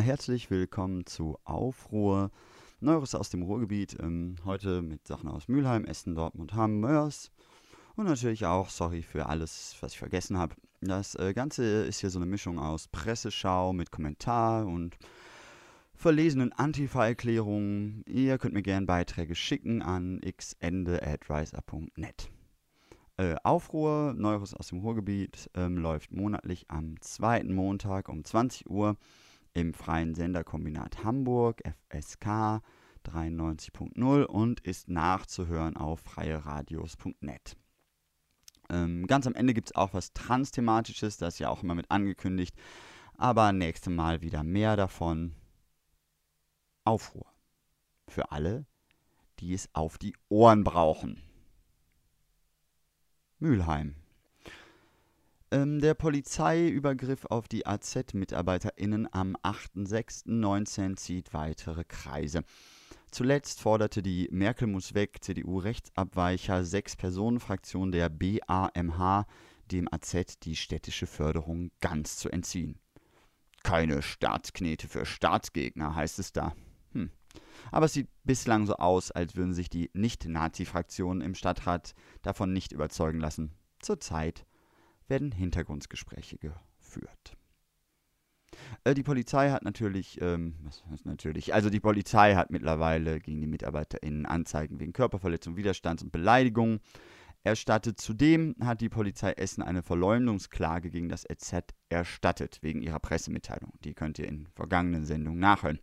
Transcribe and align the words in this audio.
Herzlich 0.00 0.50
willkommen 0.50 1.04
zu 1.04 1.36
Aufruhr. 1.44 2.30
Neues 2.80 3.14
aus 3.14 3.28
dem 3.28 3.42
Ruhrgebiet. 3.42 3.98
Ähm, 4.00 4.36
heute 4.46 4.80
mit 4.80 5.06
Sachen 5.06 5.28
aus 5.28 5.46
Mülheim, 5.46 5.84
Essen, 5.84 6.14
Dortmund, 6.14 6.54
Hamm, 6.54 6.80
Mörs. 6.80 7.30
Und 7.96 8.06
natürlich 8.06 8.46
auch, 8.46 8.70
sorry 8.70 9.02
für 9.02 9.26
alles, 9.26 9.76
was 9.80 9.92
ich 9.92 9.98
vergessen 9.98 10.38
habe. 10.38 10.54
Das 10.80 11.16
äh, 11.16 11.34
Ganze 11.34 11.84
ist 11.84 12.00
hier 12.00 12.08
so 12.08 12.18
eine 12.18 12.24
Mischung 12.24 12.58
aus 12.58 12.88
Presseschau 12.88 13.74
mit 13.74 13.90
Kommentar 13.90 14.66
und 14.66 14.96
verlesenen 15.94 16.54
Antifa-Erklärungen. 16.54 18.02
Ihr 18.06 18.38
könnt 18.38 18.54
mir 18.54 18.62
gerne 18.62 18.86
Beiträge 18.86 19.34
schicken 19.34 19.82
an 19.82 20.22
xende.riser.net. 20.22 22.30
Äh, 23.18 23.34
Aufruhr, 23.44 24.14
Neues 24.16 24.54
aus 24.54 24.68
dem 24.68 24.78
Ruhrgebiet, 24.78 25.50
ähm, 25.54 25.76
läuft 25.76 26.10
monatlich 26.10 26.70
am 26.70 26.98
zweiten 27.02 27.52
Montag 27.52 28.08
um 28.08 28.24
20 28.24 28.70
Uhr 28.70 28.96
im 29.52 29.74
freien 29.74 30.14
Senderkombinat 30.14 31.04
Hamburg, 31.04 31.62
FSK 31.88 32.62
93.0 33.04 34.24
und 34.24 34.60
ist 34.60 34.88
nachzuhören 34.88 35.76
auf 35.76 36.00
freieradios.net. 36.00 37.56
Ähm, 38.68 39.06
ganz 39.06 39.26
am 39.26 39.34
Ende 39.34 39.54
gibt 39.54 39.68
es 39.68 39.74
auch 39.74 39.94
was 39.94 40.12
Transthematisches, 40.12 41.16
das 41.16 41.34
ist 41.34 41.38
ja 41.40 41.48
auch 41.48 41.62
immer 41.62 41.74
mit 41.74 41.90
angekündigt, 41.90 42.54
aber 43.16 43.52
nächstes 43.52 43.92
Mal 43.92 44.22
wieder 44.22 44.42
mehr 44.42 44.76
davon. 44.76 45.34
Aufruhr. 46.84 47.26
Für 48.08 48.32
alle, 48.32 48.66
die 49.38 49.52
es 49.54 49.68
auf 49.74 49.98
die 49.98 50.16
Ohren 50.28 50.64
brauchen. 50.64 51.22
Mülheim. 53.38 53.99
Ähm, 55.52 55.80
der 55.80 55.94
Polizeiübergriff 55.94 57.24
auf 57.24 57.48
die 57.48 57.66
AZ-MitarbeiterInnen 57.66 59.08
am 59.12 59.34
8.6.19 59.42 60.96
zieht 60.96 61.34
weitere 61.34 61.84
Kreise. 61.84 62.44
Zuletzt 63.10 63.60
forderte 63.60 64.02
die 64.02 64.28
Merkel 64.30 64.68
muss 64.68 64.94
weg 64.94 65.18
CDU-Rechtsabweicher 65.20 66.64
Sechs-Personen-Fraktion 66.64 67.90
der 67.90 68.08
BAMH 68.08 69.26
dem 69.72 69.88
AZ 69.90 70.38
die 70.42 70.54
städtische 70.54 71.06
Förderung 71.06 71.72
ganz 71.80 72.16
zu 72.16 72.28
entziehen. 72.28 72.78
Keine 73.64 74.02
Staatsknete 74.02 74.86
für 74.86 75.04
Staatsgegner, 75.04 75.96
heißt 75.96 76.20
es 76.20 76.32
da. 76.32 76.54
Hm. 76.92 77.10
Aber 77.72 77.86
es 77.86 77.92
sieht 77.92 78.08
bislang 78.22 78.66
so 78.66 78.76
aus, 78.76 79.10
als 79.10 79.34
würden 79.34 79.52
sich 79.52 79.68
die 79.68 79.90
Nicht-Nazi-Fraktionen 79.94 81.20
im 81.20 81.34
Stadtrat 81.34 81.94
davon 82.22 82.52
nicht 82.52 82.70
überzeugen 82.70 83.18
lassen. 83.18 83.52
Zurzeit 83.80 84.46
werden 85.10 85.32
Hintergrundgespräche 85.32 86.38
geführt. 86.38 87.36
Äh, 88.84 88.94
die 88.94 89.02
Polizei 89.02 89.50
hat 89.50 89.64
natürlich, 89.64 90.20
ähm, 90.20 90.54
was 90.62 90.84
heißt 90.86 91.06
natürlich, 91.06 91.54
also 91.54 91.70
die 91.70 91.80
Polizei 91.80 92.34
hat 92.34 92.50
mittlerweile 92.50 93.20
gegen 93.20 93.40
die 93.40 93.46
MitarbeiterInnen 93.46 94.26
Anzeigen 94.26 94.80
wegen 94.80 94.92
Körperverletzung, 94.92 95.56
Widerstands- 95.56 96.02
und 96.02 96.12
Beleidigung 96.12 96.80
erstattet. 97.42 98.00
Zudem 98.00 98.54
hat 98.60 98.80
die 98.80 98.88
Polizei 98.88 99.32
Essen 99.32 99.62
eine 99.62 99.82
Verleumdungsklage 99.82 100.90
gegen 100.90 101.08
das 101.08 101.24
EZ 101.28 101.74
erstattet, 101.88 102.58
wegen 102.62 102.82
ihrer 102.82 103.00
Pressemitteilung. 103.00 103.72
Die 103.84 103.94
könnt 103.94 104.18
ihr 104.18 104.28
in 104.28 104.46
vergangenen 104.54 105.04
Sendungen 105.04 105.40
nachhören. 105.40 105.80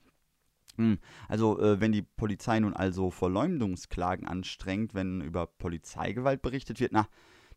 Hm, 0.77 0.99
also, 1.27 1.59
äh, 1.59 1.81
wenn 1.81 1.91
die 1.91 2.03
Polizei 2.03 2.59
nun 2.59 2.75
also 2.75 3.09
Verleumdungsklagen 3.09 4.27
anstrengt, 4.27 4.93
wenn 4.93 5.21
über 5.21 5.47
Polizeigewalt 5.47 6.43
berichtet 6.43 6.79
wird, 6.79 6.91
na, 6.91 7.07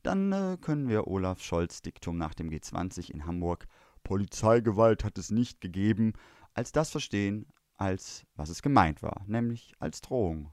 dann 0.03 0.33
äh, 0.33 0.57
können 0.61 0.89
wir 0.89 1.07
Olaf 1.07 1.43
Scholz 1.43 1.83
Diktum 1.83 2.17
nach 2.17 2.35
dem 2.35 2.51
G20 2.51 3.11
in 3.11 3.27
Hamburg 3.27 3.67
Polizeigewalt 4.03 5.05
hat 5.05 5.19
es 5.19 5.31
nicht 5.31 5.61
gegeben, 5.61 6.15
als 6.55 6.73
das 6.73 6.91
verstehen, 6.91 7.47
als 7.77 8.27
was 8.35 8.49
es 8.49 8.63
gemeint 8.63 9.03
war, 9.03 9.25
nämlich 9.27 9.75
als 9.79 10.01
Drohung. 10.01 10.53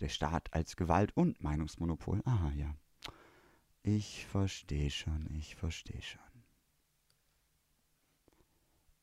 Der 0.00 0.08
Staat 0.08 0.52
als 0.52 0.76
Gewalt 0.76 1.14
und 1.16 1.42
Meinungsmonopol. 1.42 2.22
Aha, 2.24 2.52
ja. 2.52 2.74
Ich 3.82 4.26
verstehe 4.26 4.90
schon, 4.90 5.28
ich 5.34 5.56
verstehe 5.56 6.02
schon. 6.02 6.20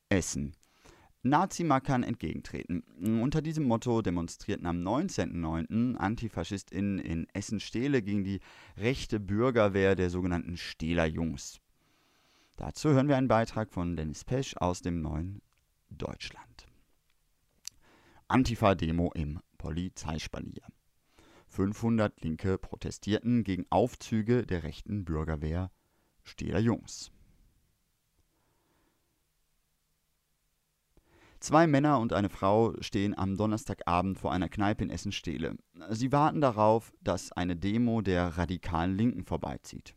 Essen. 0.09 0.56
Nazi-Mackern 1.30 2.04
entgegentreten. 2.04 2.84
Unter 3.22 3.42
diesem 3.42 3.66
Motto 3.66 4.02
demonstrierten 4.02 4.66
am 4.66 4.78
19.09. 4.78 5.96
AntifaschistInnen 5.96 7.00
in 7.00 7.28
Essen-Stehle 7.34 8.02
gegen 8.02 8.24
die 8.24 8.40
rechte 8.78 9.20
Bürgerwehr 9.20 9.96
der 9.96 10.10
sogenannten 10.10 10.58
Stehler 10.58 11.06
Jungs. 11.06 11.60
Dazu 12.56 12.90
hören 12.90 13.08
wir 13.08 13.18
einen 13.18 13.28
Beitrag 13.28 13.72
von 13.72 13.96
Dennis 13.96 14.24
Pesch 14.24 14.56
aus 14.58 14.82
dem 14.82 15.02
neuen 15.02 15.42
Deutschland. 15.90 16.66
Antifa-Demo 18.28 19.12
im 19.14 19.40
Polizeispalier. 19.58 20.64
500 21.48 22.22
Linke 22.24 22.58
protestierten 22.58 23.44
gegen 23.44 23.66
Aufzüge 23.70 24.46
der 24.46 24.64
rechten 24.64 25.06
Bürgerwehr 25.06 25.72
Stehler 26.24 26.59
Jungs. 26.59 27.12
Zwei 31.40 31.68
Männer 31.68 32.00
und 32.00 32.14
eine 32.14 32.30
Frau 32.30 32.74
stehen 32.81 33.16
am 33.18 33.38
Donnerstagabend 33.38 34.18
vor 34.18 34.31
einer 34.31 34.50
Kneipe 34.50 34.84
in 34.84 34.90
Essen-Stehle. 34.90 35.56
Sie 35.92 36.12
warten 36.12 36.42
darauf, 36.42 36.92
dass 37.02 37.31
eine 37.31 37.56
Demo 37.56 38.02
der 38.02 38.38
radikalen 38.38 38.98
Linken 38.98 39.24
vorbeizieht. 39.24 39.96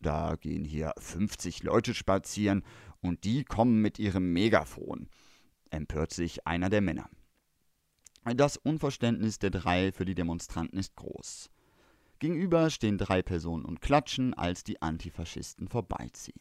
Da 0.00 0.36
gehen 0.36 0.64
hier 0.64 0.92
50 0.98 1.62
Leute 1.62 1.94
spazieren 1.94 2.64
und 3.00 3.24
die 3.24 3.44
kommen 3.44 3.80
mit 3.80 3.98
ihrem 3.98 4.32
Megafon, 4.32 5.08
empört 5.70 6.12
sich 6.12 6.46
einer 6.46 6.68
der 6.68 6.80
Männer. 6.80 7.08
Das 8.24 8.56
Unverständnis 8.56 9.38
der 9.38 9.50
drei 9.50 9.92
für 9.92 10.04
die 10.04 10.16
Demonstranten 10.16 10.78
ist 10.78 10.96
groß. 10.96 11.48
Gegenüber 12.18 12.70
stehen 12.70 12.98
drei 12.98 13.22
Personen 13.22 13.64
und 13.64 13.80
klatschen, 13.80 14.34
als 14.34 14.64
die 14.64 14.82
Antifaschisten 14.82 15.68
vorbeiziehen. 15.68 16.40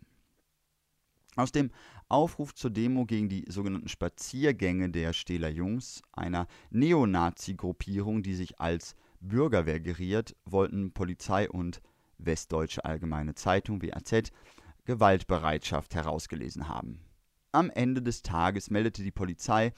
Aus 1.35 1.51
dem 1.51 1.71
Aufruf 2.07 2.53
zur 2.53 2.71
Demo 2.71 3.05
gegen 3.05 3.27
die 3.27 3.45
sogenannten 3.49 3.89
Spaziergänge 3.89 4.89
der 4.89 5.11
Stehler 5.11 5.49
Jungs, 5.49 6.01
einer 6.13 6.47
Neonazi-Gruppierung, 6.69 8.23
die 8.23 8.35
sich 8.35 8.59
als 8.59 8.95
Bürgerwehr 9.19 9.81
geriert, 9.81 10.35
wollten 10.45 10.93
Polizei 10.93 11.49
und 11.49 11.81
Westdeutsche 12.17 12.85
Allgemeine 12.85 13.35
Zeitung 13.35 13.81
WAZ 13.81 14.31
Gewaltbereitschaft 14.85 15.95
herausgelesen 15.95 16.69
haben. 16.69 17.01
Am 17.51 17.69
Ende 17.69 18.01
des 18.01 18.21
Tages 18.21 18.69
meldete 18.69 19.03
die 19.03 19.11
Polizei, 19.11 19.73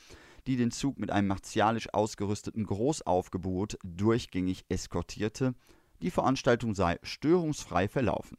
die 0.45 0.57
den 0.57 0.71
Zug 0.71 0.99
mit 0.99 1.11
einem 1.11 1.27
martialisch 1.27 1.93
ausgerüsteten 1.93 2.65
Großaufgebot 2.65 3.77
durchgängig 3.83 4.65
eskortierte, 4.69 5.55
die 6.01 6.11
Veranstaltung 6.11 6.75
sei 6.75 6.99
störungsfrei 7.03 7.87
verlaufen. 7.87 8.37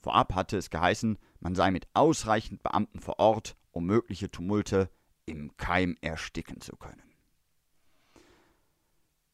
Vorab 0.00 0.34
hatte 0.34 0.56
es 0.56 0.70
geheißen, 0.70 1.18
man 1.40 1.54
sei 1.54 1.70
mit 1.70 1.88
ausreichend 1.94 2.62
Beamten 2.62 3.00
vor 3.00 3.18
Ort, 3.18 3.56
um 3.70 3.86
mögliche 3.86 4.30
Tumulte 4.30 4.90
im 5.26 5.56
Keim 5.56 5.96
ersticken 6.00 6.60
zu 6.60 6.76
können. 6.76 7.02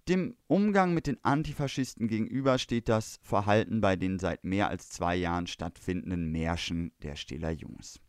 Dem 0.09 0.37
Umgang 0.49 0.93
mit 0.93 1.07
den 1.07 1.25
Antifaschisten 1.25 2.09
gegenüber 2.09 2.59
steht 2.59 2.91
das 2.91 3.19
Verhalten 3.23 3.81
bei 3.81 3.97
den 3.97 4.19
seit 4.19 4.45
mehr 4.45 4.69
als 4.69 4.91
zwei 4.91 5.17
Jahren 5.17 5.47
stattfindenden 5.47 6.31
Märschen 6.31 6.93
der 7.03 7.17
Stiller 7.17 7.53
Jungs. 7.53 8.01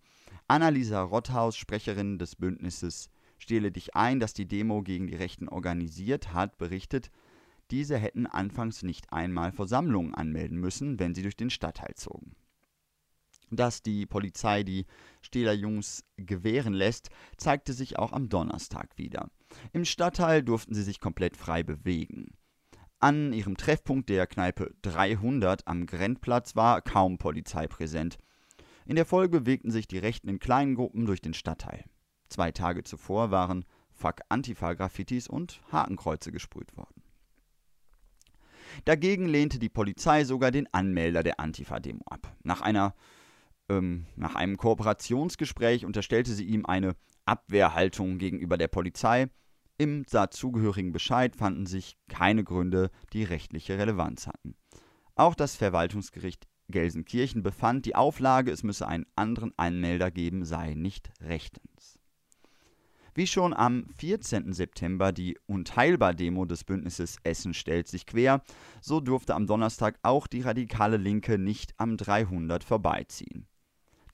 Annalisa 0.47 1.01
Rotthaus, 1.01 1.55
Sprecherin 1.55 2.19
des 2.19 2.35
Bündnisses 2.35 3.09
Stehle 3.37 3.71
dich 3.71 3.95
ein, 3.95 4.19
das 4.19 4.33
die 4.33 4.47
Demo 4.47 4.81
gegen 4.81 5.07
die 5.07 5.15
Rechten 5.15 5.49
organisiert 5.49 6.33
hat, 6.33 6.57
berichtet, 6.57 7.11
diese 7.71 7.97
hätten 7.97 8.27
anfangs 8.27 8.83
nicht 8.83 9.11
einmal 9.11 9.51
Versammlungen 9.51 10.13
anmelden 10.13 10.59
müssen, 10.59 10.99
wenn 10.99 11.15
sie 11.15 11.23
durch 11.23 11.35
den 11.35 11.49
Stadtteil 11.49 11.95
zogen 11.95 12.35
dass 13.51 13.81
die 13.81 14.05
Polizei 14.05 14.63
die 14.63 14.85
Stehler 15.21 15.53
Jungs 15.53 16.03
gewähren 16.17 16.73
lässt, 16.73 17.09
zeigte 17.37 17.73
sich 17.73 17.97
auch 17.97 18.11
am 18.11 18.29
Donnerstag 18.29 18.97
wieder. 18.97 19.29
Im 19.73 19.85
Stadtteil 19.85 20.43
durften 20.43 20.73
sie 20.73 20.83
sich 20.83 20.99
komplett 20.99 21.37
frei 21.37 21.63
bewegen. 21.63 22.31
An 22.99 23.33
ihrem 23.33 23.57
Treffpunkt 23.57 24.09
der 24.09 24.25
Kneipe 24.27 24.73
300 24.81 25.67
am 25.67 25.85
Grenzplatz 25.85 26.55
war 26.55 26.81
kaum 26.81 27.17
Polizei 27.17 27.67
präsent. 27.67 28.17
In 28.85 28.95
der 28.95 29.05
Folge 29.05 29.41
bewegten 29.41 29.71
sich 29.71 29.87
die 29.87 29.97
Rechten 29.97 30.29
in 30.29 30.39
kleinen 30.39 30.75
Gruppen 30.75 31.05
durch 31.05 31.21
den 31.21 31.33
Stadtteil. 31.33 31.85
Zwei 32.29 32.51
Tage 32.51 32.83
zuvor 32.83 33.31
waren 33.31 33.65
Fuck 33.91 34.21
Antifa-Graffitis 34.29 35.27
und 35.27 35.61
Hakenkreuze 35.71 36.31
gesprüht 36.31 36.75
worden. 36.75 37.01
Dagegen 38.83 39.27
lehnte 39.27 39.59
die 39.59 39.69
Polizei 39.69 40.25
sogar 40.25 40.51
den 40.51 40.71
Anmelder 40.73 41.23
der 41.23 41.39
Antifa-Demo 41.39 42.03
ab. 42.09 42.35
Nach, 42.43 42.61
einer, 42.61 42.93
ähm, 43.69 44.05
nach 44.15 44.35
einem 44.35 44.57
Kooperationsgespräch 44.57 45.85
unterstellte 45.85 46.33
sie 46.33 46.45
ihm 46.45 46.65
eine 46.65 46.95
Abwehrhaltung 47.25 48.17
gegenüber 48.17 48.57
der 48.57 48.67
Polizei. 48.67 49.27
Im 49.77 50.05
dazugehörigen 50.05 50.91
Bescheid 50.93 51.35
fanden 51.35 51.65
sich 51.65 51.97
keine 52.07 52.43
Gründe, 52.43 52.89
die 53.13 53.23
rechtliche 53.23 53.77
Relevanz 53.77 54.27
hatten. 54.27 54.55
Auch 55.15 55.35
das 55.35 55.55
Verwaltungsgericht 55.55 56.47
Gelsenkirchen 56.67 57.43
befand, 57.43 57.85
die 57.85 57.95
Auflage, 57.95 58.51
es 58.51 58.63
müsse 58.63 58.87
einen 58.87 59.05
anderen 59.15 59.53
Anmelder 59.57 60.11
geben, 60.11 60.45
sei 60.45 60.73
nicht 60.73 61.11
rechtens. 61.21 61.99
Wie 63.13 63.27
schon 63.27 63.53
am 63.53 63.87
14. 63.97 64.51
September 64.51 65.13
die 65.13 65.37
Unteilbar-Demo 65.45 66.43
des 66.45 66.65
Bündnisses 66.65 67.17
Essen 67.23 67.53
stellt 67.53 67.87
sich 67.87 68.05
quer, 68.05 68.41
so 68.81 68.99
durfte 68.99 69.35
am 69.35 69.47
Donnerstag 69.47 69.97
auch 70.03 70.27
die 70.27 70.41
radikale 70.41 70.97
Linke 70.97 71.37
nicht 71.37 71.73
am 71.77 71.95
300 71.95 72.63
vorbeiziehen. 72.63 73.47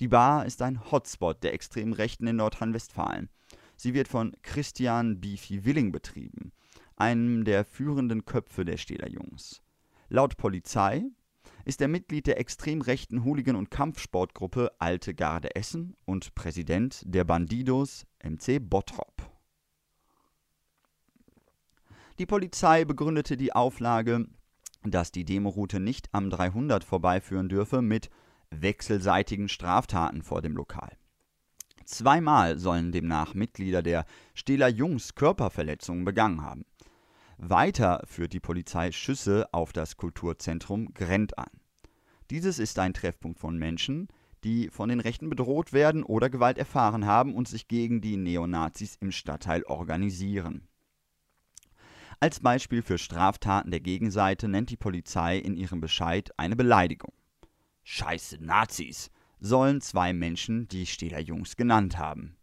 Die 0.02 0.08
Bar 0.08 0.48
ist 0.48 0.64
ein 0.64 0.92
Hotspot 0.92 1.44
der 1.44 1.54
extremen 1.54 1.94
Rechten 1.94 2.26
in 2.26 2.38
Nordrhein-Westfalen. 2.38 3.30
Sie 3.76 3.94
wird 3.94 4.08
von 4.08 4.36
Christian 4.42 5.22
Beefy 5.22 5.64
Willing 5.64 5.92
betrieben, 5.92 6.54
einem 6.96 7.46
der 7.46 7.64
führenden 7.64 8.26
Köpfe 8.26 8.66
der 8.66 8.80
Jungs. 8.80 9.62
Laut 10.10 10.38
Polizei 10.38 11.04
ist 11.66 11.82
er 11.82 11.88
Mitglied 11.88 12.26
der 12.26 12.40
extrem 12.40 12.82
rechten 12.82 13.24
Hooligan- 13.24 13.56
und 13.56 13.70
Kampfsportgruppe 13.70 14.72
Alte 14.80 15.14
Garde 15.14 15.56
Essen 15.56 15.96
und 16.06 16.34
Präsident 16.34 17.04
der 17.06 17.24
Bandidos 17.24 18.08
MC 18.24 18.58
Bottrop. 18.60 19.30
Die 22.18 22.26
Polizei 22.26 22.86
begründete 22.86 23.38
die 23.38 23.54
Auflage, 23.54 24.26
dass 24.82 25.12
die 25.12 25.26
Demoroute 25.26 25.80
nicht 25.80 26.10
am 26.12 26.32
300 26.32 26.84
vorbeiführen 26.84 27.50
dürfe, 27.50 27.84
mit 27.84 28.10
wechselseitigen 28.52 29.50
Straftaten 29.50 30.22
vor 30.22 30.42
dem 30.42 30.56
Lokal. 30.56 30.92
Zweimal 31.86 32.58
sollen 32.60 32.92
demnach 32.92 33.34
Mitglieder 33.34 33.82
der 33.82 34.06
Stehler 34.34 34.68
Jungs 34.68 35.16
Körperverletzungen 35.16 36.06
begangen 36.06 36.42
haben. 36.42 36.66
Weiter 37.38 38.04
führt 38.06 38.34
die 38.34 38.40
Polizei 38.40 38.92
Schüsse 38.92 39.52
auf 39.52 39.74
das 39.74 39.98
Kulturzentrum 39.98 40.94
Grent 40.94 41.38
an. 41.38 41.50
Dieses 42.30 42.60
ist 42.60 42.78
ein 42.80 42.94
Treffpunkt 42.94 43.40
von 43.40 43.58
Menschen, 43.58 44.08
die 44.44 44.70
von 44.70 44.90
den 44.90 45.00
Rechten 45.00 45.30
bedroht 45.30 45.74
werden 45.74 46.04
oder 46.04 46.30
Gewalt 46.30 46.58
erfahren 46.58 47.06
haben 47.06 47.36
und 47.36 47.48
sich 47.48 47.68
gegen 47.68 48.00
die 48.00 48.18
Neonazis 48.18 48.96
im 48.96 49.12
Stadtteil 49.12 49.64
organisieren. 49.64 50.68
Als 52.20 52.40
Beispiel 52.40 52.84
für 52.84 52.98
Straftaten 52.98 53.72
der 53.72 53.80
Gegenseite 53.80 54.48
nennt 54.48 54.70
die 54.70 54.78
Polizei 54.78 55.38
in 55.38 55.58
ihrem 55.58 55.82
Bescheid 55.82 56.32
eine 56.38 56.56
Beleidigung. 56.56 57.14
Scheiße 57.84 58.38
Nazis 58.44 59.12
sollen 59.40 59.82
zwei 59.82 60.14
Menschen 60.14 60.68
die 60.68 60.86
Stähler 60.86 61.20
Jungs 61.20 61.58
genannt 61.58 61.98
haben. 61.98 62.38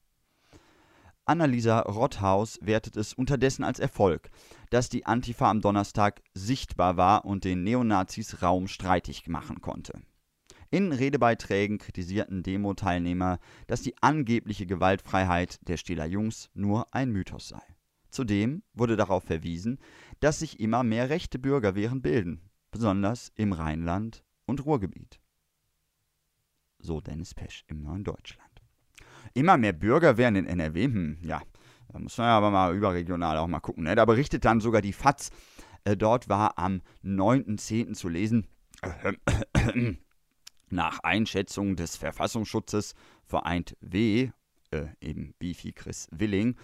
Annalisa 1.25 1.81
Rotthaus 1.81 2.59
wertet 2.63 2.97
es 2.97 3.13
unterdessen 3.13 3.63
als 3.63 3.79
Erfolg, 3.79 4.31
dass 4.71 4.89
die 4.89 5.05
Antifa 5.05 5.51
am 5.51 5.61
Donnerstag 5.61 6.23
sichtbar 6.33 6.97
war 6.97 7.27
und 7.27 7.45
den 7.45 7.63
Neonazis 7.65 8.43
Raum 8.43 8.67
streitig 8.67 9.29
machen 9.29 9.61
konnte. 9.61 10.01
In 10.71 10.93
Redebeiträgen 10.93 11.79
kritisierten 11.79 12.43
Demo-Teilnehmer, 12.43 13.39
dass 13.67 13.83
die 13.83 13.95
angebliche 14.03 14.67
Gewaltfreiheit 14.67 15.61
der 15.69 15.77
Stehler 15.77 16.07
Jungs 16.07 16.51
nur 16.55 16.95
ein 16.95 17.11
Mythos 17.11 17.49
sei. 17.49 17.63
Zudem 18.11 18.63
wurde 18.73 18.97
darauf 18.97 19.25
verwiesen, 19.25 19.79
dass 20.21 20.39
sich 20.39 20.61
immer 20.61 20.83
mehr 20.83 21.11
rechte 21.11 21.39
Bürgerwehren 21.39 22.03
bilden, 22.03 22.51
besonders 22.71 23.33
im 23.35 23.53
Rheinland 23.53 24.25
und 24.47 24.65
Ruhrgebiet. 24.65 25.21
So 26.79 27.01
Dennis 27.01 27.35
Pesch 27.35 27.65
im 27.69 27.83
Neuen 27.83 28.05
Deutschland 28.05 28.49
immer 29.35 29.57
mehr 29.57 29.73
Bürger 29.73 30.17
werden 30.17 30.37
in 30.37 30.47
NRW. 30.47 30.85
Hm, 30.85 31.19
ja, 31.23 31.43
da 31.89 31.99
muss 31.99 32.19
man 32.19 32.29
aber 32.29 32.51
mal 32.51 32.75
überregional 32.75 33.39
auch 33.39 33.47
mal 33.47 33.61
gucken. 33.61 33.85
Ne? 33.85 33.95
Da 33.95 34.05
berichtet 34.05 34.45
dann 34.45 34.61
sogar 34.61 34.83
die 34.83 34.93
FAZ. 34.93 35.31
Äh, 35.85 35.97
dort 35.97 36.29
war 36.29 36.59
am 36.59 36.83
9.10. 37.05 37.95
zu 37.95 38.09
lesen, 38.09 38.47
äh, 38.83 39.95
nach 40.71 40.99
Einschätzung 41.01 41.77
des 41.77 41.97
Verfassungsschutzes 41.97 42.95
vereint 43.25 43.77
W, 43.81 44.31
äh, 44.71 44.87
eben 45.01 45.35
Beefy 45.39 45.73
Chris 45.73 46.09
Willing, 46.11 46.57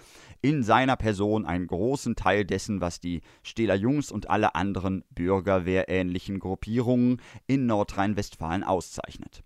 in 0.42 0.62
seiner 0.62 0.96
Person 0.96 1.46
einen 1.46 1.68
großen 1.68 2.16
Teil 2.16 2.44
dessen, 2.44 2.80
was 2.80 3.00
die 3.00 3.22
Stähler 3.42 3.76
Jungs 3.76 4.10
und 4.10 4.28
alle 4.28 4.54
anderen 4.54 5.04
bürgerwehrähnlichen 5.10 6.38
Gruppierungen 6.38 7.22
in 7.46 7.66
Nordrhein-Westfalen 7.66 8.64
auszeichnet. 8.64 9.42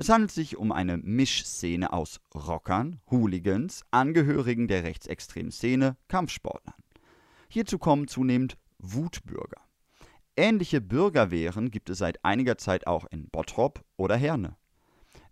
Es 0.00 0.08
handelt 0.08 0.30
sich 0.30 0.56
um 0.56 0.72
eine 0.72 0.96
Mischszene 0.96 1.92
aus 1.92 2.22
Rockern, 2.34 3.02
Hooligans, 3.10 3.84
Angehörigen 3.90 4.66
der 4.66 4.82
rechtsextremen 4.82 5.52
Szene, 5.52 5.98
Kampfsportlern. 6.08 6.74
Hierzu 7.50 7.78
kommen 7.78 8.08
zunehmend 8.08 8.56
Wutbürger. 8.78 9.60
Ähnliche 10.38 10.80
Bürgerwehren 10.80 11.70
gibt 11.70 11.90
es 11.90 11.98
seit 11.98 12.24
einiger 12.24 12.56
Zeit 12.56 12.86
auch 12.86 13.04
in 13.10 13.28
Bottrop 13.28 13.84
oder 13.98 14.16
Herne. 14.16 14.56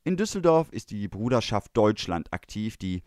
In 0.04 0.18
Düsseldorf 0.18 0.70
ist 0.70 0.90
die 0.90 1.08
Bruderschaft 1.08 1.70
Deutschland 1.74 2.30
aktiv, 2.34 2.76
die 2.76 3.02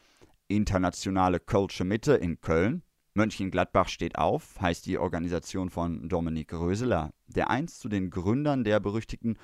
Internationale 0.47 1.39
Kölsche 1.39 1.83
Mitte 1.83 2.15
in 2.15 2.41
Köln. 2.41 2.81
Mönchengladbach 3.13 3.87
steht 3.87 4.17
auf, 4.17 4.59
heißt 4.59 4.87
die 4.87 4.97
Organisation 4.97 5.69
von 5.69 6.09
Dominik 6.09 6.53
Röseler, 6.53 7.13
der 7.27 7.51
einst 7.51 7.81
zu 7.81 7.87
den 7.87 8.09
Gründern 8.09 8.63
der 8.63 8.79
berüchtigten 8.79 9.37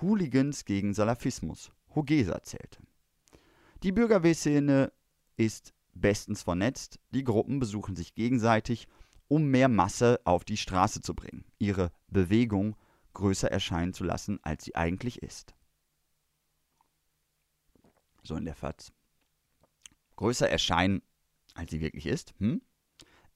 Hooligans 0.00 0.64
gegen 0.64 0.94
Salafismus, 0.94 1.70
Hogesa 1.94 2.42
zählte. 2.42 2.82
Die 3.82 3.92
Bürgerwehrszene 3.92 4.92
ist 5.36 5.74
bestens 5.94 6.42
vernetzt, 6.42 6.98
die 7.10 7.24
Gruppen 7.24 7.58
besuchen 7.58 7.96
sich 7.96 8.14
gegenseitig, 8.14 8.88
um 9.28 9.46
mehr 9.46 9.68
Masse 9.68 10.20
auf 10.24 10.44
die 10.44 10.56
Straße 10.56 11.00
zu 11.00 11.14
bringen, 11.14 11.44
ihre 11.58 11.92
Bewegung 12.08 12.76
größer 13.14 13.50
erscheinen 13.50 13.94
zu 13.94 14.04
lassen, 14.04 14.38
als 14.42 14.64
sie 14.64 14.74
eigentlich 14.76 15.22
ist. 15.22 15.54
So 18.22 18.36
in 18.36 18.44
der 18.44 18.54
FAZ. 18.54 18.92
Größer 20.16 20.48
erscheinen, 20.48 21.02
als 21.54 21.70
sie 21.70 21.80
wirklich 21.80 22.06
ist. 22.06 22.34
Hm? 22.38 22.60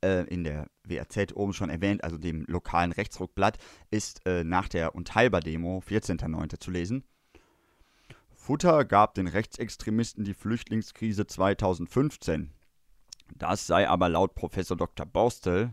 Äh, 0.04 0.24
in 0.24 0.44
der 0.44 0.68
WAZ 0.84 1.32
oben 1.34 1.52
schon 1.52 1.70
erwähnt, 1.70 2.04
also 2.04 2.18
dem 2.18 2.44
lokalen 2.46 2.92
Rechtsruckblatt, 2.92 3.58
ist 3.90 4.24
äh, 4.26 4.44
nach 4.44 4.68
der 4.68 4.94
Unteilbar-Demo, 4.94 5.82
14.09. 5.86 6.60
zu 6.60 6.70
lesen. 6.70 7.04
Futter 8.30 8.84
gab 8.84 9.14
den 9.14 9.26
Rechtsextremisten 9.26 10.24
die 10.24 10.34
Flüchtlingskrise 10.34 11.26
2015. 11.26 12.52
Das 13.34 13.66
sei 13.66 13.88
aber 13.88 14.10
laut 14.10 14.34
Professor 14.34 14.76
Dr. 14.76 15.06
Borstel 15.06 15.72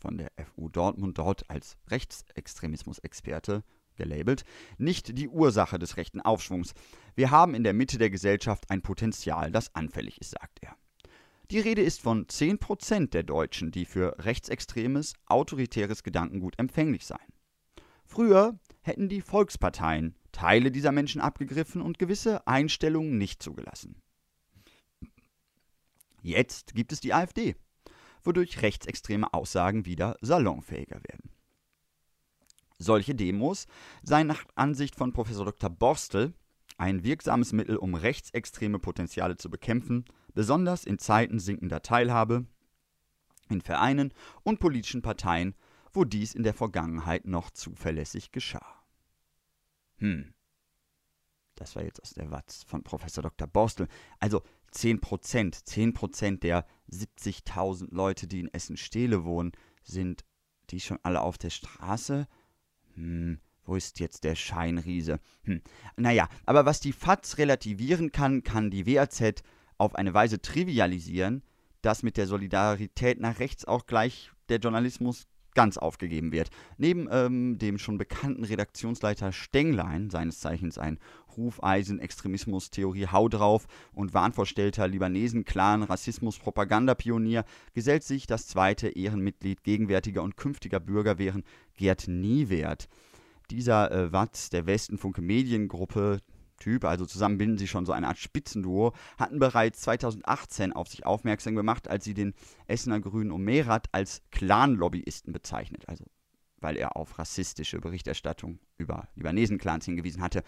von 0.00 0.18
der 0.18 0.30
FU 0.46 0.68
Dortmund 0.68 1.18
dort 1.18 1.50
als 1.50 1.76
Rechtsextremismus-Experte 1.90 3.64
gelabelt, 3.96 4.44
nicht 4.78 5.18
die 5.18 5.28
Ursache 5.28 5.78
des 5.78 5.96
rechten 5.96 6.20
Aufschwungs. 6.20 6.74
Wir 7.14 7.30
haben 7.30 7.54
in 7.54 7.64
der 7.64 7.72
Mitte 7.72 7.98
der 7.98 8.10
Gesellschaft 8.10 8.70
ein 8.70 8.82
Potenzial, 8.82 9.50
das 9.50 9.74
anfällig 9.74 10.20
ist, 10.20 10.32
sagt 10.32 10.62
er. 10.62 10.76
Die 11.50 11.58
Rede 11.60 11.82
ist 11.82 12.00
von 12.00 12.26
10% 12.26 13.10
der 13.10 13.22
Deutschen, 13.22 13.70
die 13.70 13.84
für 13.84 14.16
rechtsextremes, 14.18 15.14
autoritäres 15.26 16.02
Gedankengut 16.02 16.58
empfänglich 16.58 17.04
seien. 17.04 17.20
Früher 18.04 18.58
hätten 18.80 19.08
die 19.08 19.20
Volksparteien 19.20 20.14
Teile 20.32 20.70
dieser 20.70 20.92
Menschen 20.92 21.20
abgegriffen 21.20 21.80
und 21.80 21.98
gewisse 21.98 22.46
Einstellungen 22.46 23.18
nicht 23.18 23.42
zugelassen. 23.42 24.02
Jetzt 26.22 26.74
gibt 26.74 26.92
es 26.92 27.00
die 27.00 27.12
AfD, 27.12 27.54
wodurch 28.22 28.62
rechtsextreme 28.62 29.32
Aussagen 29.32 29.84
wieder 29.84 30.16
salonfähiger 30.22 30.96
werden. 30.96 31.30
Solche 32.78 33.14
Demos 33.14 33.66
seien 34.02 34.26
nach 34.26 34.44
Ansicht 34.54 34.96
von 34.96 35.12
Professor 35.12 35.44
Dr. 35.44 35.70
Borstel 35.70 36.32
ein 36.76 37.04
wirksames 37.04 37.52
Mittel, 37.52 37.76
um 37.76 37.94
rechtsextreme 37.94 38.78
Potenziale 38.78 39.36
zu 39.36 39.48
bekämpfen, 39.48 40.04
besonders 40.34 40.84
in 40.84 40.98
Zeiten 40.98 41.38
sinkender 41.38 41.82
Teilhabe 41.82 42.46
in 43.48 43.60
Vereinen 43.60 44.12
und 44.42 44.60
politischen 44.60 45.02
Parteien, 45.02 45.54
wo 45.92 46.04
dies 46.04 46.34
in 46.34 46.42
der 46.42 46.54
Vergangenheit 46.54 47.26
noch 47.26 47.50
zuverlässig 47.50 48.32
geschah. 48.32 48.82
Hm. 49.98 50.34
Das 51.54 51.76
war 51.76 51.84
jetzt 51.84 52.02
aus 52.02 52.14
der 52.14 52.30
Watz 52.30 52.64
von 52.64 52.82
Professor 52.82 53.22
Dr. 53.22 53.46
Borstel. 53.46 53.86
Also 54.18 54.42
10 54.72 55.00
Prozent, 55.00 55.54
10 55.68 55.94
Prozent 55.94 56.42
der 56.42 56.66
70.000 56.90 57.94
Leute, 57.94 58.26
die 58.26 58.40
in 58.40 58.52
Essen-Stehle 58.52 59.24
wohnen, 59.24 59.52
sind 59.84 60.24
die 60.70 60.80
schon 60.80 60.98
alle 61.02 61.20
auf 61.20 61.38
der 61.38 61.50
Straße? 61.50 62.26
Hm, 62.94 63.38
wo 63.64 63.76
ist 63.76 64.00
jetzt 64.00 64.24
der 64.24 64.34
Scheinriese? 64.34 65.20
Hm. 65.44 65.62
Naja, 65.96 66.28
aber 66.44 66.66
was 66.66 66.80
die 66.80 66.92
FAZ 66.92 67.38
relativieren 67.38 68.10
kann, 68.10 68.42
kann 68.42 68.70
die 68.70 68.86
WAZ 68.86 69.42
auf 69.78 69.94
eine 69.94 70.14
Weise 70.14 70.40
trivialisieren, 70.40 71.42
dass 71.82 72.02
mit 72.02 72.16
der 72.16 72.26
Solidarität 72.26 73.20
nach 73.20 73.38
rechts 73.38 73.64
auch 73.64 73.86
gleich 73.86 74.30
der 74.48 74.58
Journalismus 74.58 75.26
ganz 75.54 75.78
aufgegeben 75.78 76.32
wird. 76.32 76.50
Neben 76.76 77.08
ähm, 77.10 77.58
dem 77.58 77.78
schon 77.78 77.96
bekannten 77.96 78.44
Redaktionsleiter 78.44 79.32
Stenglein, 79.32 80.10
seines 80.10 80.40
Zeichens 80.40 80.78
ein 80.78 80.98
Hufeisen, 81.36 82.00
Extremismus, 82.00 82.70
Theorie, 82.70 83.06
Hau 83.06 83.28
drauf 83.28 83.66
und 83.92 84.14
wahnvorstellter 84.14 84.86
Libanesen-Clan, 84.86 85.84
Rassismus, 85.84 86.38
Propagandapionier, 86.38 87.44
gesellt 87.72 88.04
sich 88.04 88.26
das 88.26 88.46
zweite 88.46 88.88
Ehrenmitglied 88.88 89.64
gegenwärtiger 89.64 90.22
und 90.22 90.36
künftiger 90.36 90.80
Bürgerwehren, 90.80 91.44
Gerd 91.76 92.08
Niewert. 92.08 92.88
Dieser 93.50 93.90
äh, 93.92 94.12
Watz 94.12 94.50
der 94.50 94.66
Westenfunke 94.66 95.22
Mediengruppe, 95.22 96.18
Typ, 96.64 96.86
also 96.86 97.04
zusammen 97.04 97.36
bilden 97.36 97.58
sie 97.58 97.68
schon 97.68 97.84
so 97.84 97.92
eine 97.92 98.08
Art 98.08 98.16
Spitzenduo, 98.16 98.94
hatten 99.18 99.38
bereits 99.38 99.82
2018 99.82 100.72
auf 100.72 100.88
sich 100.88 101.04
aufmerksam 101.04 101.54
gemacht, 101.54 101.88
als 101.88 102.04
sie 102.04 102.14
den 102.14 102.32
Essener 102.66 103.00
Grünen 103.00 103.32
Omerat 103.32 103.88
als 103.92 104.22
Clan-Lobbyisten 104.30 105.34
bezeichnet, 105.34 105.86
also 105.90 106.06
weil 106.60 106.78
er 106.78 106.96
auf 106.96 107.18
rassistische 107.18 107.80
Berichterstattung 107.80 108.60
über 108.78 109.08
Libanesen-Clans 109.14 109.84
hingewiesen 109.84 110.22
hatte. 110.22 110.42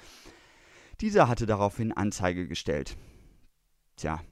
Dieser 1.02 1.28
hatte 1.28 1.44
daraufhin 1.44 1.92
Anzeige 1.92 2.48
gestellt. 2.48 2.96
Tja, 3.96 4.22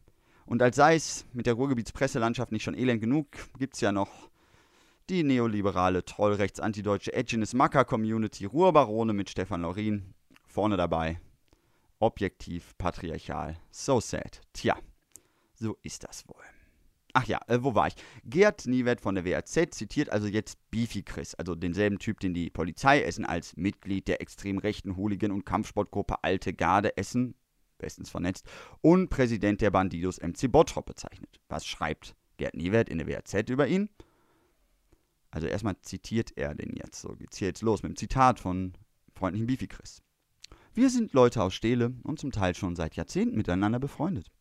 und 0.47 0.63
als 0.63 0.77
sei 0.77 0.95
es 0.95 1.27
mit 1.35 1.45
der 1.45 1.53
Ruhrgebietspresselandschaft 1.53 2.51
nicht 2.51 2.63
schon 2.63 2.79
elend 2.79 3.03
genug, 3.03 3.27
gibt 3.59 3.75
es 3.75 3.83
ja 3.83 3.93
noch 3.93 4.31
die 5.11 5.23
neoliberale, 5.23 6.07
trollrechts-antideutsche 6.07 7.13
Edginess 7.13 7.53
Macker 7.53 7.85
Community 7.85 8.47
Ruhrbarone 8.47 9.13
mit 9.13 9.29
Stefan 9.29 9.61
Laurin 9.61 10.15
vorne 10.47 10.79
dabei 10.79 11.21
objektiv, 12.05 12.77
patriarchal. 12.79 13.57
So 13.71 14.01
sad. 14.01 14.41
Tja, 14.53 14.77
so 15.55 15.77
ist 15.83 16.05
das 16.05 16.29
wohl. 16.29 16.45
Ach 17.17 17.27
ja, 17.27 17.41
äh, 17.47 17.63
wo 17.63 17.75
war 17.77 17.87
ich? 17.87 17.95
Gerd 18.25 18.67
Niewert 18.67 19.01
von 19.01 19.15
der 19.15 19.25
WAZ 19.25 19.71
zitiert 19.71 20.11
also 20.11 20.27
jetzt 20.27 20.59
Beefy 20.71 21.03
Chris, 21.03 21.35
also 21.37 21.55
denselben 21.55 22.01
Typ, 22.01 22.19
den 22.19 22.35
die 22.35 22.51
Polizei 22.51 23.03
Essen 23.03 23.25
als 23.25 23.57
Mitglied 23.57 24.09
der 24.09 24.21
extrem 24.21 24.59
rechten 24.59 24.97
Hooligan- 24.97 25.31
und 25.31 25.47
Kampfsportgruppe 25.47 26.23
Alte 26.23 26.53
Garde 26.53 26.97
Essen, 26.97 27.37
bestens 27.79 28.11
vernetzt, 28.11 28.47
und 28.81 29.11
Präsident 29.11 29.61
der 29.61 29.71
Bandidos 29.71 30.21
MC 30.21 30.51
Bottrop 30.51 30.87
bezeichnet. 30.87 31.41
Was 31.49 31.65
schreibt 31.65 32.17
Gerd 32.37 32.57
Niewert 32.57 32.89
in 32.89 32.99
der 32.99 33.07
WAZ 33.07 33.49
über 33.49 33.69
ihn? 33.69 33.89
Also 35.31 35.47
erstmal 35.47 35.81
zitiert 35.83 36.37
er 36.37 36.55
den 36.57 36.75
jetzt. 36.77 37.01
So 37.01 37.15
geht's 37.15 37.39
hier 37.39 37.49
jetzt 37.49 37.63
los 37.63 37.85
mit 37.85 37.91
dem 37.91 37.97
Zitat 37.97 38.41
von 38.41 38.73
freundlichen 39.15 39.47
Beefy 39.47 39.69
Chris. 39.69 40.04
Wir 40.75 40.91
sind 40.91 41.13
Leute 41.13 41.41
aus 41.41 41.55
Stele 41.55 41.95
und 42.03 42.19
zum 42.19 42.33
Teil 42.33 42.53
schon 42.57 42.75
seit 42.75 42.97
Jahrzehnten 42.97 43.37
miteinander 43.37 43.79
befreundet. 43.79 44.33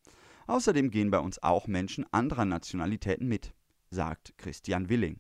Außerdem 0.47 0.89
gehen 0.89 1.11
bei 1.11 1.19
uns 1.19 1.41
auch 1.43 1.67
Menschen 1.67 2.11
anderer 2.11 2.43
Nationalitäten 2.43 3.27
mit, 3.27 3.53
sagt 3.91 4.35
Christian 4.39 4.89
Willing. 4.89 5.19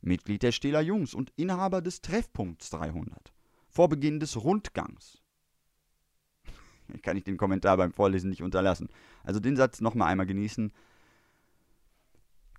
Mitglied 0.00 0.44
der 0.44 0.52
Steler 0.52 0.80
Jungs 0.80 1.12
und 1.12 1.32
Inhaber 1.34 1.82
des 1.82 2.02
Treffpunkts 2.02 2.70
300. 2.70 3.32
Vor 3.68 3.88
Beginn 3.88 4.20
des 4.20 4.42
Rundgangs. 4.42 5.20
Kann 7.02 7.16
ich 7.16 7.24
den 7.24 7.36
Kommentar 7.36 7.76
beim 7.76 7.92
Vorlesen 7.92 8.30
nicht 8.30 8.42
unterlassen. 8.42 8.90
Also 9.24 9.40
den 9.40 9.56
Satz 9.56 9.80
nochmal 9.80 10.12
einmal 10.12 10.26
genießen. 10.26 10.72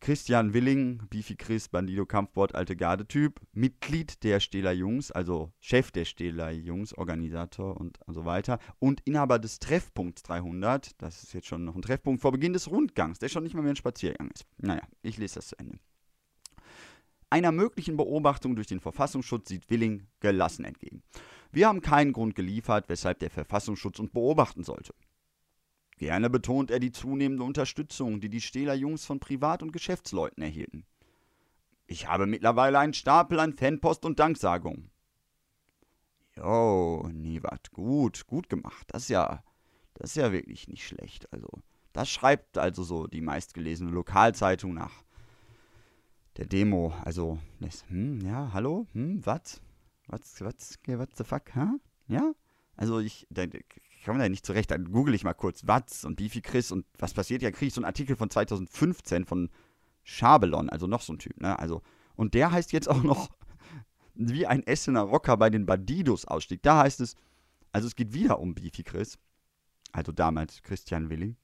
Christian 0.02 0.56
Willing, 0.56 1.04
Beefy 1.12 1.36
Chris, 1.36 1.70
Bandido 1.70 2.08
Kampfbord, 2.08 2.56
alte 2.56 2.76
Garde-Typ, 2.76 3.40
Mitglied 3.54 4.24
der 4.24 4.40
Stähler 4.40 4.72
Jungs, 4.72 5.12
also 5.12 5.54
Chef 5.60 5.92
der 5.92 6.06
Stähler 6.06 6.50
Jungs, 6.50 6.98
Organisator 6.98 7.78
und 7.78 8.00
so 8.08 8.26
weiter 8.26 8.58
und 8.80 9.02
Inhaber 9.02 9.38
des 9.38 9.60
Treffpunkts 9.60 10.24
300, 10.24 11.00
das 11.00 11.22
ist 11.22 11.34
jetzt 11.34 11.46
schon 11.46 11.66
noch 11.66 11.76
ein 11.76 11.84
Treffpunkt 11.84 12.20
vor 12.20 12.32
Beginn 12.32 12.54
des 12.54 12.72
Rundgangs, 12.72 13.20
der 13.20 13.30
schon 13.30 13.44
nicht 13.44 13.54
mal 13.54 13.62
mehr 13.62 13.74
ein 13.74 13.76
Spaziergang 13.76 14.32
ist. 14.32 14.48
Naja, 14.58 14.82
ich 15.04 15.18
lese 15.18 15.36
das 15.36 15.50
zu 15.50 15.60
Ende. 15.60 15.78
Einer 17.30 17.52
möglichen 17.52 17.96
Beobachtung 17.96 18.56
durch 18.56 18.68
den 18.68 18.80
Verfassungsschutz 18.80 19.50
sieht 19.50 19.70
Willing 19.70 20.08
gelassen 20.20 20.66
entgegen. 20.66 21.04
Wir 21.52 21.68
haben 21.68 21.82
keinen 21.82 22.12
Grund 22.12 22.34
geliefert, 22.34 22.90
weshalb 22.90 23.20
der 23.20 23.30
Verfassungsschutz 23.30 24.00
uns 24.00 24.12
beobachten 24.12 24.64
sollte. 24.64 24.96
Gerne 26.02 26.32
betont 26.32 26.72
er 26.72 26.80
die 26.80 26.92
zunehmende 26.92 27.44
Unterstützung, 27.44 28.22
die 28.22 28.30
die 28.30 28.42
Stähler 28.42 28.74
Jungs 28.74 29.06
von 29.06 29.20
Privat- 29.20 29.62
und 29.62 29.72
Geschäftsleuten 29.72 30.42
erhielten. 30.42 30.84
Ich 31.86 32.08
habe 32.08 32.26
mittlerweile 32.26 32.80
einen 32.80 32.96
Stapel 32.96 33.40
an 33.40 33.54
Fanpost 33.54 34.04
und 34.04 34.18
Danksagungen. 34.18 34.90
Jo, 36.36 37.08
Niewat, 37.14 37.72
gut, 37.72 38.26
gut 38.26 38.50
gemacht. 38.50 38.88
Das 38.88 39.04
ist 39.04 39.10
ja, 39.10 39.44
das 39.94 40.10
ist 40.10 40.16
ja 40.16 40.32
wirklich 40.32 40.68
nicht 40.68 40.88
schlecht. 40.88 41.32
Also, 41.32 41.48
das 41.94 42.10
schreibt 42.10 42.58
also 42.58 42.82
so 42.82 43.06
die 43.06 43.22
meistgelesene 43.22 43.92
Lokalzeitung 43.92 44.74
nach 44.74 45.04
der 46.38 46.48
Demo. 46.48 46.96
Also, 47.06 47.38
das, 47.60 47.88
hm, 47.90 48.22
ja, 48.22 48.50
hallo, 48.54 48.88
hm, 48.94 49.24
was? 49.24 49.62
Was, 50.08 50.42
was, 50.42 50.80
what 50.88 51.16
the 51.16 51.24
fuck, 51.24 51.54
hä? 51.54 51.68
Ja? 52.08 52.34
Also, 52.76 52.98
ich, 52.98 53.28
ich 54.02 54.06
komme 54.06 54.18
da 54.18 54.28
nicht 54.28 54.48
zurecht, 54.48 54.72
dann 54.72 54.92
google 54.92 55.14
ich 55.14 55.24
mal 55.24 55.36
kurz 55.36 55.68
Watz 55.68 56.06
und 56.06 56.16
Beefy 56.16 56.42
Chris 56.42 56.72
und 56.72 56.88
was 56.98 57.14
passiert, 57.14 57.44
ja, 57.44 57.52
kriege 57.52 57.68
ich 57.68 57.74
so 57.76 57.82
einen 57.82 57.86
Artikel 57.86 58.16
von 58.16 58.32
2015 58.32 59.26
von 59.26 59.52
Schabelon, 60.04 60.72
also 60.72 60.88
noch 60.88 61.04
so 61.04 61.14
ein 61.14 61.20
Typ, 61.20 61.40
ne? 61.40 61.60
Also, 61.60 61.84
und 62.16 62.34
der 62.34 62.52
heißt 62.52 62.72
jetzt 62.72 62.90
auch 62.90 63.04
noch, 63.04 63.30
wie 64.16 64.48
ein 64.48 64.66
Essener 64.66 65.02
Rocker 65.02 65.38
bei 65.38 65.52
den 65.52 65.68
Bandidos 65.68 66.26
ausstieg. 66.26 66.64
Da 66.64 66.80
heißt 66.80 67.00
es, 67.00 67.16
also 67.74 67.88
es 67.88 67.96
geht 67.96 68.12
wieder 68.12 68.40
um 68.40 68.56
Beefy 68.56 68.82
Chris, 68.82 69.20
also 69.92 70.12
damals 70.12 70.64
Christian 70.64 71.12
Willing. 71.12 71.36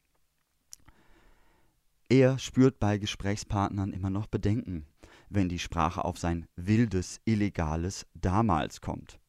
Er 2.10 2.40
spürt 2.40 2.80
bei 2.80 2.98
Gesprächspartnern 2.98 3.94
immer 3.94 4.10
noch 4.10 4.26
Bedenken, 4.26 4.88
wenn 5.30 5.48
die 5.48 5.60
Sprache 5.60 6.04
auf 6.04 6.18
sein 6.18 6.48
wildes, 6.56 7.22
illegales 7.24 8.08
damals 8.16 8.82
kommt. 8.82 9.20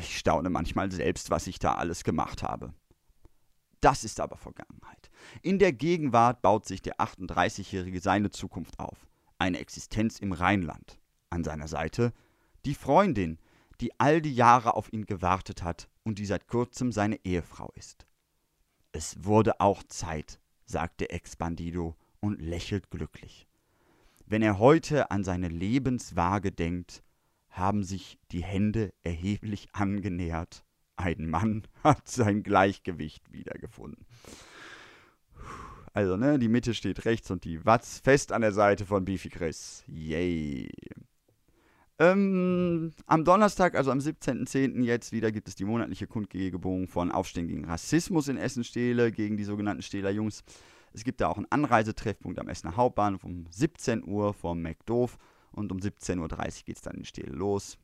Ich 0.00 0.18
staune 0.18 0.50
manchmal 0.50 0.90
selbst, 0.90 1.30
was 1.30 1.46
ich 1.46 1.58
da 1.58 1.74
alles 1.74 2.04
gemacht 2.04 2.42
habe. 2.42 2.72
Das 3.80 4.04
ist 4.04 4.20
aber 4.20 4.36
Vergangenheit. 4.36 5.10
In 5.42 5.58
der 5.58 5.72
Gegenwart 5.72 6.42
baut 6.42 6.66
sich 6.66 6.82
der 6.82 6.98
38-Jährige 6.98 8.00
seine 8.00 8.30
Zukunft 8.30 8.78
auf. 8.78 9.06
Eine 9.38 9.58
Existenz 9.58 10.18
im 10.18 10.32
Rheinland. 10.32 10.98
An 11.30 11.44
seiner 11.44 11.68
Seite 11.68 12.12
die 12.64 12.74
Freundin, 12.74 13.38
die 13.80 13.98
all 14.00 14.20
die 14.20 14.34
Jahre 14.34 14.74
auf 14.74 14.92
ihn 14.92 15.06
gewartet 15.06 15.62
hat 15.62 15.88
und 16.02 16.18
die 16.18 16.26
seit 16.26 16.48
kurzem 16.48 16.90
seine 16.90 17.24
Ehefrau 17.24 17.70
ist. 17.76 18.06
Es 18.92 19.24
wurde 19.24 19.60
auch 19.60 19.82
Zeit, 19.84 20.40
sagt 20.64 21.00
der 21.00 21.12
Ex-Bandido 21.12 21.94
und 22.20 22.40
lächelt 22.40 22.90
glücklich. 22.90 23.46
Wenn 24.24 24.42
er 24.42 24.58
heute 24.58 25.10
an 25.10 25.22
seine 25.22 25.48
Lebenswaage 25.48 26.50
denkt, 26.50 27.04
haben 27.56 27.82
sich 27.82 28.18
die 28.30 28.42
Hände 28.42 28.92
erheblich 29.02 29.68
angenähert. 29.72 30.64
Ein 30.96 31.28
Mann 31.28 31.66
hat 31.84 32.08
sein 32.08 32.42
Gleichgewicht 32.42 33.32
wiedergefunden. 33.32 34.06
Also, 35.92 36.16
ne, 36.16 36.38
die 36.38 36.48
Mitte 36.48 36.74
steht 36.74 37.06
rechts 37.06 37.30
und 37.30 37.44
die 37.44 37.64
Watz 37.64 38.00
fest 38.00 38.30
an 38.32 38.42
der 38.42 38.52
Seite 38.52 38.84
von 38.84 39.06
Beefy 39.06 39.30
Chris. 39.30 39.82
Yay. 39.86 40.68
Ähm, 41.98 42.92
am 43.06 43.24
Donnerstag, 43.24 43.74
also 43.74 43.90
am 43.90 44.00
17.10. 44.00 44.82
jetzt 44.82 45.12
wieder, 45.12 45.32
gibt 45.32 45.48
es 45.48 45.54
die 45.54 45.64
monatliche 45.64 46.06
Kundgebung 46.06 46.88
von 46.88 47.10
Aufstehen 47.10 47.48
gegen 47.48 47.64
Rassismus 47.64 48.28
in 48.28 48.36
Essen-Stehle, 48.36 49.10
gegen 49.10 49.38
die 49.38 49.44
sogenannten 49.44 49.80
Stehler 49.80 50.10
Jungs. 50.10 50.44
Es 50.92 51.04
gibt 51.04 51.22
da 51.22 51.28
auch 51.28 51.38
einen 51.38 51.50
Anreisetreffpunkt 51.50 52.38
am 52.38 52.48
Essener 52.48 52.76
Hauptbahnhof 52.76 53.24
um 53.24 53.46
17 53.48 54.04
Uhr 54.06 54.34
vom 54.34 54.60
McDoof 54.60 55.16
und 55.56 55.72
um 55.72 55.78
17.30 55.78 56.20
Uhr 56.20 56.28
geht 56.66 56.76
es 56.76 56.82
dann 56.82 56.96
in 56.96 57.04
Stehl 57.04 57.32
los. 57.34 57.78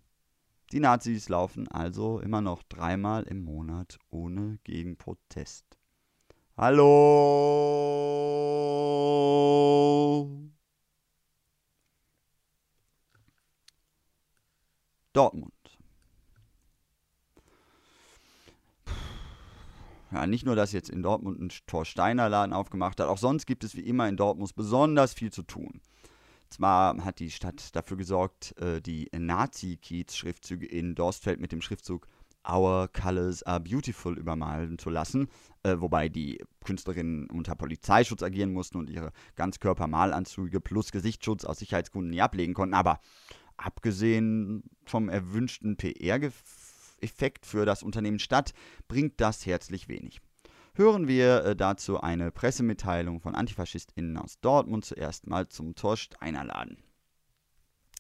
Die 0.70 0.80
Nazis 0.80 1.28
laufen 1.28 1.66
also 1.68 2.20
immer 2.20 2.40
noch 2.40 2.62
dreimal 2.62 3.24
im 3.24 3.44
Monat 3.44 3.98
ohne 4.10 4.58
Gegenprotest. 4.64 5.66
Hallo! 6.56 6.92
Dortmund. 15.12 15.52
Ja, 20.10 20.26
nicht 20.26 20.44
nur, 20.44 20.56
dass 20.56 20.72
jetzt 20.72 20.90
in 20.90 21.02
Dortmund 21.02 21.40
ein 21.40 21.50
Torsteiner 21.66 22.28
Laden 22.28 22.52
aufgemacht 22.52 23.00
hat, 23.00 23.08
auch 23.08 23.16
sonst 23.18 23.46
gibt 23.46 23.64
es 23.64 23.74
wie 23.74 23.80
immer 23.80 24.08
in 24.08 24.16
Dortmund 24.16 24.54
besonders 24.54 25.14
viel 25.14 25.32
zu 25.32 25.42
tun. 25.42 25.80
Zwar 26.52 27.02
hat 27.02 27.18
die 27.18 27.30
Stadt 27.30 27.74
dafür 27.74 27.96
gesorgt, 27.96 28.54
äh, 28.58 28.82
die 28.82 29.08
Nazi-Kiez-Schriftzüge 29.16 30.66
in 30.66 30.94
Dorstfeld 30.94 31.40
mit 31.40 31.50
dem 31.50 31.62
Schriftzug 31.62 32.06
Our 32.46 32.88
Colors 32.88 33.42
are 33.44 33.60
Beautiful 33.60 34.18
übermalen 34.18 34.76
zu 34.76 34.90
lassen, 34.90 35.28
äh, 35.62 35.76
wobei 35.78 36.10
die 36.10 36.44
Künstlerinnen 36.62 37.30
unter 37.30 37.54
Polizeischutz 37.54 38.22
agieren 38.22 38.52
mussten 38.52 38.76
und 38.76 38.90
ihre 38.90 39.12
Ganzkörpermalanzüge 39.36 40.60
plus 40.60 40.92
Gesichtsschutz 40.92 41.46
aus 41.46 41.60
Sicherheitsgründen 41.60 42.10
nie 42.10 42.20
ablegen 42.20 42.52
konnten. 42.52 42.74
Aber 42.74 43.00
abgesehen 43.56 44.64
vom 44.84 45.08
erwünschten 45.08 45.78
PR-Effekt 45.78 47.46
für 47.46 47.64
das 47.64 47.82
Unternehmen 47.82 48.18
Stadt 48.18 48.52
bringt 48.88 49.22
das 49.22 49.46
herzlich 49.46 49.88
wenig 49.88 50.20
hören 50.74 51.08
wir 51.08 51.44
äh, 51.44 51.56
dazu 51.56 52.00
eine 52.00 52.30
Pressemitteilung 52.30 53.20
von 53.20 53.34
AntifaschistInnen 53.34 54.16
aus 54.16 54.40
Dortmund 54.40 54.84
zuerst 54.84 55.26
mal 55.26 55.48
zum 55.48 55.74
Torsteiner 55.74 56.44
Laden. 56.44 56.82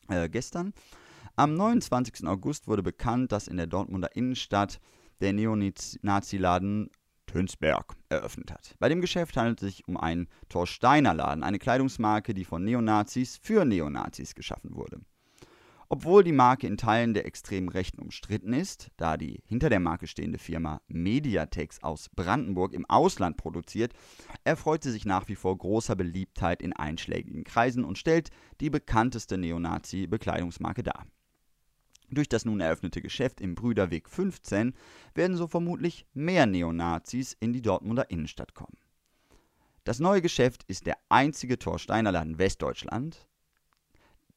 äh, 0.08 0.28
gestern. 0.28 0.72
Am 1.36 1.54
29. 1.54 2.26
August 2.26 2.66
wurde 2.66 2.82
bekannt, 2.82 3.32
dass 3.32 3.48
in 3.48 3.56
der 3.56 3.66
Dortmunder 3.66 4.14
Innenstadt 4.14 4.80
der 5.20 5.32
Neonazi-Laden 5.32 6.90
Tönsberg 7.26 7.94
eröffnet 8.10 8.50
hat. 8.50 8.74
Bei 8.78 8.88
dem 8.88 9.00
Geschäft 9.00 9.36
handelt 9.36 9.62
es 9.62 9.68
sich 9.68 9.88
um 9.88 9.96
einen 9.96 10.28
Torsteiner 10.50 11.14
Laden, 11.14 11.42
eine 11.42 11.58
Kleidungsmarke, 11.58 12.34
die 12.34 12.44
von 12.44 12.64
Neonazis 12.64 13.38
für 13.38 13.64
Neonazis 13.64 14.34
geschaffen 14.34 14.74
wurde. 14.74 15.00
Obwohl 15.94 16.24
die 16.24 16.32
Marke 16.32 16.66
in 16.66 16.78
Teilen 16.78 17.12
der 17.12 17.26
extremen 17.26 17.68
Rechten 17.68 18.00
umstritten 18.00 18.54
ist, 18.54 18.88
da 18.96 19.18
die 19.18 19.42
hinter 19.44 19.68
der 19.68 19.78
Marke 19.78 20.06
stehende 20.06 20.38
Firma 20.38 20.80
Mediatex 20.88 21.82
aus 21.82 22.08
Brandenburg 22.08 22.72
im 22.72 22.86
Ausland 22.86 23.36
produziert, 23.36 23.92
erfreut 24.42 24.82
sie 24.82 24.90
sich 24.90 25.04
nach 25.04 25.28
wie 25.28 25.34
vor 25.34 25.58
großer 25.58 25.94
Beliebtheit 25.94 26.62
in 26.62 26.72
einschlägigen 26.72 27.44
Kreisen 27.44 27.84
und 27.84 27.98
stellt 27.98 28.30
die 28.62 28.70
bekannteste 28.70 29.36
Neonazi-Bekleidungsmarke 29.36 30.82
dar. 30.82 31.04
Durch 32.08 32.30
das 32.30 32.46
nun 32.46 32.60
eröffnete 32.60 33.02
Geschäft 33.02 33.42
im 33.42 33.54
Brüderweg 33.54 34.08
15 34.08 34.72
werden 35.14 35.36
so 35.36 35.46
vermutlich 35.46 36.06
mehr 36.14 36.46
Neonazis 36.46 37.36
in 37.38 37.52
die 37.52 37.60
Dortmunder 37.60 38.08
Innenstadt 38.08 38.54
kommen. 38.54 38.78
Das 39.84 40.00
neue 40.00 40.22
Geschäft 40.22 40.64
ist 40.68 40.86
der 40.86 40.96
einzige 41.10 41.58
Torsteiner 41.58 42.12
Laden 42.12 42.38
Westdeutschland, 42.38 43.28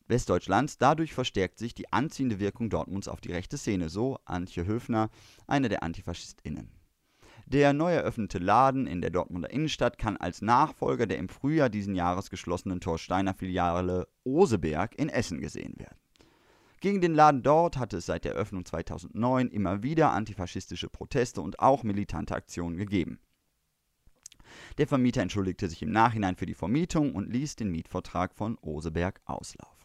Westdeutschlands. 0.07 0.77
Dadurch 0.77 1.13
verstärkt 1.13 1.57
sich 1.57 1.73
die 1.73 1.91
anziehende 1.91 2.39
Wirkung 2.39 2.69
Dortmunds 2.69 3.07
auf 3.07 3.21
die 3.21 3.31
rechte 3.31 3.57
Szene, 3.57 3.89
so 3.89 4.19
Antje 4.25 4.65
Höfner, 4.65 5.09
eine 5.47 5.69
der 5.69 5.83
AntifaschistInnen. 5.83 6.71
Der 7.47 7.73
neu 7.73 7.93
eröffnete 7.93 8.39
Laden 8.39 8.87
in 8.87 9.01
der 9.01 9.11
Dortmunder 9.11 9.51
Innenstadt 9.51 9.99
kann 9.99 10.17
als 10.17 10.41
Nachfolger 10.41 11.05
der 11.05 11.19
im 11.19 11.29
Frühjahr 11.29 11.69
diesen 11.69 11.93
Jahres 11.93 12.31
geschlossenen 12.31 12.81
Torsteiner 12.81 13.35
Filiale 13.35 14.07
Oseberg 14.23 14.97
in 14.97 15.09
Essen 15.09 15.41
gesehen 15.41 15.77
werden. 15.77 15.99
Gegen 16.81 17.01
den 17.01 17.13
Laden 17.13 17.43
dort 17.43 17.77
hatte 17.77 17.97
es 17.97 18.07
seit 18.07 18.25
der 18.25 18.33
Eröffnung 18.33 18.65
2009 18.65 19.49
immer 19.49 19.83
wieder 19.83 20.11
antifaschistische 20.11 20.89
Proteste 20.89 21.41
und 21.41 21.59
auch 21.59 21.83
militante 21.83 22.35
Aktionen 22.35 22.77
gegeben. 22.77 23.19
Der 24.77 24.87
Vermieter 24.87 25.21
entschuldigte 25.21 25.69
sich 25.69 25.81
im 25.81 25.91
Nachhinein 25.91 26.35
für 26.35 26.45
die 26.45 26.53
Vermietung 26.53 27.13
und 27.13 27.31
ließ 27.31 27.55
den 27.55 27.71
Mietvertrag 27.71 28.33
von 28.33 28.57
Oseberg 28.59 29.21
auslaufen. 29.25 29.84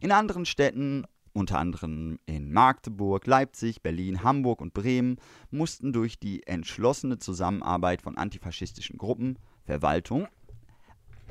In 0.00 0.12
anderen 0.12 0.46
Städten, 0.46 1.04
unter 1.32 1.58
anderem 1.58 2.18
in 2.26 2.52
Magdeburg, 2.52 3.26
Leipzig, 3.26 3.82
Berlin, 3.82 4.22
Hamburg 4.22 4.60
und 4.60 4.74
Bremen, 4.74 5.16
mussten 5.50 5.92
durch 5.92 6.18
die 6.18 6.46
entschlossene 6.46 7.18
Zusammenarbeit 7.18 8.02
von 8.02 8.16
antifaschistischen 8.16 8.98
Gruppen, 8.98 9.38
Verwaltung, 9.64 10.28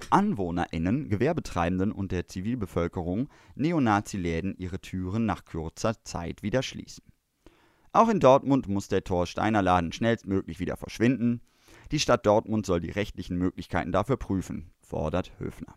AnwohnerInnen, 0.09 1.09
Gewerbetreibenden 1.09 1.91
und 1.91 2.11
der 2.11 2.27
Zivilbevölkerung 2.27 3.29
Neonazi-Läden 3.55 4.55
ihre 4.57 4.79
Türen 4.79 5.25
nach 5.25 5.45
kurzer 5.45 6.03
Zeit 6.03 6.41
wieder 6.41 6.63
schließen. 6.63 7.03
Auch 7.93 8.09
in 8.09 8.19
Dortmund 8.19 8.67
muss 8.67 8.87
der 8.87 9.03
Thorsteiner 9.03 9.61
Laden 9.61 9.91
schnellstmöglich 9.91 10.59
wieder 10.59 10.77
verschwinden. 10.77 11.41
Die 11.91 11.99
Stadt 11.99 12.25
Dortmund 12.25 12.65
soll 12.65 12.79
die 12.79 12.89
rechtlichen 12.89 13.37
Möglichkeiten 13.37 13.91
dafür 13.91 14.17
prüfen, 14.17 14.71
fordert 14.79 15.31
Höfner. 15.39 15.75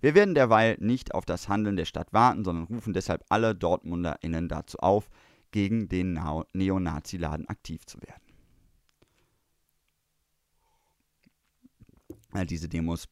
Wir 0.00 0.14
werden 0.14 0.34
derweil 0.34 0.76
nicht 0.80 1.14
auf 1.14 1.26
das 1.26 1.48
Handeln 1.48 1.76
der 1.76 1.84
Stadt 1.84 2.12
warten, 2.12 2.44
sondern 2.44 2.64
rufen 2.64 2.92
deshalb 2.92 3.24
alle 3.28 3.54
DortmunderInnen 3.54 4.48
dazu 4.48 4.78
auf, 4.78 5.10
gegen 5.50 5.88
den 5.88 6.18
Neonazi-Laden 6.52 7.48
aktiv 7.48 7.84
zu 7.84 8.00
werden. 8.00 8.22
All 12.32 12.46
diese 12.46 12.68
Demos 12.68 13.08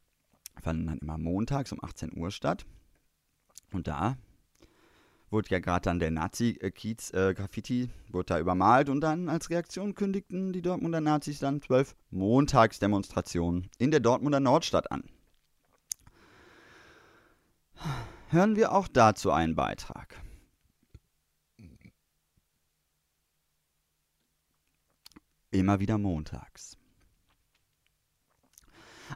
fanden 0.63 0.87
dann 0.87 0.99
immer 0.99 1.19
montags 1.19 1.73
um 1.73 1.83
18 1.83 2.17
Uhr 2.17 2.31
statt. 2.31 2.65
Und 3.73 3.89
da 3.89 4.17
wurde 5.31 5.51
ja 5.51 5.59
gerade 5.59 5.83
dann 5.83 5.99
der 5.99 6.11
Nazi-Kiez-Graffiti, 6.11 7.91
äh, 8.13 8.41
übermalt 8.41 8.89
und 8.89 9.01
dann 9.01 9.29
als 9.29 9.51
Reaktion 9.51 9.95
kündigten 9.95 10.53
die 10.53 10.63
Dortmunder 10.63 11.01
Nazis 11.01 11.41
dann 11.41 11.61
zwölf 11.61 11.95
Montagsdemonstrationen 12.11 13.69
in 13.79 13.91
der 13.91 14.01
Dortmunder 14.01 14.41
Nordstadt 14.41 14.91
an. 14.91 15.05
Hören 18.31 18.57
wir 18.57 18.73
auch 18.73 18.89
dazu 18.89 19.31
einen 19.31 19.55
Beitrag. 19.55 20.21
Immer 25.51 25.81
wieder 25.81 25.97
montags. 25.97 26.77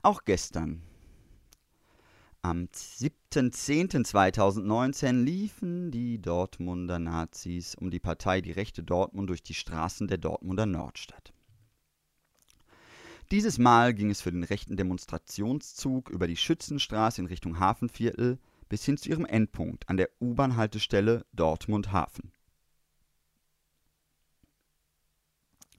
Auch 0.03 0.25
gestern, 0.25 0.81
am 2.41 2.71
7.10.2019, 2.75 5.23
liefen 5.23 5.91
die 5.91 6.23
Dortmunder 6.23 6.99
Nazis 6.99 7.75
um 7.75 7.91
die 7.91 8.01
Partei 8.01 8.41
Die 8.41 8.53
Rechte 8.53 8.83
Dortmund 8.83 9.29
durch 9.29 9.43
die 9.43 9.53
Straßen 9.53 10.09
der 10.09 10.17
Dortmunder 10.17 10.65
Nordstadt. 10.65 11.35
Dieses 13.31 13.59
Mal 13.59 13.93
ging 13.93 14.11
es 14.11 14.23
für 14.23 14.33
den 14.33 14.45
rechten 14.45 14.77
Demonstrationszug 14.77 16.09
über 16.09 16.27
die 16.27 16.37
Schützenstraße 16.37 17.21
in 17.21 17.27
Richtung 17.27 17.59
Hafenviertel 17.59 18.39
bis 18.73 18.87
hin 18.87 18.97
zu 18.97 19.11
ihrem 19.11 19.27
Endpunkt 19.27 19.87
an 19.91 19.99
der 19.99 20.09
U-Bahn-Haltestelle 20.19 21.27
Dortmund 21.35 21.93
Hafen. 21.93 22.33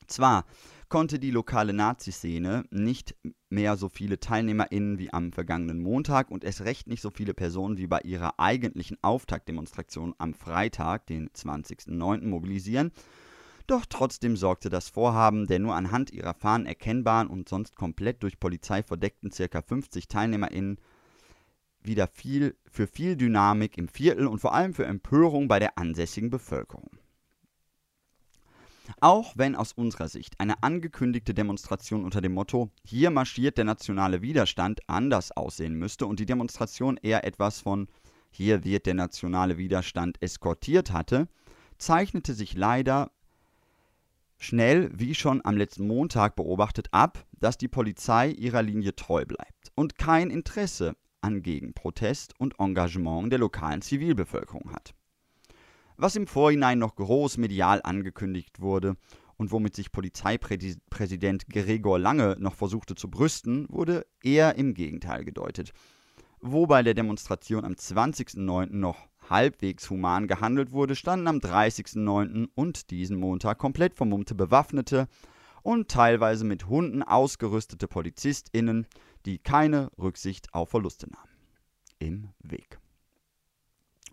Zwar 0.06 0.46
konnte 0.90 1.18
die 1.18 1.32
lokale 1.32 1.74
Nazi-Szene 1.74 2.66
nicht 2.70 3.16
mehr 3.50 3.78
so 3.78 3.90
viele 3.90 4.20
TeilnehmerInnen 4.20 5.00
wie 5.00 5.12
am 5.12 5.34
vergangenen 5.34 5.82
Montag 5.82 6.30
und 6.30 6.44
es 6.44 6.66
recht 6.66 6.86
nicht 6.86 7.02
so 7.02 7.10
viele 7.10 7.34
Personen 7.34 7.80
wie 7.80 7.88
bei 7.88 8.00
ihrer 8.02 8.40
eigentlichen 8.40 9.00
Auftaktdemonstration 9.02 10.14
am 10.20 10.36
Freitag, 10.36 11.08
den 11.08 11.32
20.09. 11.32 12.28
mobilisieren, 12.28 12.92
doch 13.66 13.88
trotzdem 13.90 14.38
sorgte 14.38 14.70
das 14.70 14.90
Vorhaben 14.90 15.48
der 15.48 15.58
nur 15.58 15.74
anhand 15.74 16.12
ihrer 16.12 16.36
Fahnen 16.36 16.68
erkennbaren 16.68 17.28
und 17.28 17.50
sonst 17.50 17.76
komplett 17.76 18.22
durch 18.22 18.40
Polizei 18.40 18.84
verdeckten 18.84 19.32
ca. 19.32 19.64
50 19.64 20.08
TeilnehmerInnen 20.08 20.78
wieder 21.86 22.08
viel, 22.08 22.56
für 22.66 22.88
viel 22.88 23.16
Dynamik 23.16 23.78
im 23.78 23.88
Viertel 23.88 24.28
und 24.28 24.40
vor 24.40 24.54
allem 24.54 24.74
für 24.74 24.86
Empörung 24.86 25.48
bei 25.48 25.60
der 25.60 25.78
ansässigen 25.78 26.30
Bevölkerung. 26.30 26.92
Auch 29.00 29.34
wenn 29.38 29.56
aus 29.56 29.74
unserer 29.74 30.10
Sicht 30.10 30.40
eine 30.40 30.62
angekündigte 30.62 31.34
Demonstration 31.34 32.04
unter 32.04 32.22
dem 32.22 32.34
Motto 32.34 32.70
Hier 32.84 33.12
marschiert 33.12 33.58
der 33.58 33.66
nationale 33.66 34.22
Widerstand 34.22 34.82
anders 34.88 35.32
aussehen 35.32 35.76
müsste 35.76 36.06
und 36.06 36.20
die 36.20 36.26
Demonstration 36.26 36.98
eher 37.02 37.24
etwas 37.24 37.62
von 37.62 37.88
Hier 38.30 38.64
wird 38.64 38.86
der 38.86 38.94
nationale 38.96 39.58
Widerstand 39.58 40.22
eskortiert 40.22 40.92
hatte, 40.92 41.28
zeichnete 41.78 42.34
sich 42.34 42.56
leider 42.56 43.12
schnell, 44.38 44.90
wie 44.94 45.16
schon 45.16 45.44
am 45.46 45.56
letzten 45.56 45.88
Montag 45.88 46.36
beobachtet, 46.36 46.88
ab, 46.92 47.26
dass 47.40 47.58
die 47.58 47.70
Polizei 47.70 48.30
ihrer 48.30 48.62
Linie 48.62 48.96
treu 48.96 49.26
bleibt 49.26 49.72
und 49.76 49.98
kein 49.98 50.30
Interesse 50.30 50.96
an 51.24 51.42
Gegenprotest 51.42 52.40
und 52.40 52.60
Engagement 52.60 53.32
der 53.32 53.40
lokalen 53.40 53.82
Zivilbevölkerung 53.82 54.72
hat. 54.72 54.94
Was 55.98 56.16
im 56.16 56.28
Vorhinein 56.28 56.80
noch 56.80 56.96
groß 56.96 57.38
medial 57.38 57.82
angekündigt 57.84 58.60
wurde 58.60 58.96
und 59.38 59.52
womit 59.52 59.76
sich 59.76 59.92
Polizeipräsident 59.92 61.48
Gregor 61.50 62.00
Lange 62.00 62.36
noch 62.40 62.56
versuchte 62.56 62.96
zu 62.96 63.10
brüsten, 63.10 63.68
wurde 63.70 64.06
eher 64.24 64.56
im 64.56 64.74
Gegenteil 64.74 65.24
gedeutet. 65.24 65.72
Wo 66.40 66.68
bei 66.68 66.84
der 66.84 66.94
Demonstration 66.94 67.64
am 67.64 67.74
20.09. 67.74 68.74
noch 68.74 69.08
halbwegs 69.30 69.90
human 69.90 70.28
gehandelt 70.28 70.72
wurde, 70.72 70.96
standen 70.96 71.28
am 71.28 71.38
30.09. 71.38 72.50
und 72.56 72.92
diesen 72.92 73.18
Montag 73.18 73.60
komplett 73.60 73.96
vermummte 73.96 74.36
Bewaffnete 74.36 75.08
und 75.64 75.90
teilweise 75.90 76.46
mit 76.46 76.68
Hunden 76.68 77.02
ausgerüstete 77.02 77.88
PolizistInnen 77.88 78.88
die 79.26 79.40
keine 79.40 79.90
Rücksicht 79.98 80.54
auf 80.54 80.70
Verluste 80.70 81.10
nahmen. 81.10 81.30
Im 82.00 82.30
Weg. 82.40 82.80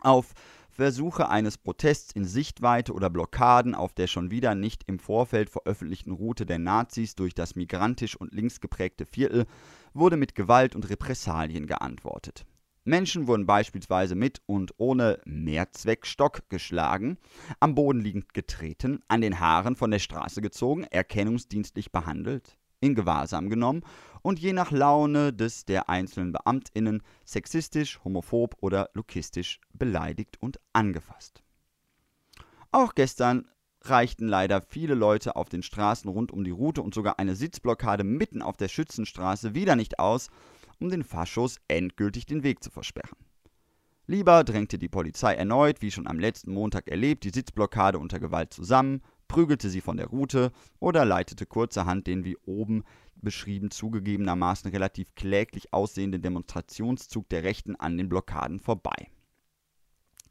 Auf 0.00 0.32
Versuche 0.70 1.28
eines 1.28 1.58
Protests 1.58 2.12
in 2.12 2.24
Sichtweite 2.24 2.94
oder 2.94 3.10
Blockaden 3.10 3.74
auf 3.74 3.92
der 3.92 4.06
schon 4.06 4.30
wieder 4.30 4.54
nicht 4.54 4.84
im 4.86 4.98
Vorfeld 4.98 5.50
veröffentlichten 5.50 6.12
Route 6.12 6.46
der 6.46 6.58
Nazis 6.58 7.16
durch 7.16 7.34
das 7.34 7.56
migrantisch 7.56 8.16
und 8.16 8.32
links 8.32 8.60
geprägte 8.60 9.04
Viertel 9.04 9.46
wurde 9.92 10.16
mit 10.16 10.34
Gewalt 10.34 10.76
und 10.76 10.88
Repressalien 10.88 11.66
geantwortet. 11.66 12.46
Menschen 12.84 13.26
wurden 13.26 13.46
beispielsweise 13.46 14.14
mit 14.14 14.40
und 14.46 14.72
ohne 14.78 15.20
Mehrzweckstock 15.24 16.48
geschlagen, 16.48 17.18
am 17.60 17.74
Boden 17.74 18.00
liegend 18.00 18.32
getreten, 18.32 19.02
an 19.08 19.20
den 19.20 19.38
Haaren 19.38 19.76
von 19.76 19.90
der 19.90 19.98
Straße 19.98 20.40
gezogen, 20.40 20.84
erkennungsdienstlich 20.84 21.92
behandelt, 21.92 22.56
in 22.80 22.94
Gewahrsam 22.94 23.50
genommen 23.50 23.82
und 24.22 24.38
je 24.38 24.54
nach 24.54 24.70
Laune 24.70 25.32
des 25.32 25.66
der 25.66 25.90
einzelnen 25.90 26.32
Beamtinnen 26.32 27.02
sexistisch, 27.24 28.00
homophob 28.02 28.56
oder 28.60 28.88
lukistisch 28.94 29.60
beleidigt 29.74 30.38
und 30.40 30.58
angefasst. 30.72 31.42
Auch 32.72 32.94
gestern 32.94 33.46
reichten 33.82 34.28
leider 34.28 34.62
viele 34.62 34.94
Leute 34.94 35.36
auf 35.36 35.48
den 35.48 35.62
Straßen 35.62 36.08
rund 36.10 36.32
um 36.32 36.44
die 36.44 36.50
Route 36.50 36.82
und 36.82 36.94
sogar 36.94 37.18
eine 37.18 37.34
Sitzblockade 37.34 38.04
mitten 38.04 38.42
auf 38.42 38.56
der 38.56 38.68
Schützenstraße 38.68 39.54
wieder 39.54 39.76
nicht 39.76 39.98
aus, 39.98 40.30
um 40.80 40.88
den 40.88 41.04
Faschos 41.04 41.58
endgültig 41.68 42.26
den 42.26 42.42
Weg 42.42 42.62
zu 42.64 42.70
versperren. 42.70 43.16
Lieber 44.06 44.42
drängte 44.42 44.78
die 44.78 44.88
Polizei 44.88 45.34
erneut, 45.34 45.82
wie 45.82 45.92
schon 45.92 46.08
am 46.08 46.18
letzten 46.18 46.52
Montag 46.52 46.88
erlebt, 46.88 47.22
die 47.22 47.30
Sitzblockade 47.30 47.98
unter 47.98 48.18
Gewalt 48.18 48.52
zusammen, 48.52 49.02
prügelte 49.28 49.70
sie 49.70 49.80
von 49.80 49.96
der 49.96 50.08
Route 50.08 50.50
oder 50.80 51.04
leitete 51.04 51.46
kurzerhand 51.46 52.08
den 52.08 52.24
wie 52.24 52.36
oben 52.44 52.82
beschrieben 53.14 53.70
zugegebenermaßen 53.70 54.70
relativ 54.72 55.14
kläglich 55.14 55.72
aussehenden 55.72 56.22
Demonstrationszug 56.22 57.28
der 57.28 57.44
Rechten 57.44 57.76
an 57.76 57.96
den 57.96 58.08
Blockaden 58.08 58.58
vorbei. 58.58 59.10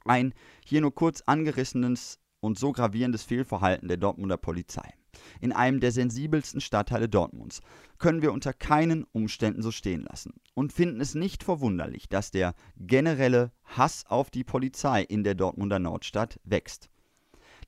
Ein 0.03 0.33
hier 0.65 0.81
nur 0.81 0.93
kurz 0.93 1.21
angerissenes 1.25 2.19
und 2.41 2.59
so 2.59 2.73
gravierendes 2.73 3.23
Fehlverhalten 3.23 3.87
der 3.87 3.97
Dortmunder 3.97 4.37
Polizei. 4.37 4.93
In 5.41 5.51
einem 5.51 5.79
der 5.79 5.91
sensibelsten 5.91 6.61
Stadtteile 6.61 7.09
Dortmunds 7.09 7.61
können 7.97 8.21
wir 8.21 8.33
unter 8.33 8.53
keinen 8.53 9.05
Umständen 9.11 9.61
so 9.61 9.71
stehen 9.71 10.01
lassen 10.01 10.33
und 10.53 10.73
finden 10.73 11.01
es 11.01 11.15
nicht 11.15 11.43
verwunderlich, 11.43 12.09
dass 12.09 12.31
der 12.31 12.55
generelle 12.77 13.51
Hass 13.63 14.05
auf 14.07 14.29
die 14.29 14.43
Polizei 14.43 15.03
in 15.03 15.23
der 15.23 15.35
Dortmunder 15.35 15.79
Nordstadt 15.79 16.39
wächst. 16.43 16.89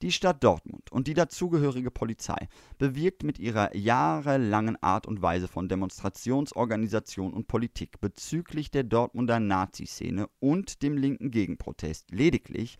Die 0.02 0.12
Stadt 0.12 0.44
Dortmund 0.44 0.92
und 0.92 1.06
die 1.08 1.14
dazugehörige 1.14 1.92
Polizei 1.92 2.48
bewirkt 2.80 3.24
mit 3.24 3.38
ihrer 3.38 3.76
jahrelangen 3.76 4.82
Art 4.82 5.06
und 5.06 5.22
Weise 5.22 5.48
von 5.48 5.70
Demonstrationsorganisation 5.70 7.34
und 7.34 7.48
Politik 7.48 8.02
bezüglich 8.02 8.72
der 8.72 8.84
Dortmunder 8.84 9.40
Nazi-Szene 9.40 10.28
und 10.40 10.82
dem 10.82 10.98
linken 10.98 11.30
Gegenprotest 11.30 12.10
lediglich 12.10 12.80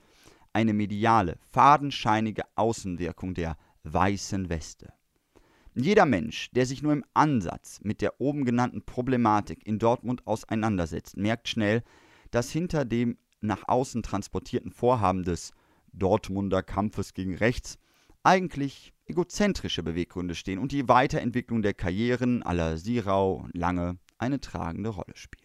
eine 0.52 0.74
mediale, 0.74 1.38
fadenscheinige 1.52 2.44
Außenwirkung 2.56 3.36
der 3.36 3.56
weißen 3.84 4.50
Weste. 4.50 4.94
Jeder 5.74 6.06
Mensch, 6.06 6.52
der 6.52 6.66
sich 6.66 6.82
nur 6.82 6.92
im 6.92 7.06
Ansatz 7.14 7.80
mit 7.82 8.02
der 8.02 8.20
oben 8.20 8.44
genannten 8.44 8.84
Problematik 8.84 9.66
in 9.66 9.80
Dortmund 9.80 10.28
auseinandersetzt, 10.28 11.16
merkt 11.16 11.48
schnell, 11.48 11.84
dass 12.30 12.52
hinter 12.52 12.84
dem 12.84 13.18
nach 13.40 13.68
außen 13.68 14.04
transportierten 14.04 14.72
Vorhaben 14.72 15.24
des 15.24 15.52
Dortmunder 15.94 16.62
Kampfes 16.62 17.14
gegen 17.14 17.36
Rechts 17.36 17.78
eigentlich 18.24 18.94
egozentrische 19.06 19.84
Beweggründe 19.84 20.36
stehen 20.36 20.60
und 20.60 20.72
die 20.72 20.88
Weiterentwicklung 20.88 21.62
der 21.62 21.74
Karrieren 21.74 22.44
aller 22.44 22.78
Sirau 22.78 23.36
und 23.44 23.56
Lange 23.56 23.98
eine 24.18 24.40
tragende 24.40 24.90
Rolle 24.90 25.16
spielen. 25.16 25.41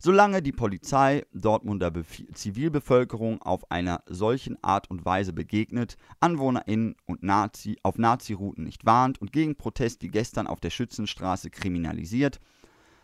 Solange 0.00 0.42
die 0.42 0.52
Polizei 0.52 1.24
Dortmunder 1.34 1.90
Bef 1.90 2.22
Zivilbevölkerung 2.32 3.42
auf 3.42 3.68
einer 3.72 4.04
solchen 4.06 4.56
Art 4.62 4.88
und 4.92 5.04
Weise 5.04 5.32
begegnet, 5.32 5.96
AnwohnerInnen 6.20 6.94
und 7.06 7.24
Nazi 7.24 7.78
auf 7.82 7.98
Nazi-Routen 7.98 8.62
nicht 8.62 8.86
warnt 8.86 9.20
und 9.20 9.32
gegen 9.32 9.56
Protest 9.56 10.02
wie 10.02 10.08
gestern 10.08 10.46
auf 10.46 10.60
der 10.60 10.70
Schützenstraße 10.70 11.50
kriminalisiert, 11.50 12.38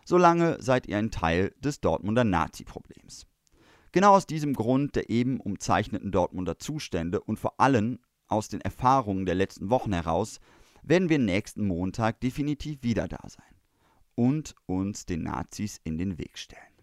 solange 0.05 0.63
seid 0.63 0.87
ihr 0.87 0.97
ein 0.99 1.11
Teil 1.11 1.53
des 1.59 1.81
Dortmunder 1.81 2.23
Nazi-Problems. 2.23 3.27
Genau 3.91 4.15
aus 4.15 4.27
diesem 4.27 4.55
Grund 4.55 4.95
der 4.95 5.11
eben 5.11 5.41
umzeichneten 5.41 6.13
Dortmunder 6.13 6.61
Zustände 6.61 7.21
und 7.21 7.41
vor 7.41 7.59
allem 7.59 7.99
aus 8.29 8.49
den 8.49 8.61
Erfahrungen 8.61 9.27
der 9.27 9.35
letzten 9.35 9.69
Wochen 9.69 9.93
heraus 9.93 10.39
werden 10.85 11.09
wir 11.09 11.19
nächsten 11.19 11.67
Montag 11.67 12.21
definitiv 12.21 12.85
wieder 12.85 13.09
da 13.09 13.19
sein 13.27 13.43
und 14.15 14.55
uns 14.67 15.07
den 15.07 15.25
Nazis 15.25 15.81
in 15.83 15.99
den 15.99 16.19
Weg 16.19 16.39
stellen. 16.39 16.74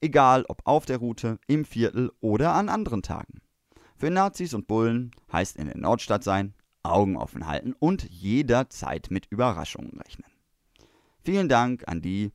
Egal 0.00 0.44
ob 0.48 0.62
auf 0.64 0.86
der 0.86 0.98
Route, 0.98 1.38
im 1.46 1.64
Viertel 1.64 2.10
oder 2.20 2.54
an 2.54 2.68
anderen 2.68 3.02
Tagen. 3.02 3.40
Für 3.96 4.10
Nazis 4.10 4.54
und 4.54 4.66
Bullen 4.66 5.10
heißt 5.30 5.56
in 5.56 5.66
der 5.66 5.76
Nordstadt 5.76 6.24
sein, 6.24 6.54
Augen 6.82 7.18
offen 7.18 7.46
halten 7.46 7.74
und 7.78 8.08
jederzeit 8.08 9.10
mit 9.10 9.26
Überraschungen 9.26 10.00
rechnen. 10.00 10.30
Vielen 11.22 11.50
Dank 11.50 11.86
an 11.86 12.00
die, 12.00 12.32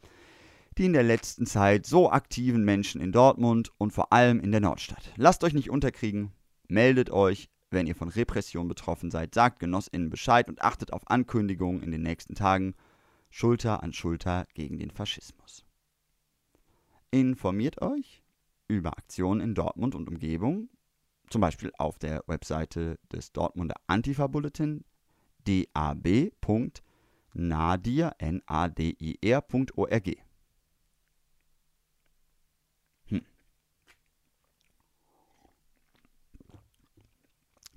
die 0.77 0.85
in 0.85 0.93
der 0.93 1.03
letzten 1.03 1.47
Zeit 1.47 1.87
so 1.87 2.11
aktiven 2.11 2.63
Menschen 2.63 3.01
in 3.01 3.11
Dortmund 3.11 3.71
und 3.79 3.93
vor 3.93 4.13
allem 4.13 4.39
in 4.39 4.51
der 4.51 4.61
Nordstadt. 4.61 5.11
Lasst 5.15 5.43
euch 5.43 5.53
nicht 5.53 5.71
unterkriegen, 5.71 6.31
meldet 6.67 7.09
euch, 7.09 7.49
wenn 7.71 7.87
ihr 7.87 7.95
von 7.95 8.09
Repression 8.09 8.67
betroffen 8.67 9.09
seid, 9.09 9.33
sagt 9.33 9.59
GenossInnen 9.59 10.11
Bescheid 10.11 10.47
und 10.49 10.61
achtet 10.61 10.93
auf 10.93 11.09
Ankündigungen 11.09 11.81
in 11.81 11.91
den 11.91 12.03
nächsten 12.03 12.35
Tagen. 12.35 12.75
Schulter 13.31 13.81
an 13.81 13.91
Schulter 13.91 14.45
gegen 14.53 14.77
den 14.77 14.91
Faschismus. 14.91 15.64
Informiert 17.15 17.81
euch 17.81 18.23
über 18.67 18.97
Aktionen 18.97 19.39
in 19.39 19.55
Dortmund 19.55 19.95
und 19.95 20.09
Umgebung, 20.09 20.67
zum 21.29 21.39
Beispiel 21.39 21.71
auf 21.77 21.97
der 21.97 22.25
Webseite 22.27 22.99
des 23.09 23.31
Dortmunder 23.31 23.75
Antifa-Bulletin 23.87 24.83
dab.nadir.org. 25.47 26.65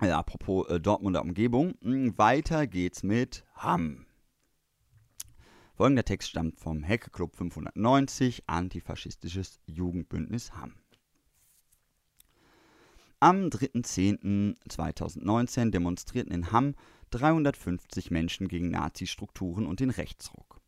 Ja, 0.01 0.19
apropos 0.19 0.67
äh, 0.67 0.81
Dortmunder 0.81 1.21
Umgebung. 1.21 1.75
Hm, 1.81 2.17
weiter 2.17 2.67
geht's 2.67 3.03
mit 3.03 3.45
Hamm. 3.55 4.05
Folgender 5.79 6.03
Text 6.03 6.27
stammt 6.27 6.59
vom 6.59 6.83
Hecke 6.83 7.09
Club 7.09 7.37
590, 7.37 8.43
Antifaschistisches 8.47 9.61
Jugendbündnis 9.65 10.51
Hamm. 10.51 10.73
Am 13.21 13.45
3.10.2019 13.45 15.71
demonstrierten 15.71 16.33
in 16.33 16.51
Hamm 16.51 16.75
350 17.11 18.11
Menschen 18.11 18.49
gegen 18.49 18.71
Nazi-Strukturen 18.71 19.65
und 19.65 19.79
den 19.79 19.89
Rechtsruck. 19.89 20.59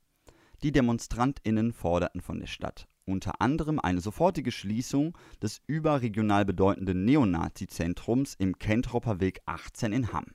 Die 0.64 0.72
DemonstrantInnen 0.72 1.74
forderten 1.74 2.22
von 2.22 2.40
der 2.40 2.48
Stadt 2.48 2.88
unter 3.04 3.42
anderem 3.42 3.82
eine 3.82 4.00
sofortige 4.00 4.54
Schließung 4.54 5.18
des 5.42 5.62
überregional 5.68 6.46
bedeutenden 6.46 7.04
Neonazi-Zentrums 7.04 8.36
im 8.36 8.58
Kentropper 8.60 9.20
Weg 9.20 9.42
18 9.46 9.92
in 9.92 10.14
Hamm. 10.14 10.28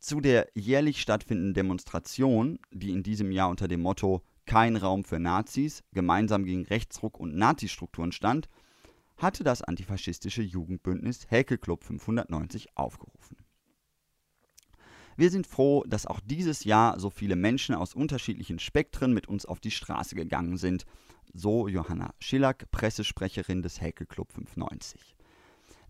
Zu 0.00 0.22
der 0.22 0.48
jährlich 0.54 1.02
stattfindenden 1.02 1.52
Demonstration, 1.52 2.58
die 2.72 2.90
in 2.90 3.02
diesem 3.02 3.30
Jahr 3.30 3.50
unter 3.50 3.68
dem 3.68 3.82
Motto 3.82 4.22
Kein 4.46 4.76
Raum 4.76 5.04
für 5.04 5.18
Nazis, 5.18 5.84
gemeinsam 5.92 6.46
gegen 6.46 6.64
Rechtsruck 6.64 7.20
und 7.20 7.36
Nazi-Strukturen 7.36 8.10
stand, 8.10 8.48
hatte 9.18 9.44
das 9.44 9.60
antifaschistische 9.60 10.40
Jugendbündnis 10.40 11.30
Häkelclub 11.30 11.84
590 11.84 12.78
aufgerufen. 12.78 13.36
Wir 15.18 15.30
sind 15.30 15.46
froh, 15.46 15.84
dass 15.86 16.06
auch 16.06 16.20
dieses 16.24 16.64
Jahr 16.64 16.98
so 16.98 17.10
viele 17.10 17.36
Menschen 17.36 17.74
aus 17.74 17.94
unterschiedlichen 17.94 18.58
Spektren 18.58 19.12
mit 19.12 19.28
uns 19.28 19.44
auf 19.44 19.60
die 19.60 19.70
Straße 19.70 20.14
gegangen 20.14 20.56
sind 20.56 20.86
so 21.32 21.68
Johanna 21.68 22.14
Schillack, 22.18 22.70
Pressesprecherin 22.70 23.62
des 23.62 23.80
Häkel 23.80 24.06
Club 24.06 24.32
590. 24.32 25.14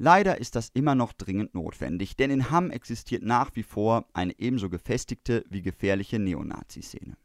Leider 0.02 0.38
ist 0.40 0.56
das 0.56 0.70
immer 0.72 0.94
noch 0.94 1.12
dringend 1.12 1.54
notwendig, 1.54 2.16
denn 2.16 2.30
in 2.30 2.50
Hamm 2.50 2.70
existiert 2.70 3.22
nach 3.22 3.50
wie 3.54 3.62
vor 3.62 4.06
eine 4.14 4.32
ebenso 4.38 4.70
gefestigte 4.70 5.44
wie 5.50 5.60
gefährliche 5.60 6.18
Neonazi-Szene. 6.18 7.18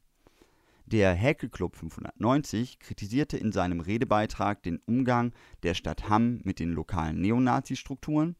Der 0.86 1.14
Häkel 1.14 1.48
Club 1.48 1.78
590 1.78 2.80
kritisierte 2.80 3.38
in 3.38 3.54
seinem 3.54 3.80
Redebeitrag 3.80 4.62
den 4.62 4.82
Umgang 4.86 5.32
der 5.64 5.74
Stadt 5.74 6.10
Hamm 6.10 6.42
mit 6.44 6.60
den 6.60 6.74
lokalen 6.74 7.22
Neonazi-Strukturen 7.22 8.36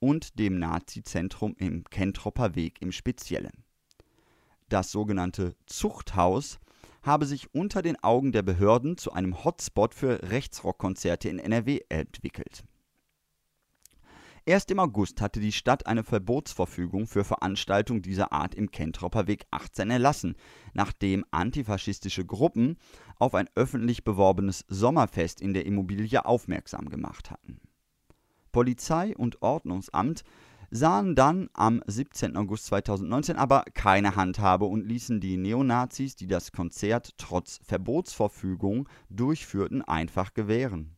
und 0.00 0.40
dem 0.40 0.58
Nazi-Zentrum 0.58 1.54
im 1.56 1.84
Kentropper 1.84 2.56
Weg 2.56 2.82
im 2.82 2.90
Speziellen. 2.90 3.62
Das 4.68 4.90
sogenannte 4.90 5.54
Zuchthaus 5.66 6.58
habe 7.02 7.24
sich 7.24 7.54
unter 7.54 7.82
den 7.82 8.02
Augen 8.02 8.32
der 8.32 8.42
Behörden 8.42 8.98
zu 8.98 9.12
einem 9.12 9.44
Hotspot 9.44 9.94
für 9.94 10.28
Rechtsrockkonzerte 10.28 11.28
in 11.28 11.38
NRW 11.38 11.82
entwickelt. 11.88 12.64
Erst 14.48 14.70
im 14.70 14.78
August 14.78 15.20
hatte 15.20 15.40
die 15.40 15.50
Stadt 15.50 15.88
eine 15.88 16.04
Verbotsverfügung 16.04 17.08
für 17.08 17.24
Veranstaltungen 17.24 18.00
dieser 18.00 18.30
Art 18.30 18.54
im 18.54 18.70
Kentropper 18.70 19.26
Weg 19.26 19.44
18 19.50 19.90
erlassen, 19.90 20.36
nachdem 20.72 21.24
antifaschistische 21.32 22.24
Gruppen 22.24 22.76
auf 23.18 23.34
ein 23.34 23.50
öffentlich 23.56 24.04
beworbenes 24.04 24.64
Sommerfest 24.68 25.40
in 25.40 25.52
der 25.52 25.66
Immobilie 25.66 26.24
aufmerksam 26.24 26.88
gemacht 26.88 27.32
hatten. 27.32 27.60
Polizei 28.52 29.16
und 29.16 29.42
Ordnungsamt 29.42 30.22
sahen 30.70 31.16
dann 31.16 31.48
am 31.52 31.82
17. 31.84 32.36
August 32.36 32.66
2019 32.66 33.34
aber 33.34 33.64
keine 33.74 34.14
Handhabe 34.14 34.66
und 34.66 34.86
ließen 34.86 35.20
die 35.20 35.38
Neonazis, 35.38 36.14
die 36.14 36.28
das 36.28 36.52
Konzert 36.52 37.14
trotz 37.18 37.58
Verbotsverfügung 37.64 38.88
durchführten, 39.10 39.82
einfach 39.82 40.34
gewähren. 40.34 40.95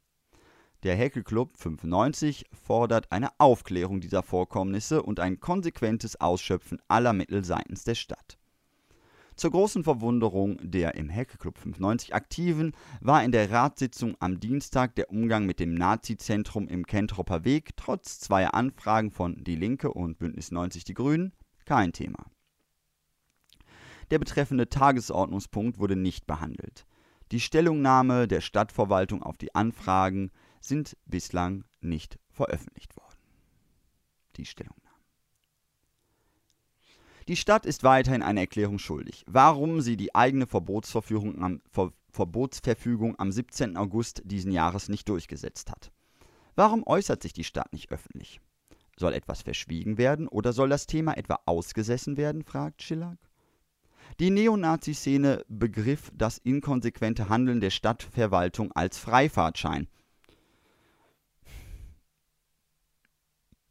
Der 0.85 0.95
Häkelclub 0.95 1.57
95 1.57 2.47
fordert 2.53 3.11
eine 3.11 3.31
Aufklärung 3.38 4.01
dieser 4.01 4.23
Vorkommnisse 4.23 5.03
und 5.03 5.19
ein 5.19 5.41
konsequentes 5.41 6.21
Ausschöpfen 6.21 6.79
aller 6.87 7.12
Mittel 7.12 7.45
seitens 7.45 7.83
der 7.83 7.97
Stadt. 7.97 8.38
Zur 9.35 9.51
großen 9.51 9.83
Verwunderung 9.83 10.59
der 10.62 10.95
im 10.95 11.11
Hacker-Club 11.11 11.59
95 11.59 12.14
Aktiven 12.14 12.73
war 13.01 13.25
in 13.25 13.33
der 13.33 13.51
Ratssitzung 13.51 14.17
am 14.21 14.38
Dienstag 14.38 14.95
der 14.95 15.11
Umgang 15.11 15.47
mit 15.47 15.59
dem 15.59 15.75
Nazi-Zentrum 15.75 16.69
im 16.69 16.87
Kentropper 16.87 17.45
Weg 17.45 17.77
trotz 17.77 18.21
zweier 18.21 18.55
Anfragen 18.55 19.11
von 19.11 19.43
Die 19.43 19.57
Linke 19.57 19.93
und 19.93 20.19
Bündnis 20.19 20.53
90 20.53 20.85
Die 20.85 20.95
Grünen 20.95 21.33
kein 21.64 21.93
Thema. 21.93 22.25
Der 24.11 24.19
betreffende 24.19 24.69
Tagesordnungspunkt 24.69 25.79
wurde 25.79 25.97
nicht 25.97 26.27
behandelt. 26.27 26.87
Die 27.31 27.41
Stellungnahme 27.41 28.27
der 28.27 28.41
Stadtverwaltung 28.41 29.23
auf 29.23 29.37
die 29.37 29.55
Anfragen 29.55 30.31
sind 30.61 30.97
bislang 31.07 31.64
nicht 31.81 32.18
veröffentlicht 32.31 32.97
worden. 32.97 33.16
Die 34.37 34.47
Stellungnahme. 34.47 34.88
Die 37.29 37.37
Stadt 37.37 37.66
ist 37.66 37.83
weiterhin 37.85 38.23
eine 38.23 38.40
Erklärung 38.40 38.79
schuldig, 38.79 39.25
warum 39.29 39.83
sie 39.83 39.97
die 39.97 40.14
eigene 40.14 40.47
Verbotsverfügung 40.47 41.42
am, 41.42 41.61
Ver, 41.71 41.92
Verbotsverfügung 42.11 43.18
am 43.18 43.31
17. 43.31 43.77
August 43.77 44.23
diesen 44.25 44.51
Jahres 44.51 44.88
nicht 44.88 45.09
durchgesetzt 45.09 45.71
hat. 45.71 45.92
Warum 46.57 46.87
äußert 46.87 47.23
sich 47.23 47.33
die 47.33 47.44
Stadt 47.44 47.73
nicht 47.73 47.92
öffentlich? 47.92 48.40
Soll 48.97 49.12
etwas 49.12 49.42
verschwiegen 49.42 49.99
werden 49.99 50.27
oder 50.27 50.53
soll 50.53 50.71
das 50.71 50.87
Thema 50.87 51.16
etwa 51.16 51.38
ausgesessen 51.44 52.16
werden, 52.16 52.42
fragt 52.42 52.83
Schillack. 52.83 53.18
Die 54.18 54.31
Neonazi-Szene 54.31 55.44
begriff 55.49 56.11
das 56.14 56.38
inkonsequente 56.38 57.29
Handeln 57.29 57.61
der 57.61 57.71
Stadtverwaltung 57.71 58.73
als 58.73 58.99
Freifahrtschein. 58.99 59.87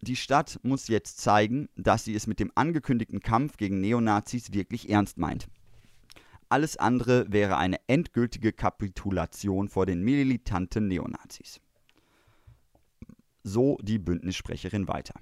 Die 0.08 0.16
Stadt 0.16 0.58
muss 0.64 0.88
jetzt 0.88 1.18
zeigen, 1.18 1.68
dass 1.76 2.06
sie 2.06 2.16
es 2.16 2.28
mit 2.28 2.40
dem 2.40 2.50
angekündigten 2.56 3.20
Kampf 3.20 3.58
gegen 3.58 3.82
Neonazis 3.82 4.54
wirklich 4.54 4.90
ernst 4.90 5.18
meint. 5.18 5.50
Alles 6.48 6.78
andere 6.78 7.26
wäre 7.30 7.58
eine 7.58 7.78
endgültige 7.88 8.54
Kapitulation 8.54 9.68
vor 9.68 9.86
den 9.86 10.02
militanten 10.06 10.88
Neonazis. 10.88 11.60
So 13.44 13.78
die 13.82 14.00
Bündnissprecherin 14.00 14.88
weiter. 14.88 15.16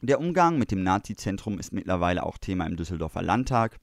Der 0.00 0.18
Umgang 0.18 0.58
mit 0.58 0.72
dem 0.72 0.82
Nazizentrum 0.82 1.60
ist 1.60 1.72
mittlerweile 1.72 2.24
auch 2.24 2.38
Thema 2.38 2.66
im 2.66 2.76
Düsseldorfer 2.76 3.22
Landtag. 3.22 3.78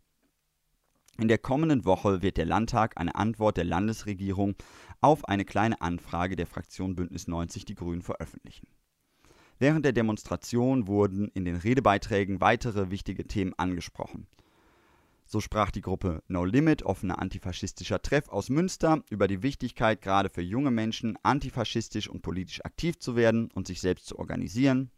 In 1.18 1.30
der 1.30 1.38
kommenden 1.38 1.86
Woche 1.86 2.22
wird 2.22 2.36
der 2.36 2.46
Landtag 2.46 3.00
eine 3.00 3.16
Antwort 3.16 3.56
der 3.56 3.63
Landesregierung 3.63 4.56
auf 5.00 5.24
eine 5.30 5.46
kleine 5.46 5.80
Anfrage 5.80 6.36
der 6.36 6.48
Fraktion 6.48 6.94
Bündnis 6.94 7.30
90 7.30 7.63
Die 7.63 7.76
Grünen 7.76 8.02
veröffentlichen. 8.02 8.68
Während 9.63 9.86
der 9.86 9.93
Demonstration 9.93 10.88
wurden 10.88 11.30
in 11.30 11.45
den 11.45 11.56
Redebeiträgen 11.56 12.41
weitere 12.41 12.91
wichtige 12.91 13.26
Themen 13.26 13.54
angesprochen. 13.56 14.28
So 15.26 15.39
sprach 15.39 15.71
die 15.71 15.80
Gruppe 15.80 16.21
No 16.28 16.43
Limit, 16.43 16.84
offener 16.84 17.19
antifaschistischer 17.19 18.02
Treff 18.02 18.28
aus 18.28 18.49
Münster, 18.49 19.02
über 19.10 19.30
die 19.30 19.41
Wichtigkeit, 19.41 20.02
gerade 20.02 20.28
für 20.28 20.41
junge 20.41 20.69
Menschen 20.69 21.17
antifaschistisch 21.23 22.10
und 22.10 22.21
politisch 22.21 22.60
aktiv 22.65 22.99
zu 22.99 23.15
werden 23.15 23.52
und 23.54 23.65
sich 23.67 23.80
selbst 23.80 24.08
zu 24.08 24.19
organisieren. 24.19 24.91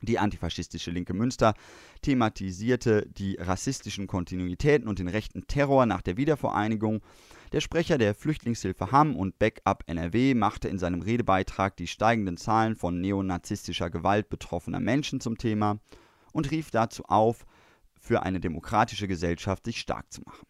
Die 0.00 0.18
antifaschistische 0.18 0.90
Linke 0.90 1.12
Münster 1.12 1.52
thematisierte 2.00 3.06
die 3.06 3.34
rassistischen 3.34 4.06
Kontinuitäten 4.06 4.88
und 4.88 4.98
den 4.98 5.08
rechten 5.08 5.46
Terror 5.46 5.84
nach 5.84 6.00
der 6.00 6.16
Wiedervereinigung. 6.16 7.02
Der 7.52 7.60
Sprecher 7.60 7.98
der 7.98 8.14
Flüchtlingshilfe 8.14 8.92
Hamm 8.92 9.14
und 9.14 9.38
Backup 9.38 9.84
NRW 9.86 10.32
machte 10.32 10.68
in 10.68 10.78
seinem 10.78 11.02
Redebeitrag 11.02 11.76
die 11.76 11.86
steigenden 11.86 12.38
Zahlen 12.38 12.76
von 12.76 12.98
neonazistischer 12.98 13.90
Gewalt 13.90 14.30
betroffener 14.30 14.80
Menschen 14.80 15.20
zum 15.20 15.36
Thema 15.36 15.78
und 16.32 16.50
rief 16.50 16.70
dazu 16.70 17.04
auf, 17.04 17.44
für 18.00 18.22
eine 18.22 18.40
demokratische 18.40 19.06
Gesellschaft 19.06 19.66
sich 19.66 19.80
stark 19.80 20.10
zu 20.10 20.22
machen. 20.22 20.46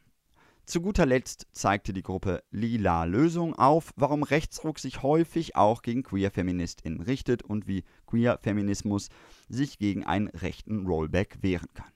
Zu 0.64 0.80
guter 0.80 1.04
Letzt 1.04 1.48
zeigte 1.50 1.92
die 1.92 2.04
Gruppe 2.04 2.44
Lila 2.52 3.02
Lösung 3.02 3.56
auf, 3.56 3.92
warum 3.96 4.22
Rechtsruck 4.22 4.78
sich 4.78 5.02
häufig 5.02 5.56
auch 5.56 5.82
gegen 5.82 6.04
Queer-FeministInnen 6.04 7.00
richtet 7.00 7.42
und 7.42 7.66
wie 7.66 7.82
Queer-Feminismus 8.06 9.08
sich 9.48 9.78
gegen 9.78 10.04
einen 10.06 10.28
rechten 10.28 10.86
Rollback 10.86 11.38
wehren 11.40 11.68
kann. 11.74 11.90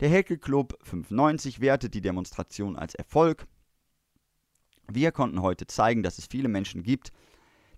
Der 0.00 0.08
Heckel 0.08 0.38
Club 0.38 0.76
95 0.82 1.60
wertet 1.60 1.94
die 1.94 2.00
Demonstration 2.00 2.74
als 2.74 2.96
Erfolg. 2.96 3.46
Wir 4.90 5.12
konnten 5.12 5.42
heute 5.42 5.66
zeigen, 5.66 6.02
dass 6.02 6.18
es 6.18 6.26
viele 6.26 6.48
Menschen 6.48 6.82
gibt, 6.82 7.12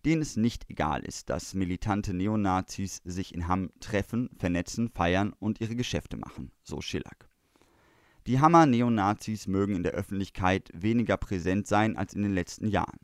denen 0.05 0.23
es 0.23 0.37
nicht 0.37 0.71
egal 0.71 1.03
ist, 1.03 1.29
dass 1.29 1.55
militante 1.55 2.15
Neonazis 2.15 3.03
sich 3.05 3.35
in 3.35 3.49
Hamm 3.49 3.71
treffen, 3.81 4.31
vernetzen, 4.39 4.89
feiern 4.89 5.35
und 5.39 5.61
ihre 5.61 5.75
Geschäfte 5.75 6.17
machen, 6.17 6.53
so 6.63 6.81
Schillack. 6.81 7.29
Die 8.27 8.41
Hammer-Neonazis 8.41 9.49
mögen 9.49 9.75
in 9.75 9.83
der 9.83 9.93
Öffentlichkeit 9.93 10.71
weniger 10.73 11.17
präsent 11.17 11.67
sein 11.67 11.97
als 11.97 12.15
in 12.15 12.23
den 12.23 12.35
letzten 12.35 12.69
Jahren. 12.69 12.99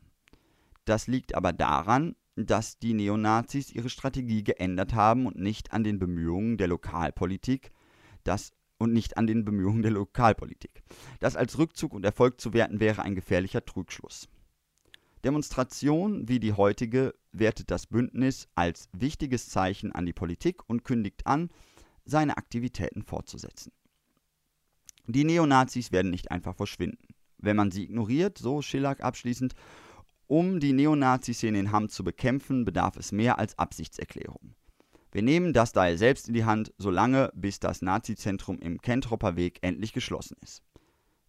Das 0.85 1.07
liegt 1.07 1.35
aber 1.35 1.51
daran, 1.51 2.15
dass 2.35 2.77
die 2.79 2.93
Neonazis 2.93 3.71
ihre 3.71 3.89
Strategie 3.89 4.43
geändert 4.43 4.93
haben 4.93 5.25
und 5.25 5.37
nicht 5.37 5.73
an 5.73 5.83
den 5.83 5.99
Bemühungen 5.99 6.57
der 6.57 6.67
Lokalpolitik, 6.67 7.71
das 8.23 8.53
und 8.77 8.93
nicht 8.93 9.17
an 9.17 9.27
den 9.27 9.45
Bemühungen 9.45 9.81
der 9.81 9.91
Lokalpolitik. 9.91 10.83
Das 11.19 11.35
als 11.35 11.57
Rückzug 11.57 11.93
und 11.93 12.05
Erfolg 12.05 12.39
zu 12.39 12.53
werten 12.53 12.79
wäre 12.79 13.01
ein 13.01 13.15
gefährlicher 13.15 13.65
Trugschluss. 13.65 14.29
Demonstration 15.23 16.27
wie 16.27 16.39
die 16.39 16.53
heutige 16.53 17.15
wertet 17.31 17.71
das 17.71 17.87
Bündnis 17.87 18.47
als 18.55 18.89
wichtiges 18.93 19.49
Zeichen 19.49 19.91
an 19.91 20.05
die 20.05 20.13
Politik 20.13 20.69
und 20.69 20.83
kündigt 20.83 21.25
an, 21.25 21.49
seine 22.05 22.37
Aktivitäten 22.37 23.03
fortzusetzen. 23.03 23.71
Die 25.07 25.23
Neonazis 25.23 25.91
werden 25.91 26.11
nicht 26.11 26.31
einfach 26.31 26.55
verschwinden. 26.55 27.07
Wenn 27.37 27.55
man 27.55 27.71
sie 27.71 27.83
ignoriert, 27.83 28.37
so 28.37 28.61
Schillack 28.61 29.01
abschließend, 29.01 29.53
um 30.27 30.59
die 30.59 30.73
Neonazi-Szene 30.73 31.59
in 31.59 31.71
Hamm 31.71 31.89
zu 31.89 32.03
bekämpfen, 32.03 32.65
bedarf 32.65 32.97
es 32.97 33.11
mehr 33.11 33.39
als 33.39 33.57
Absichtserklärung. 33.57 34.55
Wir 35.11 35.21
nehmen 35.21 35.53
das 35.53 35.71
daher 35.71 35.97
selbst 35.97 36.27
in 36.27 36.33
die 36.33 36.45
Hand, 36.45 36.73
solange 36.77 37.31
bis 37.33 37.59
das 37.59 37.81
Nazizentrum 37.81 38.59
im 38.59 38.81
Kentropper 38.81 39.35
Weg 39.35 39.59
endlich 39.61 39.93
geschlossen 39.93 40.35
ist. 40.41 40.63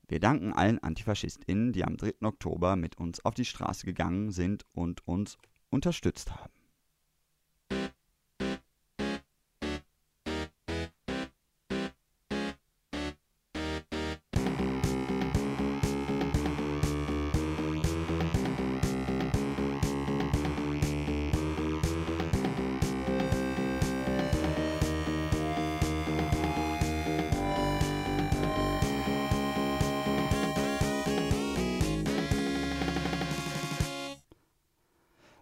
Wir 0.09 0.21
danken 0.21 0.53
allen 0.53 0.83
AntifaschistInnen, 0.83 1.73
die 1.73 1.85
am 1.85 1.97
3. 1.97 2.15
Oktober 2.23 2.77
mit 2.77 2.99
uns 2.99 3.25
auf 3.25 3.35
die 3.35 3.45
Straße 3.45 3.85
gegangen 3.85 4.31
sind 4.31 4.65
und 4.73 5.07
uns 5.07 5.37
unterstützt 5.71 6.35
haben. 6.35 6.58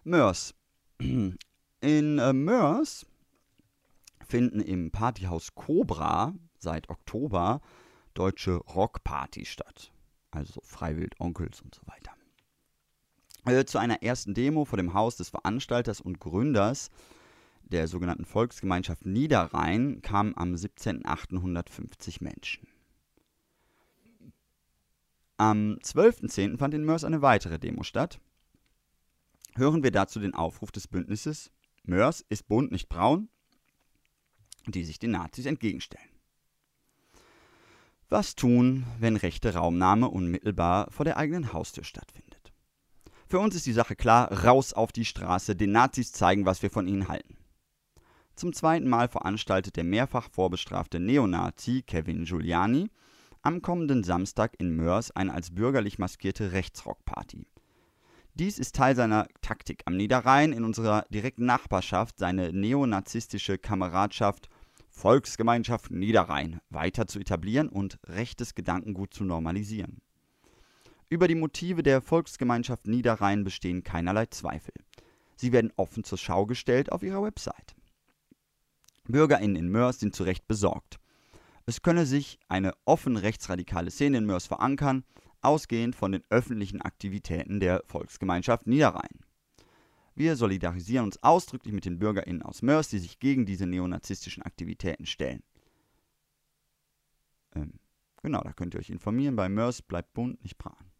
Mörs. 0.07 0.55
In 0.99 1.37
äh, 1.81 2.33
Mörs 2.33 3.05
finden 4.25 4.61
im 4.61 4.91
Partyhaus 4.91 5.53
Cobra 5.53 6.33
seit 6.57 6.89
Oktober 6.89 7.61
deutsche 8.13 8.55
Rockpartys 8.55 9.49
statt. 9.49 9.91
Also 10.31 10.61
Freiwild, 10.63 11.19
Onkels 11.19 11.61
und 11.61 11.75
so 11.75 11.81
weiter. 11.85 12.13
Äh, 13.45 13.65
zu 13.65 13.77
einer 13.77 14.01
ersten 14.01 14.33
Demo 14.33 14.65
vor 14.65 14.77
dem 14.77 14.93
Haus 14.93 15.17
des 15.17 15.29
Veranstalters 15.29 16.01
und 16.01 16.19
Gründers 16.19 16.89
der 17.63 17.87
sogenannten 17.87 18.25
Volksgemeinschaft 18.25 19.05
Niederrhein 19.05 20.01
kamen 20.01 20.33
am 20.37 20.53
17.850 20.53 22.23
Menschen. 22.23 22.67
Am 25.35 25.77
12.10. 25.83 26.57
fand 26.57 26.73
in 26.73 26.85
Mörs 26.85 27.03
eine 27.03 27.21
weitere 27.21 27.59
Demo 27.59 27.83
statt. 27.83 28.19
Hören 29.57 29.81
wir 29.81 29.89
dazu 29.89 30.19
den 30.19 30.35
Aufruf 30.35 30.71
des 30.71 30.87
Bündnisses 30.87 31.49
Mörs 31.83 32.23
ist 32.29 32.47
bunt, 32.47 32.71
nicht 32.71 32.89
braun, 32.89 33.27
die 34.67 34.83
sich 34.83 34.99
den 34.99 35.09
Nazis 35.11 35.47
entgegenstellen. 35.47 36.09
Was 38.07 38.35
tun, 38.35 38.85
wenn 38.99 39.15
rechte 39.15 39.55
Raumnahme 39.55 40.09
unmittelbar 40.09 40.91
vor 40.91 41.05
der 41.05 41.17
eigenen 41.17 41.53
Haustür 41.53 41.83
stattfindet? 41.83 42.53
Für 43.25 43.39
uns 43.39 43.55
ist 43.55 43.65
die 43.65 43.73
Sache 43.73 43.95
klar, 43.95 44.31
raus 44.45 44.73
auf 44.73 44.91
die 44.91 45.05
Straße, 45.05 45.55
den 45.55 45.71
Nazis 45.71 46.11
zeigen, 46.11 46.45
was 46.45 46.61
wir 46.61 46.69
von 46.69 46.87
ihnen 46.87 47.07
halten. 47.07 47.35
Zum 48.35 48.53
zweiten 48.53 48.87
Mal 48.87 49.07
veranstaltet 49.07 49.75
der 49.75 49.83
mehrfach 49.83 50.29
vorbestrafte 50.29 50.99
Neonazi 50.99 51.81
Kevin 51.81 52.25
Giuliani 52.25 52.91
am 53.41 53.63
kommenden 53.63 54.03
Samstag 54.03 54.53
in 54.59 54.75
Mörs 54.75 55.09
eine 55.09 55.33
als 55.33 55.55
bürgerlich 55.55 55.97
maskierte 55.97 56.51
Rechtsrockparty. 56.51 57.47
Dies 58.39 58.59
ist 58.59 58.75
Teil 58.75 58.95
seiner 58.95 59.27
Taktik 59.41 59.81
am 59.85 59.97
Niederrhein 59.97 60.53
in 60.53 60.63
unserer 60.63 61.05
direkten 61.09 61.45
Nachbarschaft, 61.45 62.19
seine 62.19 62.53
neonazistische 62.53 63.57
Kameradschaft 63.57 64.47
Volksgemeinschaft 64.91 65.89
Niederrhein 65.89 66.61
weiter 66.69 67.07
zu 67.07 67.17
etablieren 67.17 67.67
und 67.67 67.97
rechtes 68.05 68.53
Gedankengut 68.53 69.11
zu 69.11 69.23
normalisieren. 69.23 70.03
Über 71.09 71.27
die 71.27 71.33
Motive 71.33 71.81
der 71.81 71.99
Volksgemeinschaft 71.99 72.85
Niederrhein 72.85 73.43
bestehen 73.43 73.83
keinerlei 73.83 74.27
Zweifel. 74.27 74.75
Sie 75.35 75.51
werden 75.51 75.73
offen 75.75 76.03
zur 76.03 76.19
Schau 76.19 76.45
gestellt 76.45 76.91
auf 76.91 77.01
ihrer 77.01 77.23
Website. 77.23 77.75
BürgerInnen 79.07 79.55
in 79.55 79.69
Mörs 79.69 79.99
sind 79.99 80.15
zu 80.15 80.23
Recht 80.23 80.47
besorgt. 80.47 80.99
Es 81.65 81.81
könne 81.81 82.05
sich 82.05 82.37
eine 82.49 82.73
offen 82.85 83.17
rechtsradikale 83.17 83.89
Szene 83.89 84.19
in 84.19 84.27
Mörs 84.27 84.45
verankern, 84.45 85.05
ausgehend 85.41 85.95
von 85.95 86.11
den 86.11 86.23
öffentlichen 86.29 86.81
Aktivitäten 86.81 87.59
der 87.59 87.83
Volksgemeinschaft 87.85 88.67
Niederrhein. 88.67 89.25
Wir 90.15 90.35
solidarisieren 90.35 91.05
uns 91.05 91.21
ausdrücklich 91.21 91.73
mit 91.73 91.85
den 91.85 91.99
BürgerInnen 91.99 92.41
aus 92.41 92.61
Mörs, 92.61 92.89
die 92.89 92.99
sich 92.99 93.19
gegen 93.19 93.45
diese 93.45 93.67
neonazistischen 93.67 94.43
Aktivitäten 94.43 95.05
stellen. 95.05 95.43
Ähm, 97.55 97.73
genau, 98.23 98.41
da 98.41 98.51
könnt 98.53 98.73
ihr 98.73 98.79
euch 98.79 98.89
informieren. 98.89 99.35
Bei 99.35 99.47
Mörs 99.47 99.81
bleibt 99.81 100.13
bunt, 100.13 100.41
nicht 100.41 100.57
prahlen. 100.57 100.91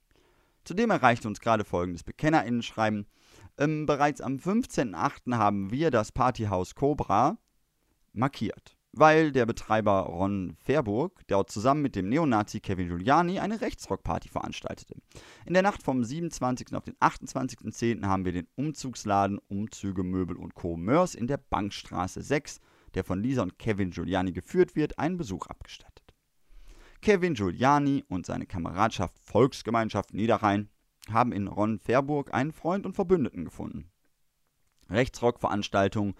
Zudem 0.63 0.91
erreichte 0.91 1.27
uns 1.27 1.39
gerade 1.39 1.65
folgendes 1.65 2.03
BekennerInnen-Schreiben. 2.03 3.07
Ähm, 3.57 3.85
bereits 3.85 4.21
am 4.21 4.35
15.08. 4.35 5.35
haben 5.35 5.71
wir 5.71 5.89
das 5.89 6.11
Partyhaus 6.11 6.75
Cobra 6.75 7.37
markiert 8.13 8.76
weil 8.99 9.31
der 9.31 9.45
Betreiber 9.45 10.01
Ron 10.01 10.55
Fairburg 10.63 11.21
dort 11.27 11.51
zusammen 11.51 11.81
mit 11.81 11.95
dem 11.95 12.09
Neonazi 12.09 12.59
Kevin 12.59 12.87
Giuliani 12.87 13.39
eine 13.39 13.61
Rechtsrockparty 13.61 14.29
veranstaltete. 14.29 14.95
In 15.45 15.53
der 15.53 15.63
Nacht 15.63 15.83
vom 15.83 16.03
27. 16.03 16.73
auf 16.73 16.83
den 16.83 16.95
28.10. 16.95 18.05
haben 18.05 18.25
wir 18.25 18.31
den 18.31 18.47
Umzugsladen 18.55 19.39
Umzüge, 19.47 20.03
Möbel 20.03 20.37
und 20.37 20.55
Co. 20.55 20.77
Mörs 20.77 21.15
in 21.15 21.27
der 21.27 21.37
Bankstraße 21.37 22.21
6, 22.21 22.59
der 22.93 23.03
von 23.03 23.21
Lisa 23.21 23.43
und 23.43 23.59
Kevin 23.59 23.91
Giuliani 23.91 24.31
geführt 24.31 24.75
wird, 24.75 24.97
einen 24.99 25.17
Besuch 25.17 25.47
abgestattet. 25.47 26.13
Kevin 27.01 27.35
Giuliani 27.35 28.03
und 28.07 28.25
seine 28.25 28.45
Kameradschaft 28.45 29.17
Volksgemeinschaft 29.19 30.13
Niederrhein 30.13 30.69
haben 31.09 31.31
in 31.31 31.47
Ron 31.47 31.79
Fairburg 31.79 32.33
einen 32.33 32.51
Freund 32.51 32.85
und 32.85 32.93
Verbündeten 32.93 33.45
gefunden. 33.45 33.91
Rechtsrockveranstaltungen 34.89 36.15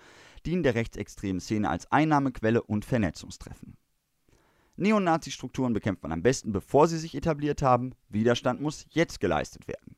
dienen 0.48 0.64
der 0.64 0.76
rechtsextremen 0.76 1.40
Szene 1.40 1.70
als 1.70 1.92
Einnahmequelle 1.92 2.64
und 2.64 2.86
Vernetzungstreffen. 2.86 3.78
Neonazi-Strukturen 4.78 5.74
bekämpft 5.74 6.04
man 6.04 6.12
am 6.12 6.24
besten, 6.24 6.52
bevor 6.52 6.88
sie 6.88 6.98
sich 6.98 7.16
etabliert 7.16 7.62
haben. 7.62 7.94
Widerstand 8.10 8.62
muss 8.62 8.86
jetzt 8.90 9.20
geleistet 9.20 9.68
werden. 9.68 9.96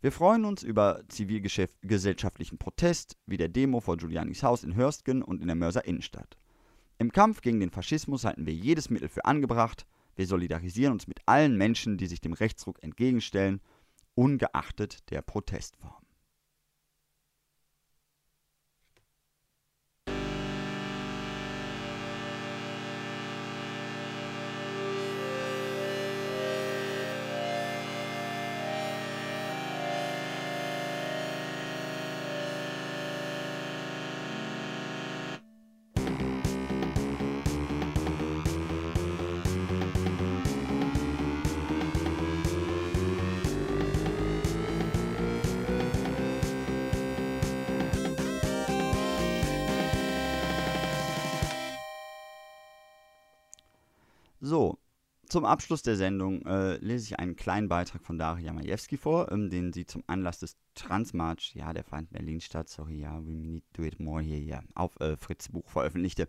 Wir 0.00 0.12
freuen 0.12 0.44
uns 0.44 0.62
über 0.62 1.02
zivilgesellschaftlichen 1.08 2.58
Protest, 2.58 3.16
wie 3.26 3.36
der 3.36 3.48
Demo 3.48 3.80
vor 3.80 3.96
Giulianis 3.96 4.42
Haus 4.42 4.62
in 4.62 4.74
Hörstgen 4.74 5.22
und 5.22 5.40
in 5.40 5.46
der 5.46 5.56
Mörser 5.56 5.84
Innenstadt. 5.84 6.36
Im 6.98 7.10
Kampf 7.10 7.40
gegen 7.40 7.58
den 7.58 7.70
Faschismus 7.70 8.24
halten 8.24 8.46
wir 8.46 8.54
jedes 8.54 8.90
Mittel 8.90 9.08
für 9.08 9.24
angebracht. 9.24 9.86
Wir 10.14 10.26
solidarisieren 10.26 10.92
uns 10.92 11.08
mit 11.08 11.20
allen 11.26 11.56
Menschen, 11.56 11.96
die 11.98 12.06
sich 12.06 12.20
dem 12.20 12.34
Rechtsruck 12.34 12.82
entgegenstellen, 12.82 13.60
ungeachtet 14.14 15.10
der 15.10 15.22
Protestform. 15.22 16.03
So, 54.44 54.78
zum 55.26 55.46
Abschluss 55.46 55.80
der 55.80 55.96
Sendung 55.96 56.44
äh, 56.44 56.76
lese 56.76 57.06
ich 57.06 57.18
einen 57.18 57.34
kleinen 57.34 57.66
Beitrag 57.66 58.04
von 58.04 58.18
Daria 58.18 58.52
Majewski 58.52 58.98
vor, 58.98 59.32
ähm, 59.32 59.48
den 59.48 59.72
sie 59.72 59.86
zum 59.86 60.04
Anlass 60.06 60.38
des 60.38 60.58
Transmarch, 60.74 61.54
ja, 61.54 61.72
der 61.72 61.82
fand 61.82 62.10
in 62.10 62.18
Berlin 62.18 62.40
statt, 62.42 62.68
sorry, 62.68 63.00
ja, 63.00 63.24
we 63.24 63.30
need 63.30 63.64
to 63.72 63.80
do 63.80 63.88
it 63.88 63.98
more 63.98 64.20
here, 64.20 64.42
ja, 64.42 64.62
auf 64.74 65.00
äh, 65.00 65.16
Fritz 65.16 65.48
Buch 65.48 65.66
veröffentlichte. 65.70 66.28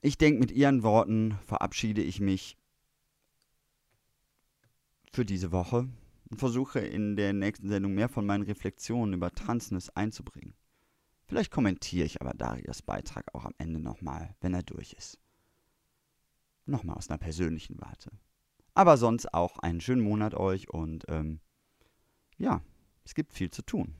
Ich 0.00 0.16
denke, 0.16 0.40
mit 0.40 0.52
ihren 0.52 0.82
Worten 0.82 1.38
verabschiede 1.44 2.00
ich 2.00 2.18
mich 2.18 2.56
für 5.12 5.26
diese 5.26 5.52
Woche 5.52 5.86
und 6.30 6.38
versuche 6.38 6.78
in 6.78 7.14
der 7.14 7.34
nächsten 7.34 7.68
Sendung 7.68 7.92
mehr 7.92 8.08
von 8.08 8.24
meinen 8.24 8.44
Reflexionen 8.44 9.12
über 9.12 9.34
Transness 9.34 9.90
einzubringen. 9.90 10.54
Vielleicht 11.26 11.52
kommentiere 11.52 12.06
ich 12.06 12.22
aber 12.22 12.32
Darias 12.32 12.80
Beitrag 12.80 13.26
auch 13.34 13.44
am 13.44 13.54
Ende 13.58 13.80
nochmal, 13.80 14.34
wenn 14.40 14.54
er 14.54 14.62
durch 14.62 14.94
ist. 14.94 15.18
Nochmal 16.68 16.96
aus 16.96 17.08
einer 17.08 17.18
persönlichen 17.18 17.80
Warte. 17.80 18.10
Aber 18.74 18.96
sonst 18.96 19.32
auch 19.32 19.58
einen 19.58 19.80
schönen 19.80 20.02
Monat 20.02 20.34
euch 20.34 20.68
und 20.68 21.04
ähm, 21.08 21.40
ja, 22.36 22.62
es 23.04 23.14
gibt 23.14 23.32
viel 23.32 23.50
zu 23.50 23.62
tun. 23.62 23.94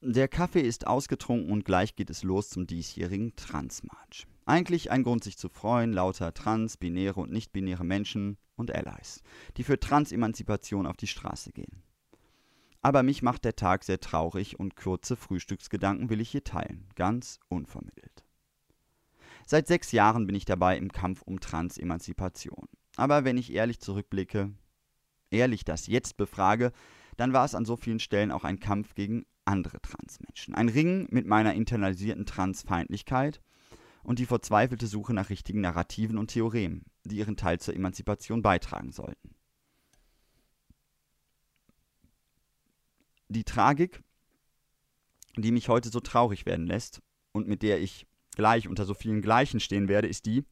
Der 0.00 0.28
Kaffee 0.28 0.60
ist 0.60 0.86
ausgetrunken 0.86 1.50
und 1.50 1.64
gleich 1.64 1.96
geht 1.96 2.10
es 2.10 2.22
los 2.22 2.50
zum 2.50 2.66
diesjährigen 2.66 3.34
Transmarch. 3.34 4.26
Eigentlich 4.44 4.90
ein 4.90 5.02
Grund, 5.02 5.24
sich 5.24 5.36
zu 5.36 5.48
freuen, 5.48 5.92
lauter 5.92 6.32
trans, 6.34 6.76
binäre 6.76 7.20
und 7.20 7.32
nicht-binäre 7.32 7.84
Menschen 7.84 8.36
und 8.56 8.70
Allies, 8.70 9.22
die 9.56 9.64
für 9.64 9.80
Transemanzipation 9.80 10.86
auf 10.86 10.96
die 10.96 11.06
Straße 11.06 11.50
gehen. 11.52 11.82
Aber 12.88 13.02
mich 13.02 13.20
macht 13.20 13.44
der 13.44 13.54
Tag 13.54 13.84
sehr 13.84 14.00
traurig 14.00 14.58
und 14.58 14.74
kurze 14.74 15.14
Frühstücksgedanken 15.14 16.08
will 16.08 16.22
ich 16.22 16.30
hier 16.30 16.42
teilen, 16.42 16.86
ganz 16.94 17.38
unvermittelt. 17.50 18.24
Seit 19.46 19.66
sechs 19.66 19.92
Jahren 19.92 20.26
bin 20.26 20.34
ich 20.34 20.46
dabei 20.46 20.78
im 20.78 20.90
Kampf 20.90 21.20
um 21.20 21.38
Transemanzipation. 21.38 22.66
Aber 22.96 23.24
wenn 23.24 23.36
ich 23.36 23.52
ehrlich 23.52 23.80
zurückblicke, 23.80 24.52
ehrlich 25.30 25.66
das 25.66 25.86
jetzt 25.86 26.16
befrage, 26.16 26.72
dann 27.18 27.34
war 27.34 27.44
es 27.44 27.54
an 27.54 27.66
so 27.66 27.76
vielen 27.76 28.00
Stellen 28.00 28.32
auch 28.32 28.44
ein 28.44 28.58
Kampf 28.58 28.94
gegen 28.94 29.26
andere 29.44 29.82
Transmenschen. 29.82 30.54
Ein 30.54 30.70
Ringen 30.70 31.08
mit 31.10 31.26
meiner 31.26 31.52
internalisierten 31.52 32.24
Transfeindlichkeit 32.24 33.42
und 34.02 34.18
die 34.18 34.24
verzweifelte 34.24 34.86
Suche 34.86 35.12
nach 35.12 35.28
richtigen 35.28 35.60
Narrativen 35.60 36.16
und 36.16 36.28
Theoremen, 36.28 36.86
die 37.04 37.16
ihren 37.18 37.36
Teil 37.36 37.60
zur 37.60 37.76
Emanzipation 37.76 38.40
beitragen 38.40 38.92
sollten. 38.92 39.34
Die 43.28 43.44
Tragik, 43.44 44.02
die 45.36 45.52
mich 45.52 45.68
heute 45.68 45.90
so 45.90 46.00
traurig 46.00 46.46
werden 46.46 46.66
lässt 46.66 47.02
und 47.32 47.46
mit 47.46 47.62
der 47.62 47.80
ich 47.80 48.06
gleich 48.34 48.68
unter 48.68 48.84
so 48.84 48.94
vielen 48.94 49.22
Gleichen 49.22 49.60
stehen 49.60 49.88
werde, 49.88 50.08
ist 50.08 50.26
die, 50.26 50.44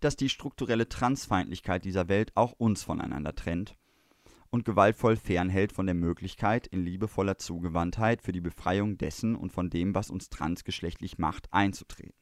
dass 0.00 0.16
die 0.16 0.28
strukturelle 0.28 0.88
Transfeindlichkeit 0.88 1.84
dieser 1.84 2.08
Welt 2.08 2.32
auch 2.34 2.52
uns 2.52 2.82
voneinander 2.82 3.34
trennt 3.34 3.76
und 4.50 4.64
gewaltvoll 4.64 5.16
fernhält 5.16 5.72
von 5.72 5.86
der 5.86 5.94
Möglichkeit, 5.94 6.66
in 6.66 6.84
liebevoller 6.84 7.38
Zugewandtheit 7.38 8.20
für 8.20 8.32
die 8.32 8.40
Befreiung 8.40 8.98
dessen 8.98 9.34
und 9.34 9.50
von 9.50 9.70
dem, 9.70 9.94
was 9.94 10.10
uns 10.10 10.28
transgeschlechtlich 10.28 11.18
macht, 11.18 11.52
einzutreten. 11.52 12.12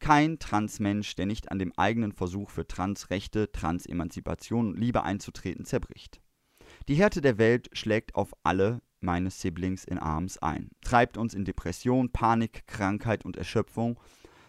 Kein 0.00 0.38
Transmensch, 0.38 1.14
der 1.14 1.26
nicht 1.26 1.52
an 1.52 1.58
dem 1.58 1.72
eigenen 1.76 2.12
Versuch 2.12 2.50
für 2.50 2.66
Transrechte, 2.66 3.52
Transemanzipation 3.52 4.68
und 4.68 4.78
Liebe 4.78 5.04
einzutreten, 5.04 5.64
zerbricht. 5.64 6.20
Die 6.86 6.96
Härte 6.96 7.22
der 7.22 7.38
Welt 7.38 7.70
schlägt 7.72 8.14
auf 8.14 8.34
alle 8.42 8.82
meine 9.00 9.30
Siblings 9.30 9.84
in 9.84 9.98
Arms 9.98 10.36
ein, 10.38 10.70
treibt 10.82 11.16
uns 11.16 11.32
in 11.32 11.46
Depression, 11.46 12.10
Panik, 12.10 12.66
Krankheit 12.66 13.24
und 13.24 13.38
Erschöpfung, 13.38 13.98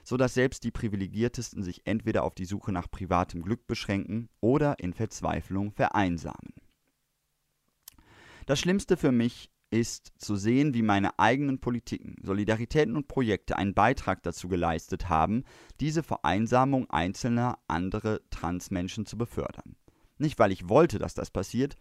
so 0.04 0.18
dass 0.18 0.34
selbst 0.34 0.66
die 0.66 0.72
Privilegiertesten 0.72 1.64
sich 1.64 1.82
entweder 1.86 2.24
auf 2.24 2.36
die 2.36 2.46
Suche 2.46 2.74
nach 2.74 2.92
privatem 2.92 3.42
Glück 3.42 3.68
beschränken 3.68 4.28
oder 4.42 4.80
in 4.80 4.94
Verzweiflung 4.94 5.72
vereinsamen. 5.72 6.54
Das 8.46 8.60
Schlimmste 8.60 8.98
für 8.98 9.14
mich 9.14 9.50
ist 9.72 10.12
zu 10.18 10.36
sehen, 10.36 10.74
wie 10.74 10.84
meine 10.84 11.18
eigenen 11.18 11.60
Politiken, 11.60 12.18
Solidaritäten 12.22 12.98
und 12.98 13.08
Projekte 13.08 13.58
einen 13.58 13.74
Beitrag 13.74 14.24
dazu 14.24 14.50
geleistet 14.50 15.08
haben, 15.08 15.44
diese 15.80 16.04
Vereinsamung 16.04 16.90
einzelner 16.90 17.60
andere 17.68 18.22
Transmenschen 18.30 19.06
zu 19.06 19.18
befördern. 19.18 19.78
Nicht, 20.18 20.38
weil 20.38 20.52
ich 20.52 20.70
wollte, 20.70 21.00
dass 21.00 21.14
das 21.14 21.32
passiert, 21.32 21.76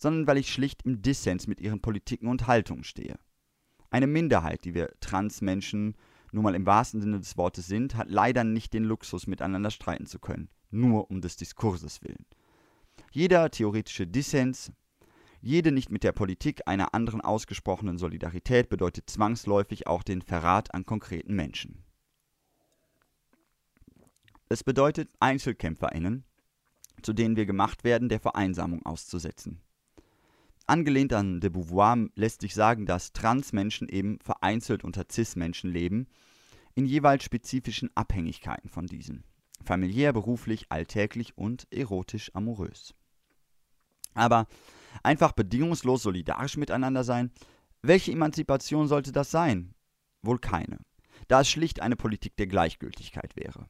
sondern 0.00 0.26
weil 0.26 0.38
ich 0.38 0.52
schlicht 0.52 0.82
im 0.82 1.02
Dissens 1.02 1.46
mit 1.46 1.60
ihren 1.60 1.80
Politiken 1.80 2.26
und 2.26 2.46
Haltungen 2.46 2.84
stehe. 2.84 3.18
Eine 3.90 4.06
Minderheit, 4.06 4.64
die 4.64 4.74
wir 4.74 4.90
Transmenschen 5.00 5.94
nun 6.32 6.44
mal 6.44 6.54
im 6.54 6.64
wahrsten 6.64 7.00
Sinne 7.02 7.18
des 7.18 7.36
Wortes 7.36 7.66
sind, 7.66 7.96
hat 7.96 8.08
leider 8.08 8.42
nicht 8.42 8.72
den 8.72 8.84
Luxus, 8.84 9.26
miteinander 9.26 9.70
streiten 9.70 10.06
zu 10.06 10.18
können, 10.18 10.48
nur 10.70 11.10
um 11.10 11.20
des 11.20 11.36
Diskurses 11.36 12.02
willen. 12.02 12.24
Jeder 13.12 13.50
theoretische 13.50 14.06
Dissens, 14.06 14.72
jede 15.42 15.72
nicht 15.72 15.90
mit 15.90 16.04
der 16.04 16.12
Politik 16.12 16.62
einer 16.66 16.94
anderen 16.94 17.20
ausgesprochenen 17.20 17.98
Solidarität 17.98 18.68
bedeutet 18.68 19.10
zwangsläufig 19.10 19.86
auch 19.86 20.02
den 20.02 20.22
Verrat 20.22 20.72
an 20.72 20.86
konkreten 20.86 21.34
Menschen. 21.34 21.84
Es 24.48 24.64
bedeutet 24.64 25.10
Einzelkämpferinnen, 25.18 26.24
zu 27.02 27.12
denen 27.12 27.36
wir 27.36 27.46
gemacht 27.46 27.84
werden, 27.84 28.08
der 28.08 28.20
Vereinsamung 28.20 28.84
auszusetzen. 28.86 29.60
Angelehnt 30.70 31.12
an 31.12 31.40
de 31.40 31.50
Beauvoir 31.50 32.06
lässt 32.14 32.42
sich 32.42 32.54
sagen, 32.54 32.86
dass 32.86 33.12
Transmenschen 33.12 33.88
eben 33.88 34.20
vereinzelt 34.20 34.84
unter 34.84 35.04
Cis-Menschen 35.10 35.68
leben, 35.68 36.06
in 36.76 36.86
jeweils 36.86 37.24
spezifischen 37.24 37.90
Abhängigkeiten 37.96 38.70
von 38.70 38.86
diesen. 38.86 39.24
Familiär, 39.64 40.12
beruflich, 40.12 40.66
alltäglich 40.68 41.36
und 41.36 41.66
erotisch 41.72 42.30
amorös. 42.36 42.94
Aber 44.14 44.46
einfach 45.02 45.32
bedingungslos 45.32 46.04
solidarisch 46.04 46.56
miteinander 46.56 47.02
sein, 47.02 47.32
welche 47.82 48.12
Emanzipation 48.12 48.86
sollte 48.86 49.10
das 49.10 49.32
sein? 49.32 49.74
Wohl 50.22 50.38
keine, 50.38 50.78
da 51.26 51.40
es 51.40 51.48
schlicht 51.48 51.82
eine 51.82 51.96
Politik 51.96 52.36
der 52.36 52.46
Gleichgültigkeit 52.46 53.34
wäre. 53.34 53.68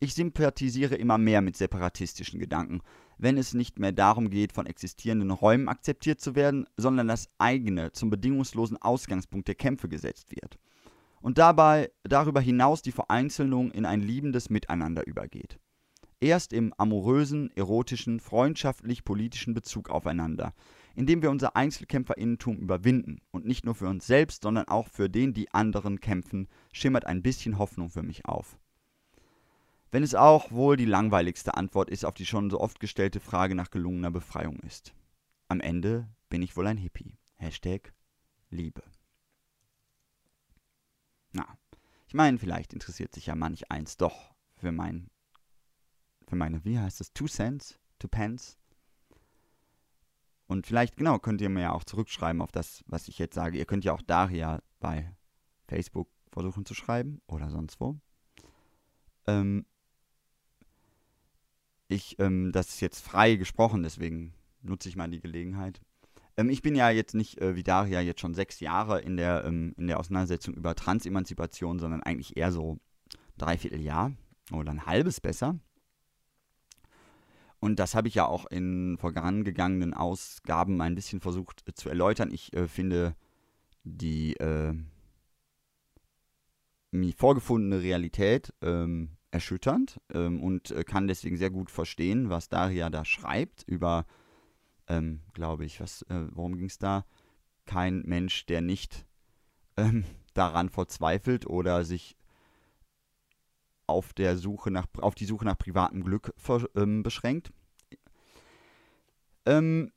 Ich 0.00 0.14
sympathisiere 0.14 0.94
immer 0.94 1.18
mehr 1.18 1.42
mit 1.42 1.56
separatistischen 1.56 2.38
Gedanken, 2.38 2.82
wenn 3.18 3.36
es 3.36 3.52
nicht 3.52 3.80
mehr 3.80 3.90
darum 3.90 4.30
geht, 4.30 4.52
von 4.52 4.66
existierenden 4.66 5.32
Räumen 5.32 5.68
akzeptiert 5.68 6.20
zu 6.20 6.36
werden, 6.36 6.66
sondern 6.76 7.08
das 7.08 7.28
eigene 7.38 7.90
zum 7.90 8.08
bedingungslosen 8.08 8.76
Ausgangspunkt 8.76 9.48
der 9.48 9.56
Kämpfe 9.56 9.88
gesetzt 9.88 10.30
wird. 10.30 10.56
Und 11.20 11.38
dabei 11.38 11.90
darüber 12.04 12.40
hinaus 12.40 12.80
die 12.80 12.92
Vereinzelung 12.92 13.72
in 13.72 13.84
ein 13.84 14.00
liebendes 14.00 14.50
Miteinander 14.50 15.04
übergeht. 15.04 15.58
Erst 16.20 16.52
im 16.52 16.72
amorösen, 16.78 17.50
erotischen, 17.56 18.20
freundschaftlich-politischen 18.20 19.52
Bezug 19.52 19.90
aufeinander, 19.90 20.54
indem 20.94 21.22
wir 21.22 21.30
unser 21.30 21.56
Einzelkämpferinnentum 21.56 22.56
überwinden 22.58 23.20
und 23.32 23.46
nicht 23.46 23.64
nur 23.64 23.74
für 23.74 23.88
uns 23.88 24.06
selbst, 24.06 24.44
sondern 24.44 24.68
auch 24.68 24.86
für 24.86 25.10
den, 25.10 25.34
die 25.34 25.52
anderen 25.52 25.98
kämpfen, 25.98 26.46
schimmert 26.72 27.04
ein 27.04 27.22
bisschen 27.22 27.58
Hoffnung 27.58 27.90
für 27.90 28.04
mich 28.04 28.26
auf. 28.26 28.58
Wenn 29.90 30.02
es 30.02 30.14
auch 30.14 30.50
wohl 30.50 30.76
die 30.76 30.84
langweiligste 30.84 31.54
Antwort 31.54 31.88
ist 31.88 32.04
auf 32.04 32.14
die 32.14 32.26
schon 32.26 32.50
so 32.50 32.60
oft 32.60 32.78
gestellte 32.78 33.20
Frage 33.20 33.54
nach 33.54 33.70
gelungener 33.70 34.10
Befreiung 34.10 34.60
ist. 34.60 34.94
Am 35.48 35.60
Ende 35.60 36.08
bin 36.28 36.42
ich 36.42 36.56
wohl 36.56 36.66
ein 36.66 36.76
Hippie. 36.76 37.16
Hashtag 37.36 37.94
Liebe. 38.50 38.82
Na, 41.32 41.46
ich 42.06 42.14
meine, 42.14 42.38
vielleicht 42.38 42.72
interessiert 42.72 43.14
sich 43.14 43.26
ja 43.26 43.34
manch 43.34 43.70
eins 43.70 43.96
doch 43.96 44.34
für 44.56 44.72
mein, 44.72 45.10
für 46.26 46.36
meine, 46.36 46.64
wie 46.64 46.78
heißt 46.78 47.00
es, 47.00 47.12
Two 47.12 47.26
Cents, 47.26 47.78
Two 47.98 48.08
Pence. 48.08 48.58
Und 50.46 50.66
vielleicht, 50.66 50.96
genau, 50.96 51.18
könnt 51.18 51.40
ihr 51.40 51.50
mir 51.50 51.62
ja 51.62 51.72
auch 51.72 51.84
zurückschreiben 51.84 52.42
auf 52.42 52.52
das, 52.52 52.82
was 52.86 53.08
ich 53.08 53.18
jetzt 53.18 53.34
sage. 53.34 53.58
Ihr 53.58 53.66
könnt 53.66 53.84
ja 53.84 53.92
auch 53.92 54.02
daher 54.02 54.62
bei 54.80 55.14
Facebook 55.66 56.10
versuchen 56.32 56.64
zu 56.64 56.74
schreiben 56.74 57.20
oder 57.26 57.50
sonst 57.50 57.80
wo. 57.80 57.98
Ähm, 59.26 59.66
ich, 61.88 62.18
ähm, 62.18 62.52
das 62.52 62.68
ist 62.68 62.80
jetzt 62.80 63.00
frei 63.00 63.36
gesprochen, 63.36 63.82
deswegen 63.82 64.34
nutze 64.62 64.88
ich 64.88 64.96
mal 64.96 65.08
die 65.08 65.20
Gelegenheit. 65.20 65.80
Ähm, 66.36 66.50
ich 66.50 66.62
bin 66.62 66.74
ja 66.74 66.90
jetzt 66.90 67.14
nicht 67.14 67.40
äh, 67.40 67.56
wie 67.56 67.62
Daria 67.62 68.00
jetzt 68.00 68.20
schon 68.20 68.34
sechs 68.34 68.60
Jahre 68.60 69.00
in 69.00 69.16
der, 69.16 69.44
ähm, 69.44 69.74
in 69.76 69.86
der 69.86 69.98
Auseinandersetzung 69.98 70.54
über 70.54 70.74
Transemanzipation, 70.74 71.78
sondern 71.78 72.02
eigentlich 72.02 72.36
eher 72.36 72.52
so 72.52 72.78
dreiviertel 73.38 73.80
Jahr 73.80 74.12
oder 74.52 74.70
ein 74.70 74.86
halbes 74.86 75.20
besser. 75.20 75.58
Und 77.60 77.80
das 77.80 77.94
habe 77.94 78.08
ich 78.08 78.14
ja 78.14 78.26
auch 78.26 78.46
in 78.46 78.96
vorangegangenen 78.98 79.94
Ausgaben 79.94 80.80
ein 80.80 80.94
bisschen 80.94 81.20
versucht 81.20 81.64
äh, 81.66 81.74
zu 81.74 81.88
erläutern. 81.88 82.30
Ich 82.32 82.52
äh, 82.54 82.68
finde 82.68 83.16
die 83.82 84.34
äh, 84.34 84.74
mir 86.90 87.12
vorgefundene 87.14 87.82
Realität 87.82 88.54
ähm, 88.62 89.17
erschütternd 89.38 90.00
ähm, 90.12 90.42
und 90.42 90.72
äh, 90.72 90.82
kann 90.82 91.06
deswegen 91.06 91.36
sehr 91.36 91.50
gut 91.50 91.70
verstehen, 91.70 92.28
was 92.28 92.48
Daria 92.48 92.90
da 92.90 93.04
schreibt 93.04 93.62
über, 93.68 94.04
ähm, 94.88 95.20
glaube 95.32 95.64
ich, 95.64 95.80
was, 95.80 96.02
äh, 96.02 96.26
worum 96.32 96.56
ging 96.56 96.66
es 96.66 96.78
da? 96.78 97.06
Kein 97.64 98.02
Mensch, 98.02 98.46
der 98.46 98.62
nicht 98.62 99.06
ähm, 99.76 100.04
daran 100.34 100.70
verzweifelt 100.70 101.46
oder 101.46 101.84
sich 101.84 102.16
auf 103.86 104.12
der 104.12 104.36
Suche 104.36 104.72
nach, 104.72 104.86
auf 104.98 105.14
die 105.14 105.24
Suche 105.24 105.44
nach 105.44 105.56
privatem 105.56 106.02
Glück 106.02 106.34
ver, 106.36 106.68
ähm, 106.74 107.04
beschränkt. 107.04 107.52
Ähm, 109.46 109.92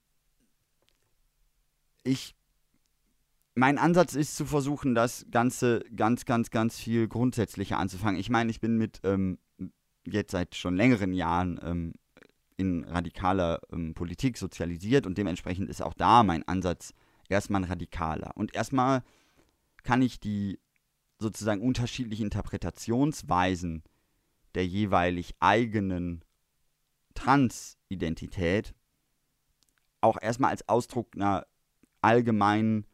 ich 2.04 2.36
mein 3.54 3.78
Ansatz 3.78 4.16
ist 4.16 4.36
zu 4.36 4.46
versuchen, 4.46 4.96
das 4.96 5.26
Ganze 5.30 5.84
ganz, 5.96 6.26
ganz, 6.26 6.52
ganz 6.52 6.80
viel 6.80 7.08
grundsätzlicher 7.08 7.78
anzufangen. 7.78 8.20
Ich 8.20 8.30
meine, 8.30 8.50
ich 8.50 8.62
bin 8.62 8.78
mit 8.78 9.02
ähm, 9.04 9.38
jetzt 10.06 10.32
seit 10.32 10.56
schon 10.56 10.76
längeren 10.76 11.14
Jahren 11.14 11.60
ähm, 11.64 11.94
in 12.58 12.84
radikaler 12.86 13.60
ähm, 13.72 13.94
Politik 13.94 14.38
sozialisiert 14.38 15.06
und 15.06 15.18
dementsprechend 15.18 15.70
ist 15.70 15.82
auch 15.82 15.94
da 15.94 16.24
mein 16.24 16.48
Ansatz 16.48 16.94
erstmal 17.28 17.64
radikaler. 17.64 18.32
Und 18.36 18.56
erstmal 18.56 19.04
kann 19.84 20.02
ich 20.02 20.20
die 20.20 20.60
sozusagen 21.20 21.62
unterschiedlichen 21.62 22.26
Interpretationsweisen 22.26 23.84
der 24.56 24.66
jeweilig 24.66 25.36
eigenen 25.40 26.24
Transidentität 27.14 28.74
auch 30.02 30.18
erstmal 30.22 30.52
als 30.52 30.68
Ausdruck 30.68 31.16
einer 31.16 31.46
allgemeinen 32.02 32.86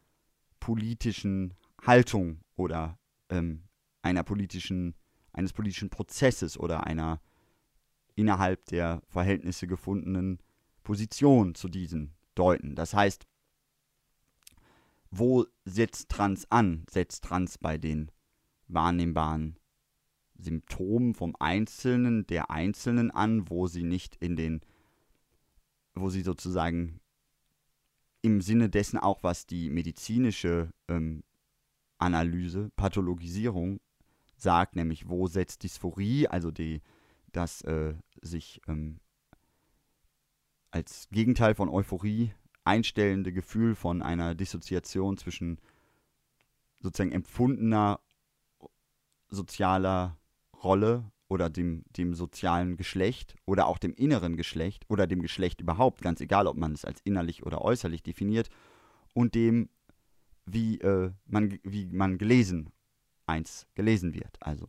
politischen 0.60 1.54
Haltung 1.82 2.40
oder 2.56 2.98
ähm, 3.28 3.64
einer 4.02 4.22
politischen, 4.22 4.94
eines 5.32 5.52
politischen 5.52 5.90
Prozesses 5.90 6.58
oder 6.58 6.86
einer 6.86 7.20
innerhalb 8.14 8.64
der 8.66 9.02
Verhältnisse 9.08 9.66
gefundenen 9.66 10.38
Position 10.82 11.54
zu 11.54 11.68
diesen 11.68 12.14
deuten. 12.34 12.74
Das 12.74 12.94
heißt, 12.94 13.26
wo 15.10 15.46
setzt 15.64 16.08
Trans 16.10 16.50
an? 16.50 16.84
Setzt 16.90 17.24
Trans 17.24 17.58
bei 17.58 17.78
den 17.78 18.10
wahrnehmbaren 18.66 19.58
Symptomen 20.36 21.14
vom 21.14 21.34
Einzelnen, 21.38 22.26
der 22.26 22.50
Einzelnen 22.50 23.10
an, 23.10 23.48
wo 23.48 23.66
sie 23.66 23.82
nicht 23.82 24.16
in 24.16 24.36
den, 24.36 24.60
wo 25.94 26.10
sie 26.10 26.22
sozusagen 26.22 27.00
im 28.22 28.40
Sinne 28.40 28.68
dessen 28.68 28.98
auch, 28.98 29.22
was 29.22 29.46
die 29.46 29.70
medizinische 29.70 30.72
ähm, 30.88 31.22
Analyse, 31.98 32.70
Pathologisierung 32.76 33.80
sagt, 34.36 34.76
nämlich 34.76 35.08
wo 35.08 35.26
setzt 35.26 35.62
Dysphorie, 35.62 36.28
also 36.28 36.50
die, 36.50 36.80
das 37.32 37.62
äh, 37.62 37.94
sich 38.20 38.60
ähm, 38.68 39.00
als 40.70 41.08
Gegenteil 41.10 41.54
von 41.54 41.68
Euphorie 41.68 42.32
einstellende 42.64 43.32
Gefühl 43.32 43.74
von 43.74 44.02
einer 44.02 44.34
Dissoziation 44.34 45.16
zwischen 45.16 45.58
sozusagen 46.80 47.12
empfundener 47.12 48.00
sozialer 49.28 50.16
Rolle 50.62 51.10
oder 51.28 51.50
dem, 51.50 51.84
dem 51.96 52.14
sozialen 52.14 52.76
Geschlecht 52.76 53.34
oder 53.44 53.66
auch 53.66 53.78
dem 53.78 53.94
inneren 53.94 54.36
Geschlecht 54.36 54.84
oder 54.88 55.06
dem 55.06 55.20
Geschlecht 55.20 55.60
überhaupt, 55.60 56.00
ganz 56.00 56.20
egal, 56.20 56.46
ob 56.46 56.56
man 56.56 56.72
es 56.72 56.84
als 56.84 57.00
innerlich 57.04 57.44
oder 57.44 57.62
äußerlich 57.62 58.02
definiert, 58.02 58.48
und 59.14 59.34
dem, 59.34 59.68
wie, 60.46 60.80
äh, 60.80 61.12
man, 61.26 61.58
wie 61.62 61.86
man 61.86 62.18
gelesen, 62.18 62.70
eins 63.26 63.66
gelesen 63.74 64.14
wird. 64.14 64.38
Also 64.40 64.68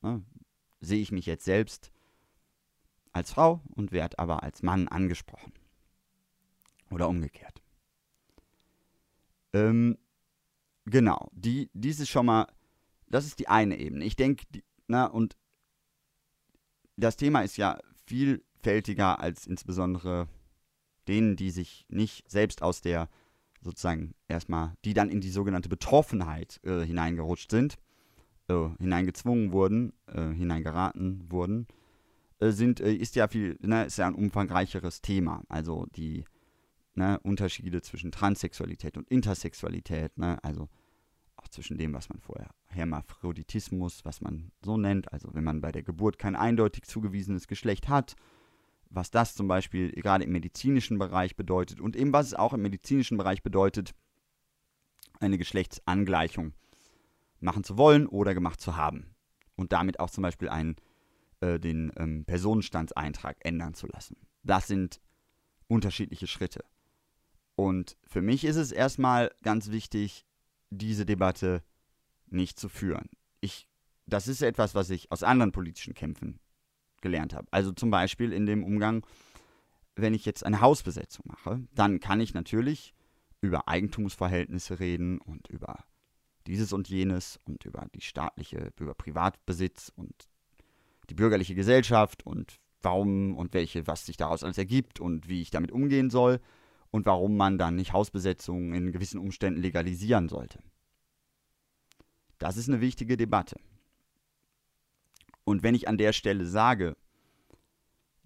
ne, 0.00 0.24
sehe 0.80 1.00
ich 1.00 1.12
mich 1.12 1.26
jetzt 1.26 1.44
selbst 1.44 1.92
als 3.12 3.32
Frau 3.32 3.60
und 3.74 3.92
werde 3.92 4.18
aber 4.18 4.42
als 4.42 4.62
Mann 4.62 4.88
angesprochen. 4.88 5.52
Oder 6.90 7.08
umgekehrt. 7.08 7.62
Ähm, 9.52 9.98
genau, 10.86 11.30
die, 11.32 11.70
dies 11.74 12.00
ist 12.00 12.08
schon 12.08 12.26
mal, 12.26 12.46
das 13.08 13.26
ist 13.26 13.38
die 13.38 13.48
eine 13.48 13.78
Ebene. 13.78 14.04
Ich 14.04 14.16
denke, 14.16 14.46
na, 14.86 15.06
und 15.06 15.36
das 17.02 17.16
Thema 17.16 17.42
ist 17.42 17.56
ja 17.56 17.78
vielfältiger 18.06 19.20
als 19.20 19.46
insbesondere 19.46 20.28
denen, 21.08 21.36
die 21.36 21.50
sich 21.50 21.84
nicht 21.88 22.30
selbst 22.30 22.62
aus 22.62 22.80
der 22.80 23.08
sozusagen 23.60 24.14
erstmal, 24.28 24.74
die 24.84 24.94
dann 24.94 25.10
in 25.10 25.20
die 25.20 25.30
sogenannte 25.30 25.68
Betroffenheit 25.68 26.60
äh, 26.64 26.84
hineingerutscht 26.84 27.50
sind, 27.50 27.78
äh, 28.48 28.68
hineingezwungen 28.78 29.52
wurden, 29.52 29.92
äh, 30.06 30.30
hineingeraten 30.30 31.30
wurden, 31.30 31.66
äh, 32.40 32.50
sind, 32.50 32.80
äh, 32.80 32.92
ist 32.92 33.14
ja 33.14 33.28
viel, 33.28 33.56
ne, 33.60 33.84
ist 33.84 33.98
ja 33.98 34.06
ein 34.06 34.14
umfangreicheres 34.14 35.00
Thema. 35.00 35.42
Also 35.48 35.86
die 35.94 36.24
ne, 36.94 37.20
Unterschiede 37.20 37.82
zwischen 37.82 38.10
Transsexualität 38.10 38.96
und 38.96 39.08
Intersexualität, 39.08 40.18
ne, 40.18 40.42
also 40.42 40.68
zwischen 41.52 41.78
dem, 41.78 41.92
was 41.92 42.08
man 42.08 42.20
vorher 42.20 42.50
Hermaphroditismus, 42.66 44.04
was 44.04 44.20
man 44.20 44.50
so 44.62 44.76
nennt, 44.76 45.12
also 45.12 45.34
wenn 45.34 45.44
man 45.44 45.60
bei 45.60 45.72
der 45.72 45.82
Geburt 45.82 46.18
kein 46.18 46.36
eindeutig 46.36 46.84
zugewiesenes 46.84 47.46
Geschlecht 47.46 47.88
hat, 47.88 48.16
was 48.90 49.10
das 49.10 49.34
zum 49.34 49.48
Beispiel 49.48 49.92
gerade 49.92 50.24
im 50.24 50.32
medizinischen 50.32 50.98
Bereich 50.98 51.36
bedeutet 51.36 51.80
und 51.80 51.96
eben 51.96 52.12
was 52.12 52.26
es 52.26 52.34
auch 52.34 52.52
im 52.52 52.62
medizinischen 52.62 53.16
Bereich 53.16 53.42
bedeutet, 53.42 53.94
eine 55.20 55.38
Geschlechtsangleichung 55.38 56.52
machen 57.40 57.64
zu 57.64 57.76
wollen 57.78 58.06
oder 58.06 58.34
gemacht 58.34 58.60
zu 58.60 58.76
haben 58.76 59.14
und 59.56 59.72
damit 59.72 60.00
auch 60.00 60.10
zum 60.10 60.22
Beispiel 60.22 60.48
einen, 60.48 60.76
äh, 61.40 61.58
den 61.58 61.92
ähm, 61.96 62.24
Personenstandseintrag 62.24 63.36
ändern 63.40 63.74
zu 63.74 63.86
lassen. 63.86 64.16
Das 64.42 64.66
sind 64.66 65.00
unterschiedliche 65.68 66.26
Schritte. 66.26 66.64
Und 67.54 67.96
für 68.04 68.22
mich 68.22 68.44
ist 68.44 68.56
es 68.56 68.72
erstmal 68.72 69.30
ganz 69.42 69.70
wichtig, 69.70 70.26
diese 70.78 71.06
Debatte 71.06 71.62
nicht 72.26 72.58
zu 72.58 72.68
führen. 72.68 73.08
Ich 73.40 73.68
das 74.06 74.28
ist 74.28 74.42
etwas, 74.42 74.74
was 74.74 74.90
ich 74.90 75.10
aus 75.10 75.22
anderen 75.22 75.52
politischen 75.52 75.94
Kämpfen 75.94 76.40
gelernt 77.00 77.34
habe. 77.34 77.48
Also 77.50 77.72
zum 77.72 77.90
Beispiel 77.90 78.32
in 78.32 78.46
dem 78.46 78.64
Umgang, 78.64 79.06
wenn 79.96 80.14
ich 80.14 80.24
jetzt 80.24 80.44
eine 80.44 80.60
Hausbesetzung 80.60 81.26
mache, 81.28 81.62
dann 81.74 82.00
kann 82.00 82.20
ich 82.20 82.34
natürlich 82.34 82.94
über 83.40 83.68
Eigentumsverhältnisse 83.68 84.80
reden 84.80 85.18
und 85.18 85.48
über 85.48 85.84
dieses 86.46 86.72
und 86.72 86.88
jenes 86.88 87.38
und 87.44 87.64
über 87.64 87.86
die 87.94 88.00
staatliche, 88.00 88.72
über 88.78 88.94
Privatbesitz 88.94 89.92
und 89.94 90.28
die 91.10 91.14
bürgerliche 91.14 91.54
Gesellschaft 91.54 92.24
und 92.24 92.60
warum 92.80 93.36
und 93.36 93.54
welche, 93.54 93.86
was 93.86 94.06
sich 94.06 94.16
daraus 94.16 94.42
alles 94.42 94.58
ergibt 94.58 95.00
und 95.00 95.28
wie 95.28 95.42
ich 95.42 95.50
damit 95.50 95.70
umgehen 95.72 96.10
soll 96.10 96.40
und 96.92 97.06
warum 97.06 97.36
man 97.36 97.58
dann 97.58 97.74
nicht 97.74 97.92
Hausbesetzungen 97.92 98.74
in 98.74 98.92
gewissen 98.92 99.18
Umständen 99.18 99.60
legalisieren 99.60 100.28
sollte. 100.28 100.60
Das 102.38 102.56
ist 102.56 102.68
eine 102.68 102.80
wichtige 102.80 103.16
Debatte. 103.16 103.56
Und 105.44 105.64
wenn 105.64 105.74
ich 105.74 105.88
an 105.88 105.98
der 105.98 106.12
Stelle 106.12 106.46
sage, 106.46 106.96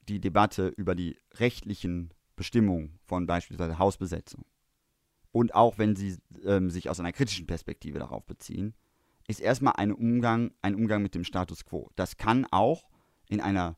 die 0.08 0.20
Debatte 0.20 0.68
über 0.68 0.94
die 0.94 1.16
rechtlichen 1.34 2.12
Bestimmungen 2.34 2.98
von 3.06 3.26
beispielsweise 3.26 3.78
Hausbesetzung 3.78 4.44
und 5.32 5.54
auch 5.54 5.78
wenn 5.78 5.96
sie 5.96 6.18
ähm, 6.44 6.70
sich 6.70 6.90
aus 6.90 7.00
einer 7.00 7.12
kritischen 7.12 7.46
Perspektive 7.46 7.98
darauf 7.98 8.26
beziehen, 8.26 8.74
ist 9.28 9.40
erstmal 9.40 9.74
ein 9.76 9.92
Umgang, 9.92 10.52
ein 10.60 10.74
Umgang 10.74 11.02
mit 11.02 11.14
dem 11.14 11.24
Status 11.24 11.64
quo. 11.64 11.90
Das 11.96 12.16
kann 12.16 12.46
auch 12.50 12.88
in 13.28 13.40
einer 13.40 13.76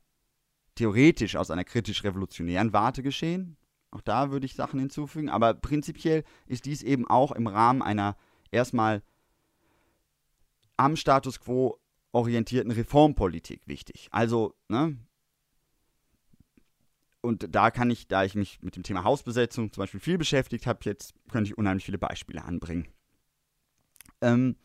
theoretisch 0.75 1.37
aus 1.37 1.51
einer 1.51 1.65
kritisch-revolutionären 1.65 2.73
Warte 2.73 3.03
geschehen. 3.03 3.57
Auch 3.91 4.01
da 4.03 4.31
würde 4.31 4.47
ich 4.47 4.55
Sachen 4.55 4.81
hinzufügen. 4.81 5.31
Aber 5.31 5.55
prinzipiell 5.55 6.25
ist 6.47 6.67
dies 6.67 6.83
eben 6.83 7.07
auch 7.09 7.33
im 7.33 7.47
Rahmen 7.47 7.83
einer 7.83 8.17
erstmal 8.51 9.03
am 10.77 10.97
Status 10.97 11.41
quo 11.41 11.79
orientierten 12.13 12.71
Reformpolitik 12.71 13.67
wichtig. 13.67 14.09
Also, 14.11 14.55
ne? 14.69 14.97
Und 17.21 17.55
da 17.55 17.71
kann 17.71 17.91
ich, 17.91 18.07
da 18.07 18.25
ich 18.25 18.35
mich 18.35 18.63
mit 18.63 18.77
dem 18.77 18.85
Thema 18.85 19.05
Hausbesetzung 19.05 19.73
zum 19.73 19.83
Beispiel 19.83 20.01
viel 20.01 20.19
beschäftigt 20.19 20.67
habe, 20.67 20.81
jetzt 20.85 21.15
könnte 21.31 21.51
ich 21.51 21.59
unheimlich 21.59 21.85
viele 21.85 21.99
Beispiele 21.99 22.45
anbringen. 22.45 22.89
Ähm, 24.21 24.57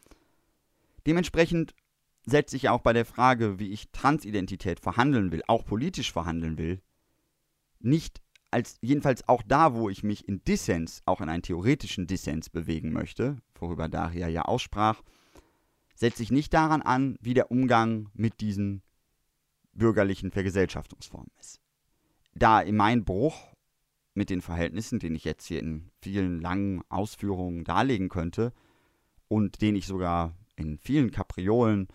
dementsprechend 1.05 1.73
setze 2.25 2.55
ich 2.55 2.69
auch 2.69 2.81
bei 2.81 2.93
der 2.93 3.05
Frage, 3.05 3.59
wie 3.59 3.71
ich 3.71 3.91
Transidentität 3.91 4.79
verhandeln 4.79 5.31
will, 5.31 5.41
auch 5.47 5.65
politisch 5.65 6.11
verhandeln 6.11 6.57
will, 6.57 6.81
nicht 7.79 8.22
als 8.53 8.77
jedenfalls 8.81 9.27
auch 9.27 9.41
da, 9.41 9.73
wo 9.73 9.89
ich 9.89 10.03
mich 10.03 10.27
in 10.27 10.43
Dissens, 10.45 11.01
auch 11.05 11.21
in 11.21 11.29
einen 11.29 11.43
theoretischen 11.43 12.07
Dissens 12.07 12.49
bewegen 12.49 12.93
möchte, 12.93 13.37
worüber 13.55 13.89
Daria 13.89 14.27
ja 14.27 14.43
aussprach, 14.43 15.01
setze 15.95 16.23
ich 16.23 16.31
nicht 16.31 16.53
daran 16.53 16.81
an, 16.81 17.17
wie 17.19 17.33
der 17.33 17.51
Umgang 17.51 18.09
mit 18.13 18.39
diesen 18.41 18.81
bürgerlichen 19.73 20.31
Vergesellschaftungsformen 20.31 21.31
ist. 21.39 21.59
Da 22.35 22.61
in 22.61 22.75
mein 22.75 23.03
Bruch 23.03 23.53
mit 24.13 24.29
den 24.29 24.41
Verhältnissen, 24.41 24.99
den 24.99 25.15
ich 25.15 25.23
jetzt 25.23 25.45
hier 25.45 25.59
in 25.59 25.89
vielen 26.01 26.39
langen 26.39 26.83
Ausführungen 26.89 27.63
darlegen 27.63 28.09
könnte 28.09 28.53
und 29.27 29.61
den 29.61 29.75
ich 29.75 29.87
sogar 29.87 30.35
in 30.55 30.77
vielen 30.77 31.11
Kapriolen 31.11 31.87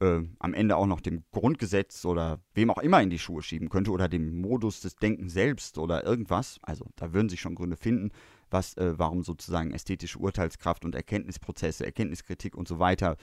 äh, 0.00 0.20
am 0.38 0.54
Ende 0.54 0.76
auch 0.76 0.86
noch 0.86 1.00
dem 1.00 1.24
Grundgesetz 1.32 2.04
oder 2.04 2.40
wem 2.54 2.70
auch 2.70 2.78
immer 2.78 3.02
in 3.02 3.10
die 3.10 3.18
Schuhe 3.18 3.42
schieben 3.42 3.68
könnte 3.68 3.90
oder 3.90 4.08
dem 4.08 4.40
Modus 4.40 4.80
des 4.80 4.96
Denkens 4.96 5.32
selbst 5.32 5.78
oder 5.78 6.04
irgendwas. 6.04 6.58
Also 6.62 6.86
da 6.96 7.12
würden 7.12 7.28
sich 7.28 7.40
schon 7.40 7.54
Gründe 7.54 7.76
finden, 7.76 8.10
was, 8.50 8.76
äh, 8.76 8.98
warum 8.98 9.22
sozusagen 9.22 9.72
ästhetische 9.72 10.18
Urteilskraft 10.18 10.84
und 10.84 10.94
Erkenntnisprozesse, 10.94 11.84
Erkenntniskritik 11.84 12.56
und 12.56 12.68
so 12.68 12.78
weiter 12.78 13.16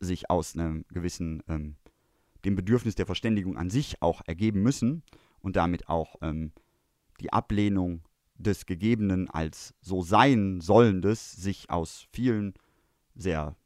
sich 0.00 0.28
aus 0.30 0.54
einem 0.54 0.84
gewissen, 0.88 1.42
ähm, 1.48 1.76
dem 2.44 2.56
Bedürfnis 2.56 2.94
der 2.94 3.06
Verständigung 3.06 3.56
an 3.56 3.70
sich 3.70 4.02
auch 4.02 4.20
ergeben 4.26 4.62
müssen 4.62 5.02
und 5.40 5.56
damit 5.56 5.88
auch 5.88 6.16
ähm, 6.22 6.52
die 7.20 7.32
Ablehnung 7.32 8.02
des 8.34 8.66
Gegebenen 8.66 9.30
als 9.30 9.74
so 9.80 10.02
sein 10.02 10.60
sollendes 10.60 11.32
sich 11.32 11.70
aus 11.70 12.06
vielen 12.12 12.52
sehr 13.14 13.56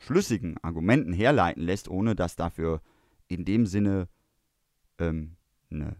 schlüssigen 0.00 0.56
Argumenten 0.62 1.12
herleiten 1.12 1.62
lässt, 1.62 1.88
ohne 1.88 2.16
dass 2.16 2.34
dafür 2.34 2.80
in 3.28 3.44
dem 3.44 3.66
Sinne 3.66 4.08
ähm, 4.98 5.36
eine 5.70 5.96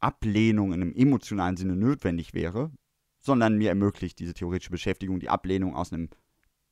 Ablehnung 0.00 0.72
in 0.72 0.82
einem 0.82 0.94
emotionalen 0.94 1.56
Sinne 1.56 1.76
notwendig 1.76 2.34
wäre, 2.34 2.72
sondern 3.20 3.56
mir 3.56 3.68
ermöglicht 3.68 4.18
diese 4.18 4.34
theoretische 4.34 4.70
Beschäftigung 4.70 5.20
die 5.20 5.28
Ablehnung 5.28 5.76
aus 5.76 5.92
einem, 5.92 6.08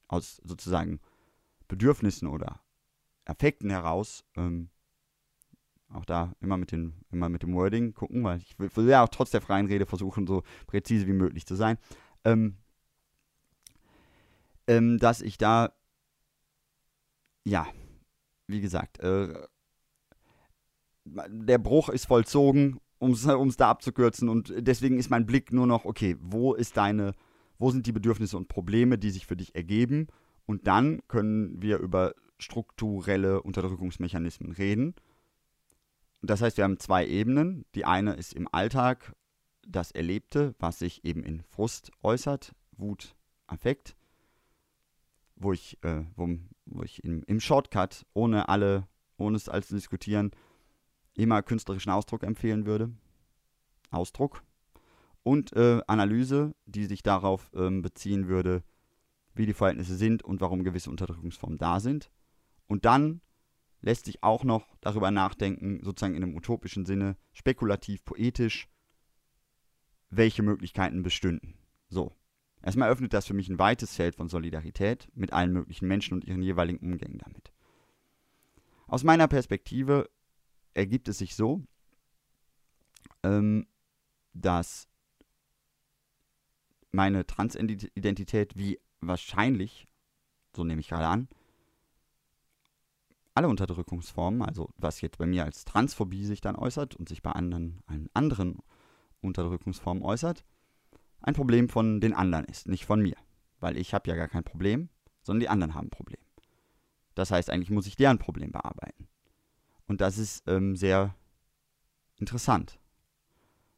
aus 0.09 0.41
sozusagen 0.43 1.01
Bedürfnissen 1.68 2.26
oder 2.26 2.61
Affekten 3.26 3.70
heraus. 3.70 4.24
Ähm, 4.35 4.70
auch 5.93 6.05
da 6.05 6.33
immer 6.41 6.57
mit, 6.57 6.72
den, 6.72 6.95
immer 7.11 7.28
mit 7.28 7.43
dem 7.43 7.55
Wording 7.55 7.95
gucken, 7.95 8.24
weil 8.24 8.39
ich 8.39 8.59
will, 8.59 8.70
will 8.74 8.89
ja 8.89 9.05
auch 9.05 9.09
trotz 9.09 9.31
der 9.31 9.41
freien 9.41 9.66
Rede 9.66 9.87
versuchen, 9.87 10.26
so 10.26 10.43
präzise 10.66 11.07
wie 11.07 11.12
möglich 11.12 11.47
zu 11.47 11.55
sein. 11.55 11.78
Ähm, 12.24 12.57
ähm, 14.66 14.99
dass 14.99 15.20
ich 15.20 15.37
da 15.37 15.72
ja, 17.45 17.66
wie 18.47 18.61
gesagt, 18.61 18.99
äh, 19.01 19.34
der 21.05 21.59
Bruch 21.59 21.88
ist 21.88 22.07
vollzogen, 22.07 22.80
um 22.99 23.12
es 23.12 23.57
da 23.57 23.70
abzukürzen. 23.70 24.28
Und 24.28 24.53
deswegen 24.57 24.99
ist 24.99 25.11
mein 25.11 25.26
Blick 25.26 25.53
nur 25.53 25.66
noch, 25.66 25.84
okay, 25.84 26.16
wo 26.20 26.55
ist 26.55 26.76
deine, 26.76 27.14
wo 27.59 27.70
sind 27.70 27.86
die 27.86 27.93
Bedürfnisse 27.93 28.36
und 28.36 28.49
Probleme, 28.49 28.99
die 28.99 29.11
sich 29.11 29.26
für 29.26 29.36
dich 29.36 29.55
ergeben? 29.55 30.09
Und 30.47 30.66
dann 30.66 31.01
können 31.09 31.62
wir 31.62 31.78
über 31.78 32.14
strukturelle 32.38 33.43
Unterdrückungsmechanismen 33.43 34.53
reden. 34.53 34.95
Das 36.22 36.43
heißt, 36.43 36.57
wir 36.57 36.64
haben 36.64 36.78
zwei 36.78 37.07
Ebenen. 37.07 37.64
Die 37.74 37.84
eine 37.84 38.14
ist 38.14 38.34
im 38.34 38.49
Alltag 38.53 39.14
das 39.66 39.91
Erlebte, 39.91 40.55
was 40.59 40.78
sich 40.78 41.05
eben 41.05 41.22
in 41.22 41.43
Frust 41.43 41.91
äußert, 42.03 42.53
Wut, 42.72 43.14
Affekt 43.47 43.97
wo 45.41 45.53
ich, 45.53 45.82
äh, 45.82 46.05
wo, 46.14 46.28
wo 46.66 46.82
ich 46.82 47.03
im, 47.03 47.24
im 47.26 47.41
Shortcut, 47.41 48.07
ohne 48.12 48.49
alle, 48.49 48.86
ohne 49.16 49.36
es 49.36 49.49
alles 49.49 49.68
zu 49.68 49.74
diskutieren, 49.74 50.30
immer 51.14 51.43
künstlerischen 51.43 51.91
Ausdruck 51.91 52.22
empfehlen 52.22 52.66
würde. 52.66 52.93
Ausdruck. 53.91 54.45
Und 55.22 55.53
äh, 55.55 55.80
Analyse, 55.86 56.55
die 56.66 56.84
sich 56.84 57.03
darauf 57.03 57.51
ähm, 57.55 57.82
beziehen 57.82 58.28
würde, 58.28 58.62
wie 59.34 59.47
die 59.47 59.55
Verhältnisse 59.55 59.97
sind 59.97 60.22
und 60.22 60.41
warum 60.41 60.62
gewisse 60.64 60.91
Unterdrückungsformen 60.91 61.59
da 61.59 61.80
sind. 61.80 62.11
Und 62.66 62.84
dann 62.84 63.20
lässt 63.80 64.05
sich 64.05 64.22
auch 64.22 64.45
noch 64.45 64.76
darüber 64.80 65.11
nachdenken, 65.11 65.80
sozusagen 65.82 66.14
in 66.14 66.22
einem 66.22 66.36
utopischen 66.36 66.84
Sinne, 66.84 67.16
spekulativ, 67.32 68.05
poetisch, 68.05 68.68
welche 70.11 70.43
Möglichkeiten 70.43 71.03
bestünden. 71.03 71.55
So. 71.88 72.14
Erstmal 72.62 72.90
öffnet 72.90 73.12
das 73.12 73.26
für 73.26 73.34
mich 73.34 73.48
ein 73.48 73.58
weites 73.58 73.94
Feld 73.96 74.16
von 74.16 74.28
Solidarität 74.28 75.08
mit 75.14 75.32
allen 75.32 75.52
möglichen 75.52 75.88
Menschen 75.88 76.14
und 76.14 76.24
ihren 76.24 76.42
jeweiligen 76.42 76.78
Umgängen 76.78 77.18
damit. 77.18 77.52
Aus 78.86 79.04
meiner 79.04 79.28
Perspektive 79.28 80.11
ergibt 80.74 81.08
es 81.08 81.18
sich 81.18 81.34
so, 81.34 81.62
ähm, 83.22 83.66
dass 84.34 84.88
meine 86.92 87.26
Transidentität 87.26 88.56
wie 88.56 88.78
wahrscheinlich, 89.00 89.86
so 90.54 90.64
nehme 90.64 90.80
ich 90.80 90.88
gerade 90.88 91.06
an, 91.06 91.28
alle 93.34 93.48
Unterdrückungsformen, 93.48 94.42
also 94.42 94.70
was 94.76 95.00
jetzt 95.00 95.18
bei 95.18 95.26
mir 95.26 95.44
als 95.44 95.64
Transphobie 95.64 96.24
sich 96.24 96.40
dann 96.40 96.56
äußert 96.56 96.96
und 96.96 97.08
sich 97.08 97.22
bei 97.22 97.32
anderen, 97.32 97.80
allen 97.86 98.11
anderen 98.12 98.58
Unterdrückungsformen 99.20 100.02
äußert, 100.02 100.44
ein 101.23 101.35
Problem 101.35 101.68
von 101.68 102.01
den 102.01 102.14
anderen 102.14 102.45
ist, 102.47 102.68
nicht 102.68 102.87
von 102.87 103.01
mir. 103.01 103.16
Weil 103.61 103.77
ich 103.77 103.93
habe 103.95 104.09
ja 104.09 104.16
gar 104.16 104.29
kein 104.29 104.45
Problem, 104.45 104.89
sondern 105.23 105.41
die 105.41 105.49
anderen 105.49 105.75
haben 105.75 105.87
ein 105.87 105.91
Problem. 105.91 106.21
Das 107.14 107.31
heißt, 107.31 107.51
eigentlich 107.51 107.71
muss 107.71 107.87
ich 107.87 107.97
deren 107.97 108.18
Problem 108.18 108.53
bearbeiten. 108.53 109.09
Und 109.87 110.01
das 110.01 110.18
ist 110.18 110.43
ähm, 110.47 110.77
sehr 110.77 111.14
interessant. 112.16 112.79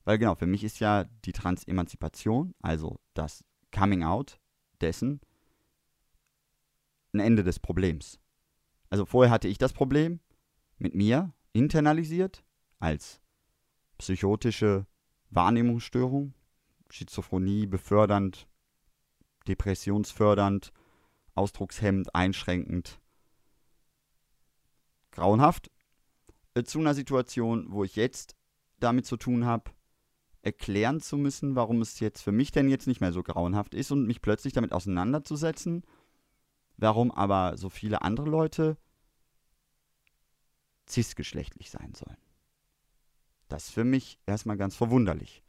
Weil 0.05 0.19
genau, 0.19 0.35
für 0.35 0.47
mich 0.47 0.65
ist 0.65 0.81
ja 0.81 1.05
die 1.25 1.33
Transemanzipation, 1.33 2.55
also 2.61 3.01
das 3.15 3.45
Coming 3.75 4.03
Out 4.03 4.39
dessen, 4.81 5.21
ein 7.13 7.21
Ende 7.21 7.45
des 7.45 7.59
Problems. 7.59 8.21
Also 8.91 9.07
vorher 9.07 9.33
hatte 9.33 9.49
ich 9.49 9.59
das 9.59 9.73
Problem 9.73 10.21
mit 10.79 10.95
mir 10.95 11.33
internalisiert 11.53 12.45
als 12.79 13.21
psychotische 13.99 14.87
Wahrnehmungsstörung, 15.31 16.35
Schizophrenie 16.93 17.67
befördernd, 17.67 18.47
depressionsfördernd, 19.49 20.75
ausdruckshemmend, 21.35 22.15
einschränkend, 22.15 23.01
grauenhaft, 25.11 25.71
äh, 26.53 26.65
zu 26.65 26.81
einer 26.81 26.93
Situation, 26.93 27.73
wo 27.73 27.83
ich 27.83 27.97
jetzt 27.97 28.37
damit 28.79 29.07
zu 29.07 29.17
tun 29.17 29.47
habe, 29.47 29.71
erklären 30.43 31.01
zu 31.01 31.17
müssen, 31.17 31.57
warum 31.57 31.81
es 31.81 31.99
jetzt 31.99 32.21
für 32.21 32.33
mich 32.33 32.51
denn 32.51 32.69
jetzt 32.69 32.87
nicht 32.87 33.01
mehr 33.01 33.13
so 33.13 33.23
grauenhaft 33.23 33.73
ist 33.73 33.91
und 33.91 34.07
mich 34.07 34.21
plötzlich 34.21 34.53
damit 34.53 34.75
auseinanderzusetzen, 34.75 35.85
warum 36.77 37.11
aber 37.11 37.57
so 37.57 37.71
viele 37.71 38.03
andere 38.03 38.29
Leute 38.29 38.77
cisgeschlechtlich 40.87 41.71
sein 41.71 41.95
sollen. 41.95 42.19
Das 43.49 43.69
ist 43.69 43.71
für 43.71 43.85
mich 43.85 44.19
erstmal 44.27 44.59
ganz 44.59 44.77
verwunderlich. 44.77 45.42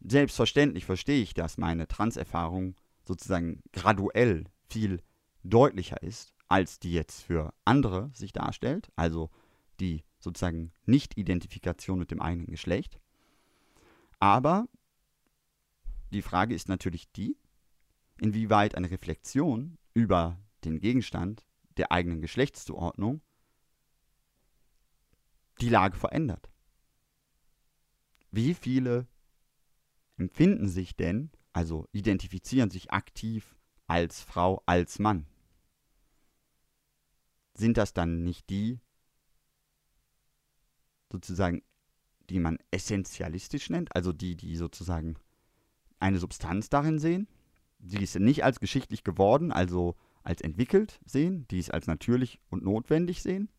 Selbstverständlich 0.00 0.86
verstehe 0.86 1.22
ich, 1.22 1.34
dass 1.34 1.58
meine 1.58 1.86
Transerfahrung 1.86 2.74
sozusagen 3.04 3.62
graduell 3.72 4.44
viel 4.68 5.02
deutlicher 5.42 6.02
ist, 6.02 6.32
als 6.48 6.78
die 6.78 6.92
jetzt 6.92 7.22
für 7.22 7.52
andere 7.64 8.10
sich 8.14 8.32
darstellt, 8.32 8.90
also 8.96 9.30
die 9.78 10.02
sozusagen 10.18 10.72
Nicht-Identifikation 10.86 11.98
mit 11.98 12.10
dem 12.10 12.20
eigenen 12.20 12.48
Geschlecht. 12.48 12.98
Aber 14.18 14.68
die 16.12 16.22
Frage 16.22 16.54
ist 16.54 16.68
natürlich 16.68 17.10
die, 17.12 17.36
inwieweit 18.20 18.74
eine 18.74 18.90
Reflexion 18.90 19.78
über 19.94 20.38
den 20.64 20.80
Gegenstand 20.80 21.44
der 21.76 21.92
eigenen 21.92 22.20
Geschlechtszuordnung 22.20 23.22
die 25.60 25.68
Lage 25.68 25.96
verändert. 25.96 26.50
Wie 28.30 28.54
viele 28.54 29.06
empfinden 30.20 30.68
sich 30.68 30.94
denn, 30.94 31.30
also 31.52 31.88
identifizieren 31.92 32.70
sich 32.70 32.92
aktiv 32.92 33.56
als 33.86 34.20
Frau, 34.20 34.62
als 34.66 34.98
Mann? 34.98 35.26
Sind 37.54 37.76
das 37.76 37.92
dann 37.92 38.22
nicht 38.22 38.48
die, 38.50 38.80
sozusagen, 41.10 41.62
die 42.28 42.38
man 42.38 42.58
essentialistisch 42.70 43.70
nennt, 43.70 43.94
also 43.96 44.12
die, 44.12 44.36
die 44.36 44.56
sozusagen 44.56 45.16
eine 45.98 46.18
Substanz 46.18 46.68
darin 46.68 46.98
sehen, 46.98 47.26
die 47.78 48.02
es 48.02 48.14
nicht 48.14 48.44
als 48.44 48.60
geschichtlich 48.60 49.02
geworden, 49.02 49.50
also 49.50 49.96
als 50.22 50.40
entwickelt 50.40 51.00
sehen, 51.04 51.46
die 51.48 51.58
es 51.58 51.70
als 51.70 51.86
natürlich 51.86 52.38
und 52.50 52.62
notwendig 52.62 53.22
sehen. 53.22 53.50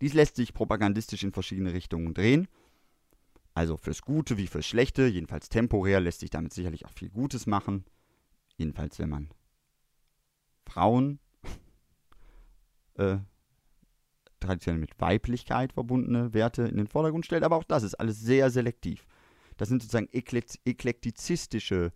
Dies 0.00 0.14
lässt 0.14 0.36
sich 0.36 0.52
propagandistisch 0.52 1.22
in 1.22 1.32
verschiedene 1.32 1.72
Richtungen 1.72 2.14
drehen. 2.14 2.48
Also 3.60 3.76
fürs 3.76 4.00
Gute 4.00 4.38
wie 4.38 4.46
fürs 4.46 4.64
Schlechte, 4.64 5.06
jedenfalls 5.06 5.50
temporär 5.50 6.00
lässt 6.00 6.20
sich 6.20 6.30
damit 6.30 6.54
sicherlich 6.54 6.86
auch 6.86 6.92
viel 6.92 7.10
Gutes 7.10 7.46
machen. 7.46 7.84
Jedenfalls, 8.56 8.98
wenn 8.98 9.10
man 9.10 9.28
Frauen 10.64 11.18
äh, 12.94 13.18
traditionell 14.40 14.80
mit 14.80 14.98
Weiblichkeit 14.98 15.74
verbundene 15.74 16.32
Werte 16.32 16.62
in 16.62 16.78
den 16.78 16.86
Vordergrund 16.86 17.26
stellt, 17.26 17.44
aber 17.44 17.56
auch 17.56 17.64
das 17.64 17.82
ist 17.82 17.96
alles 17.96 18.18
sehr 18.18 18.48
selektiv. 18.48 19.06
Das 19.58 19.68
sind 19.68 19.82
sozusagen 19.82 20.08
eklektizistische 20.10 21.92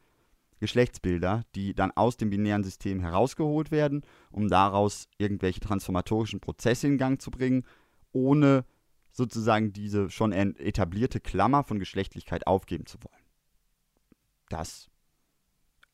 Geschlechtsbilder, 0.61 1.45
die 1.55 1.73
dann 1.73 1.93
aus 1.93 2.19
dem 2.19 2.29
binären 2.29 2.63
System 2.63 3.01
herausgeholt 3.01 3.71
werden, 3.71 4.03
um 4.31 4.49
daraus 4.49 5.09
irgendwelche 5.17 5.61
transformatorischen 5.61 6.41
Prozesse 6.41 6.89
in 6.89 6.99
Gang 6.99 7.23
zu 7.23 7.31
bringen, 7.31 7.65
ohne 8.13 8.67
sozusagen 9.15 9.73
diese 9.73 10.11
schon 10.11 10.33
etablierte 10.33 11.21
Klammer 11.21 11.63
von 11.63 11.79
Geschlechtlichkeit 11.79 12.47
aufgeben 12.47 12.85
zu 12.85 12.99
wollen. 13.03 13.25
Das 14.49 14.91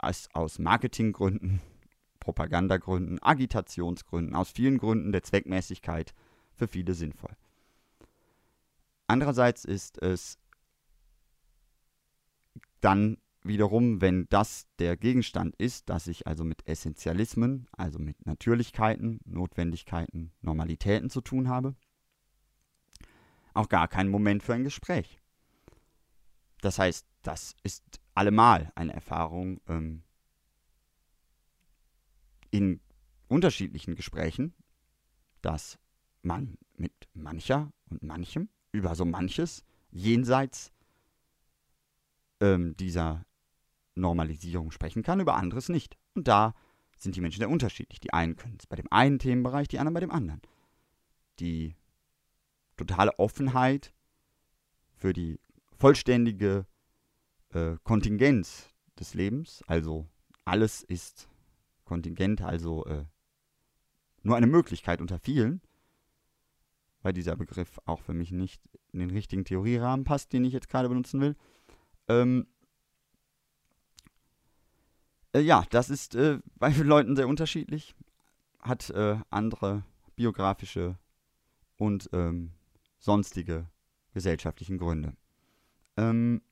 ist 0.09 0.35
aus 0.35 0.59
Marketinggründen, 0.59 1.61
Propagandagründen, 2.19 3.23
Agitationsgründen, 3.23 4.35
aus 4.35 4.51
vielen 4.51 4.79
Gründen 4.79 5.13
der 5.13 5.23
Zweckmäßigkeit 5.23 6.15
für 6.55 6.67
viele 6.67 6.95
sinnvoll. 6.95 7.37
Andererseits 9.07 9.65
ist 9.65 10.01
es 10.03 10.39
dann 12.81 13.19
wiederum, 13.43 14.01
wenn 14.01 14.27
das 14.31 14.67
der 14.79 14.97
Gegenstand 14.97 15.57
ist, 15.57 15.91
dass 15.91 16.07
ich 16.07 16.27
also 16.27 16.45
mit 16.45 16.67
Essentialismen, 16.67 17.69
also 17.73 17.99
mit 17.99 18.25
Natürlichkeiten, 18.25 19.21
Notwendigkeiten, 19.27 20.33
Normalitäten 20.41 21.11
zu 21.11 21.21
tun 21.21 21.49
habe, 21.49 21.75
auch 23.55 23.69
gar 23.69 23.89
kein 23.89 24.09
Moment 24.09 24.43
für 24.43 24.55
ein 24.55 24.65
Gespräch. 24.65 25.21
Das 26.61 26.79
heißt, 26.79 27.07
das 27.23 27.55
ist 27.63 28.01
allemal 28.15 28.71
eine 28.75 28.93
Erfahrung 28.93 29.61
ähm, 29.67 30.03
in 32.51 32.81
unterschiedlichen 33.29 33.95
Gesprächen, 33.95 34.55
dass 35.43 35.79
man 36.23 36.59
mit 36.77 36.93
mancher 37.15 37.73
und 37.89 38.03
manchem 38.03 38.49
über 38.73 38.95
so 38.95 39.05
manches 39.05 39.65
jenseits 39.91 40.73
ähm, 42.41 42.77
dieser 42.77 43.25
Normalisierung 43.95 44.71
sprechen 44.71 45.03
kann, 45.03 45.21
über 45.21 45.35
anderes 45.35 45.69
nicht. 45.69 45.97
Und 46.15 46.29
da 46.29 46.55
sind 46.97 47.17
die 47.17 47.21
Menschen 47.21 47.41
sehr 47.41 47.51
unterschiedlich. 47.51 48.01
Die 48.01 48.13
einen 48.13 48.37
können 48.37 48.57
es 48.59 48.67
bei 48.67 48.77
dem 48.77 48.91
einen 48.91 49.19
Themenbereich, 49.19 49.69
die 49.69 49.79
anderen 49.79 49.95
bei 49.95 50.01
dem 50.01 50.11
anderen. 50.11 50.43
Die 51.39 51.75
totale 52.81 53.19
Offenheit 53.19 53.93
für 54.97 55.13
die 55.13 55.39
vollständige 55.77 56.67
äh, 57.51 57.77
Kontingenz 57.85 58.71
des 58.99 59.15
Lebens, 59.15 59.63
also 59.67 60.09
alles 60.45 60.83
ist 60.83 61.29
Kontingent, 61.85 62.41
also 62.43 62.85
äh, 62.87 63.05
nur 64.23 64.37
eine 64.37 64.47
Möglichkeit 64.47 65.01
unter 65.01 65.19
vielen, 65.19 65.61
weil 67.03 67.13
dieser 67.13 67.37
Begriff 67.37 67.79
auch 67.85 68.01
für 68.01 68.13
mich 68.13 68.31
nicht 68.31 68.63
in 68.93 69.01
den 69.01 69.11
richtigen 69.11 69.45
Theorierahmen 69.45 70.05
passt, 70.05 70.33
den 70.33 70.45
ich 70.45 70.53
jetzt 70.53 70.69
gerade 70.69 70.89
benutzen 70.89 71.21
will. 71.21 71.37
Ähm, 72.09 72.47
äh, 75.35 75.41
ja, 75.41 75.65
das 75.71 75.91
ist 75.91 76.15
äh, 76.15 76.39
bei 76.57 76.73
vielen 76.73 76.89
Leuten 76.89 77.17
sehr 77.17 77.29
unterschiedlich, 77.29 77.95
hat 78.61 78.91
äh, 78.91 79.19
andere 79.31 79.85
biografische 80.17 80.99
und 81.77 82.11
ähm, 82.13 82.53
sonstige 83.01 83.69
gesellschaftlichen 84.13 84.79
Gründe. 84.79 85.17
Ähm, 85.97 86.43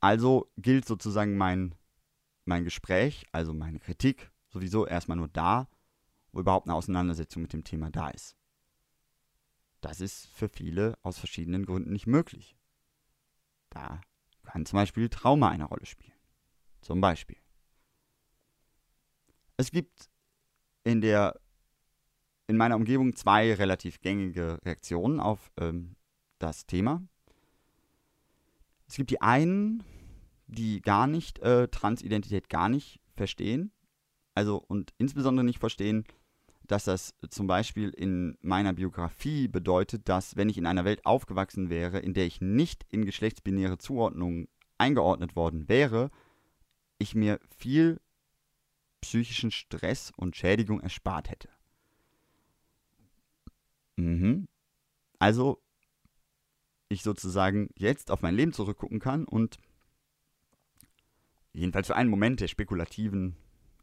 also 0.00 0.50
gilt 0.58 0.84
sozusagen 0.84 1.36
mein, 1.36 1.74
mein 2.44 2.64
Gespräch, 2.64 3.26
also 3.32 3.54
meine 3.54 3.78
Kritik, 3.78 4.30
sowieso 4.48 4.86
erstmal 4.86 5.16
nur 5.16 5.28
da, 5.28 5.68
wo 6.32 6.40
überhaupt 6.40 6.66
eine 6.66 6.74
Auseinandersetzung 6.74 7.42
mit 7.42 7.52
dem 7.52 7.64
Thema 7.64 7.90
da 7.90 8.10
ist. 8.10 8.36
Das 9.80 10.00
ist 10.00 10.26
für 10.26 10.48
viele 10.48 10.98
aus 11.02 11.18
verschiedenen 11.18 11.64
Gründen 11.64 11.92
nicht 11.92 12.06
möglich. 12.06 12.56
Da 13.70 14.00
kann 14.42 14.66
zum 14.66 14.76
Beispiel 14.78 15.08
Trauma 15.08 15.48
eine 15.48 15.64
Rolle 15.64 15.86
spielen. 15.86 16.12
Zum 16.80 17.00
Beispiel. 17.00 17.36
Es 19.56 19.70
gibt 19.70 20.10
in 20.84 21.00
der 21.00 21.40
in 22.46 22.56
meiner 22.56 22.76
Umgebung 22.76 23.16
zwei 23.16 23.54
relativ 23.54 24.00
gängige 24.00 24.58
Reaktionen 24.64 25.20
auf 25.20 25.50
ähm, 25.58 25.96
das 26.38 26.66
Thema. 26.66 27.02
Es 28.86 28.96
gibt 28.96 29.10
die 29.10 29.22
einen, 29.22 29.82
die 30.46 30.80
gar 30.82 31.06
nicht 31.06 31.38
äh, 31.40 31.68
Transidentität 31.68 32.48
gar 32.48 32.68
nicht 32.68 33.00
verstehen. 33.16 33.72
Also 34.34 34.62
und 34.68 34.92
insbesondere 34.98 35.44
nicht 35.44 35.58
verstehen, 35.58 36.04
dass 36.66 36.84
das 36.84 37.14
zum 37.30 37.46
Beispiel 37.46 37.90
in 37.90 38.36
meiner 38.40 38.72
Biografie 38.72 39.48
bedeutet, 39.48 40.08
dass 40.08 40.36
wenn 40.36 40.48
ich 40.48 40.58
in 40.58 40.66
einer 40.66 40.84
Welt 40.84 41.04
aufgewachsen 41.04 41.68
wäre, 41.70 41.98
in 41.98 42.14
der 42.14 42.26
ich 42.26 42.40
nicht 42.40 42.86
in 42.90 43.04
geschlechtsbinäre 43.04 43.78
Zuordnungen 43.78 44.48
eingeordnet 44.78 45.36
worden 45.36 45.68
wäre, 45.68 46.10
ich 46.98 47.14
mir 47.14 47.38
viel 47.56 48.00
psychischen 49.02 49.50
Stress 49.50 50.12
und 50.16 50.36
Schädigung 50.36 50.80
erspart 50.80 51.30
hätte. 51.30 51.48
Mhm. 53.96 54.46
Also, 55.18 55.62
ich 56.88 57.02
sozusagen 57.02 57.70
jetzt 57.76 58.10
auf 58.10 58.22
mein 58.22 58.34
Leben 58.34 58.52
zurückgucken 58.52 59.00
kann 59.00 59.24
und 59.24 59.58
jedenfalls 61.52 61.86
für 61.86 61.96
einen 61.96 62.10
Moment 62.10 62.40
der 62.40 62.48
spekulativen 62.48 63.36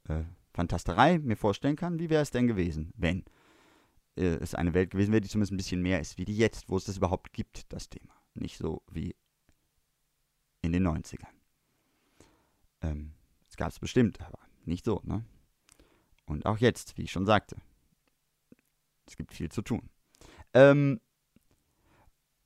äh, 0.07 0.23
Fantasterei 0.53 1.19
mir 1.19 1.37
vorstellen 1.37 1.75
kann, 1.75 1.99
wie 1.99 2.09
wäre 2.09 2.21
es 2.21 2.31
denn 2.31 2.47
gewesen, 2.47 2.93
wenn 2.95 3.23
äh, 4.15 4.35
es 4.35 4.55
eine 4.55 4.73
Welt 4.73 4.91
gewesen 4.91 5.11
wäre, 5.11 5.21
die 5.21 5.29
zumindest 5.29 5.53
ein 5.53 5.57
bisschen 5.57 5.81
mehr 5.81 5.99
ist 5.99 6.17
wie 6.17 6.25
die 6.25 6.37
jetzt, 6.37 6.69
wo 6.69 6.77
es 6.77 6.85
das 6.85 6.97
überhaupt 6.97 7.33
gibt, 7.33 7.71
das 7.71 7.89
Thema. 7.89 8.13
Nicht 8.33 8.57
so 8.57 8.81
wie 8.91 9.15
in 10.61 10.73
den 10.73 10.87
90ern. 10.87 11.27
Ähm, 12.81 13.13
es 13.49 13.57
gab 13.57 13.69
es 13.69 13.79
bestimmt, 13.79 14.21
aber 14.21 14.39
nicht 14.65 14.85
so, 14.85 15.01
ne? 15.03 15.25
Und 16.25 16.45
auch 16.45 16.57
jetzt, 16.57 16.97
wie 16.97 17.03
ich 17.03 17.11
schon 17.11 17.25
sagte, 17.25 17.57
es 19.05 19.17
gibt 19.17 19.33
viel 19.33 19.49
zu 19.49 19.61
tun. 19.61 19.89
Ähm, 20.53 20.99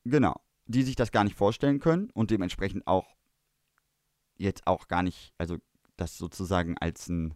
genau, 0.03 0.35
die 0.67 0.83
sich 0.83 0.95
das 0.95 1.11
gar 1.11 1.23
nicht 1.23 1.35
vorstellen 1.35 1.79
können 1.79 2.09
und 2.11 2.31
dementsprechend 2.31 2.87
auch 2.87 3.15
jetzt 4.37 4.67
auch 4.67 4.87
gar 4.87 5.03
nicht, 5.03 5.33
also 5.37 5.57
das 5.97 6.17
sozusagen 6.17 6.77
als 6.77 7.07
ein, 7.07 7.35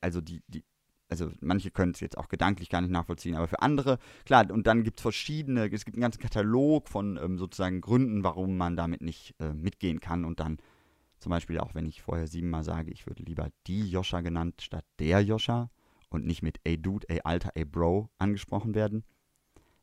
also 0.00 0.20
die, 0.20 0.42
die, 0.48 0.64
also 1.08 1.30
manche 1.40 1.70
können 1.70 1.92
es 1.92 2.00
jetzt 2.00 2.18
auch 2.18 2.28
gedanklich 2.28 2.68
gar 2.68 2.80
nicht 2.80 2.90
nachvollziehen, 2.90 3.36
aber 3.36 3.48
für 3.48 3.62
andere, 3.62 3.98
klar, 4.24 4.50
und 4.50 4.66
dann 4.66 4.82
gibt 4.82 4.98
es 4.98 5.02
verschiedene, 5.02 5.70
es 5.70 5.84
gibt 5.84 5.96
einen 5.96 6.02
ganzen 6.02 6.20
Katalog 6.20 6.88
von 6.88 7.16
ähm, 7.16 7.38
sozusagen 7.38 7.80
Gründen, 7.80 8.24
warum 8.24 8.56
man 8.56 8.76
damit 8.76 9.02
nicht 9.02 9.34
äh, 9.38 9.52
mitgehen 9.52 10.00
kann 10.00 10.24
und 10.24 10.40
dann 10.40 10.58
zum 11.18 11.30
Beispiel 11.30 11.58
auch, 11.58 11.74
wenn 11.74 11.86
ich 11.86 12.02
vorher 12.02 12.26
siebenmal 12.26 12.64
sage, 12.64 12.90
ich 12.90 13.06
würde 13.06 13.22
lieber 13.22 13.50
die 13.66 13.88
Joscha 13.88 14.20
genannt 14.20 14.62
statt 14.62 14.84
der 14.98 15.20
Joscha 15.22 15.70
und 16.08 16.26
nicht 16.26 16.42
mit 16.42 16.60
ey 16.64 16.80
Dude, 16.80 17.08
ey 17.08 17.20
Alter, 17.24 17.50
ey 17.54 17.64
Bro 17.64 18.10
angesprochen 18.18 18.74
werden. 18.74 19.04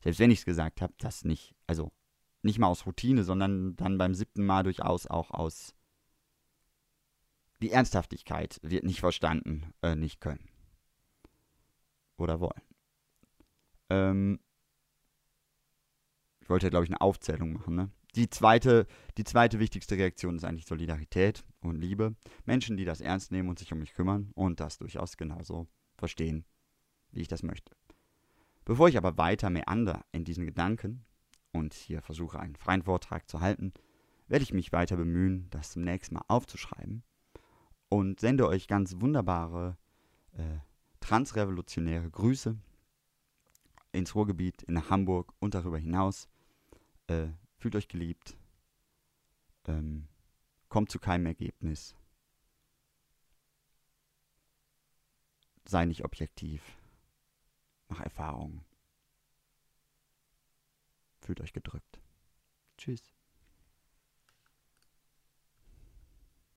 Selbst 0.01 0.19
wenn 0.19 0.31
ich 0.31 0.39
es 0.39 0.45
gesagt 0.45 0.81
habe, 0.81 0.93
das 0.97 1.23
nicht, 1.23 1.55
also 1.67 1.91
nicht 2.41 2.59
mal 2.59 2.67
aus 2.67 2.85
Routine, 2.85 3.23
sondern 3.23 3.75
dann 3.75 3.97
beim 3.97 4.13
siebten 4.13 4.45
Mal 4.45 4.63
durchaus 4.63 5.07
auch 5.07 5.31
aus 5.31 5.75
die 7.63 7.71
Ernsthaftigkeit 7.71 8.59
wird 8.61 8.83
nicht 8.83 8.99
verstanden, 8.99 9.73
äh, 9.81 9.95
nicht 9.95 10.19
können. 10.19 10.49
Oder 12.17 12.41
wollen. 12.41 12.61
Ähm, 13.89 14.39
ich 16.41 16.49
wollte 16.49 16.65
ja, 16.65 16.69
glaube 16.69 16.83
ich, 16.83 16.91
eine 16.91 16.99
Aufzählung 16.99 17.53
machen, 17.53 17.75
ne? 17.75 17.89
Die 18.15 18.29
zweite, 18.29 18.85
die 19.17 19.23
zweite 19.23 19.59
wichtigste 19.59 19.95
Reaktion 19.95 20.35
ist 20.35 20.43
eigentlich 20.43 20.65
Solidarität 20.67 21.45
und 21.61 21.77
Liebe. 21.77 22.15
Menschen, 22.45 22.77
die 22.77 22.85
das 22.85 23.01
ernst 23.01 23.31
nehmen 23.31 23.49
und 23.49 23.57
sich 23.57 23.71
um 23.71 23.79
mich 23.79 23.93
kümmern 23.93 24.29
und 24.35 24.59
das 24.59 24.77
durchaus 24.77 25.17
genauso 25.17 25.67
verstehen, 26.03 26.43
wie 27.11 27.21
ich 27.21 27.29
das 27.29 27.43
möchte. 27.43 27.73
Bevor 28.65 28.89
ich 28.89 28.97
aber 28.97 29.17
weiter 29.17 29.49
meander 29.49 30.03
in 30.11 30.25
diesen 30.25 30.45
Gedanken 30.45 31.05
und 31.53 31.73
hier 31.73 32.01
versuche, 32.01 32.41
einen 32.41 32.57
freien 32.57 32.83
Vortrag 32.83 33.29
zu 33.29 33.39
halten, 33.39 33.73
werde 34.27 34.43
ich 34.43 34.51
mich 34.51 34.73
weiter 34.73 34.97
bemühen, 34.97 35.47
das 35.49 35.71
zunächst 35.71 36.11
mal 36.11 36.25
aufzuschreiben 36.27 37.03
und 37.87 38.19
sende 38.19 38.49
euch 38.49 38.67
ganz 38.67 38.99
wunderbare 38.99 39.77
äh, 40.33 40.57
transrevolutionäre 40.99 42.09
Grüße 42.09 42.57
ins 43.93 44.13
Ruhrgebiet, 44.13 44.63
in 44.63 44.89
Hamburg 44.89 45.33
und 45.39 45.53
darüber 45.53 45.77
hinaus. 45.77 46.27
Äh, 47.07 47.27
fühlt 47.57 47.77
euch 47.77 47.87
geliebt. 47.87 48.35
Ähm, 49.67 50.09
kommt 50.67 50.91
zu 50.91 50.99
keinem 50.99 51.27
Ergebnis. 51.27 51.95
Sei 55.65 55.85
nicht 55.85 56.03
objektiv. 56.03 56.61
Mach 57.87 58.01
Erfahrungen. 58.01 58.65
Fühlt 61.21 61.41
euch 61.41 61.53
gedrückt. 61.53 62.01
Tschüss. 62.77 63.12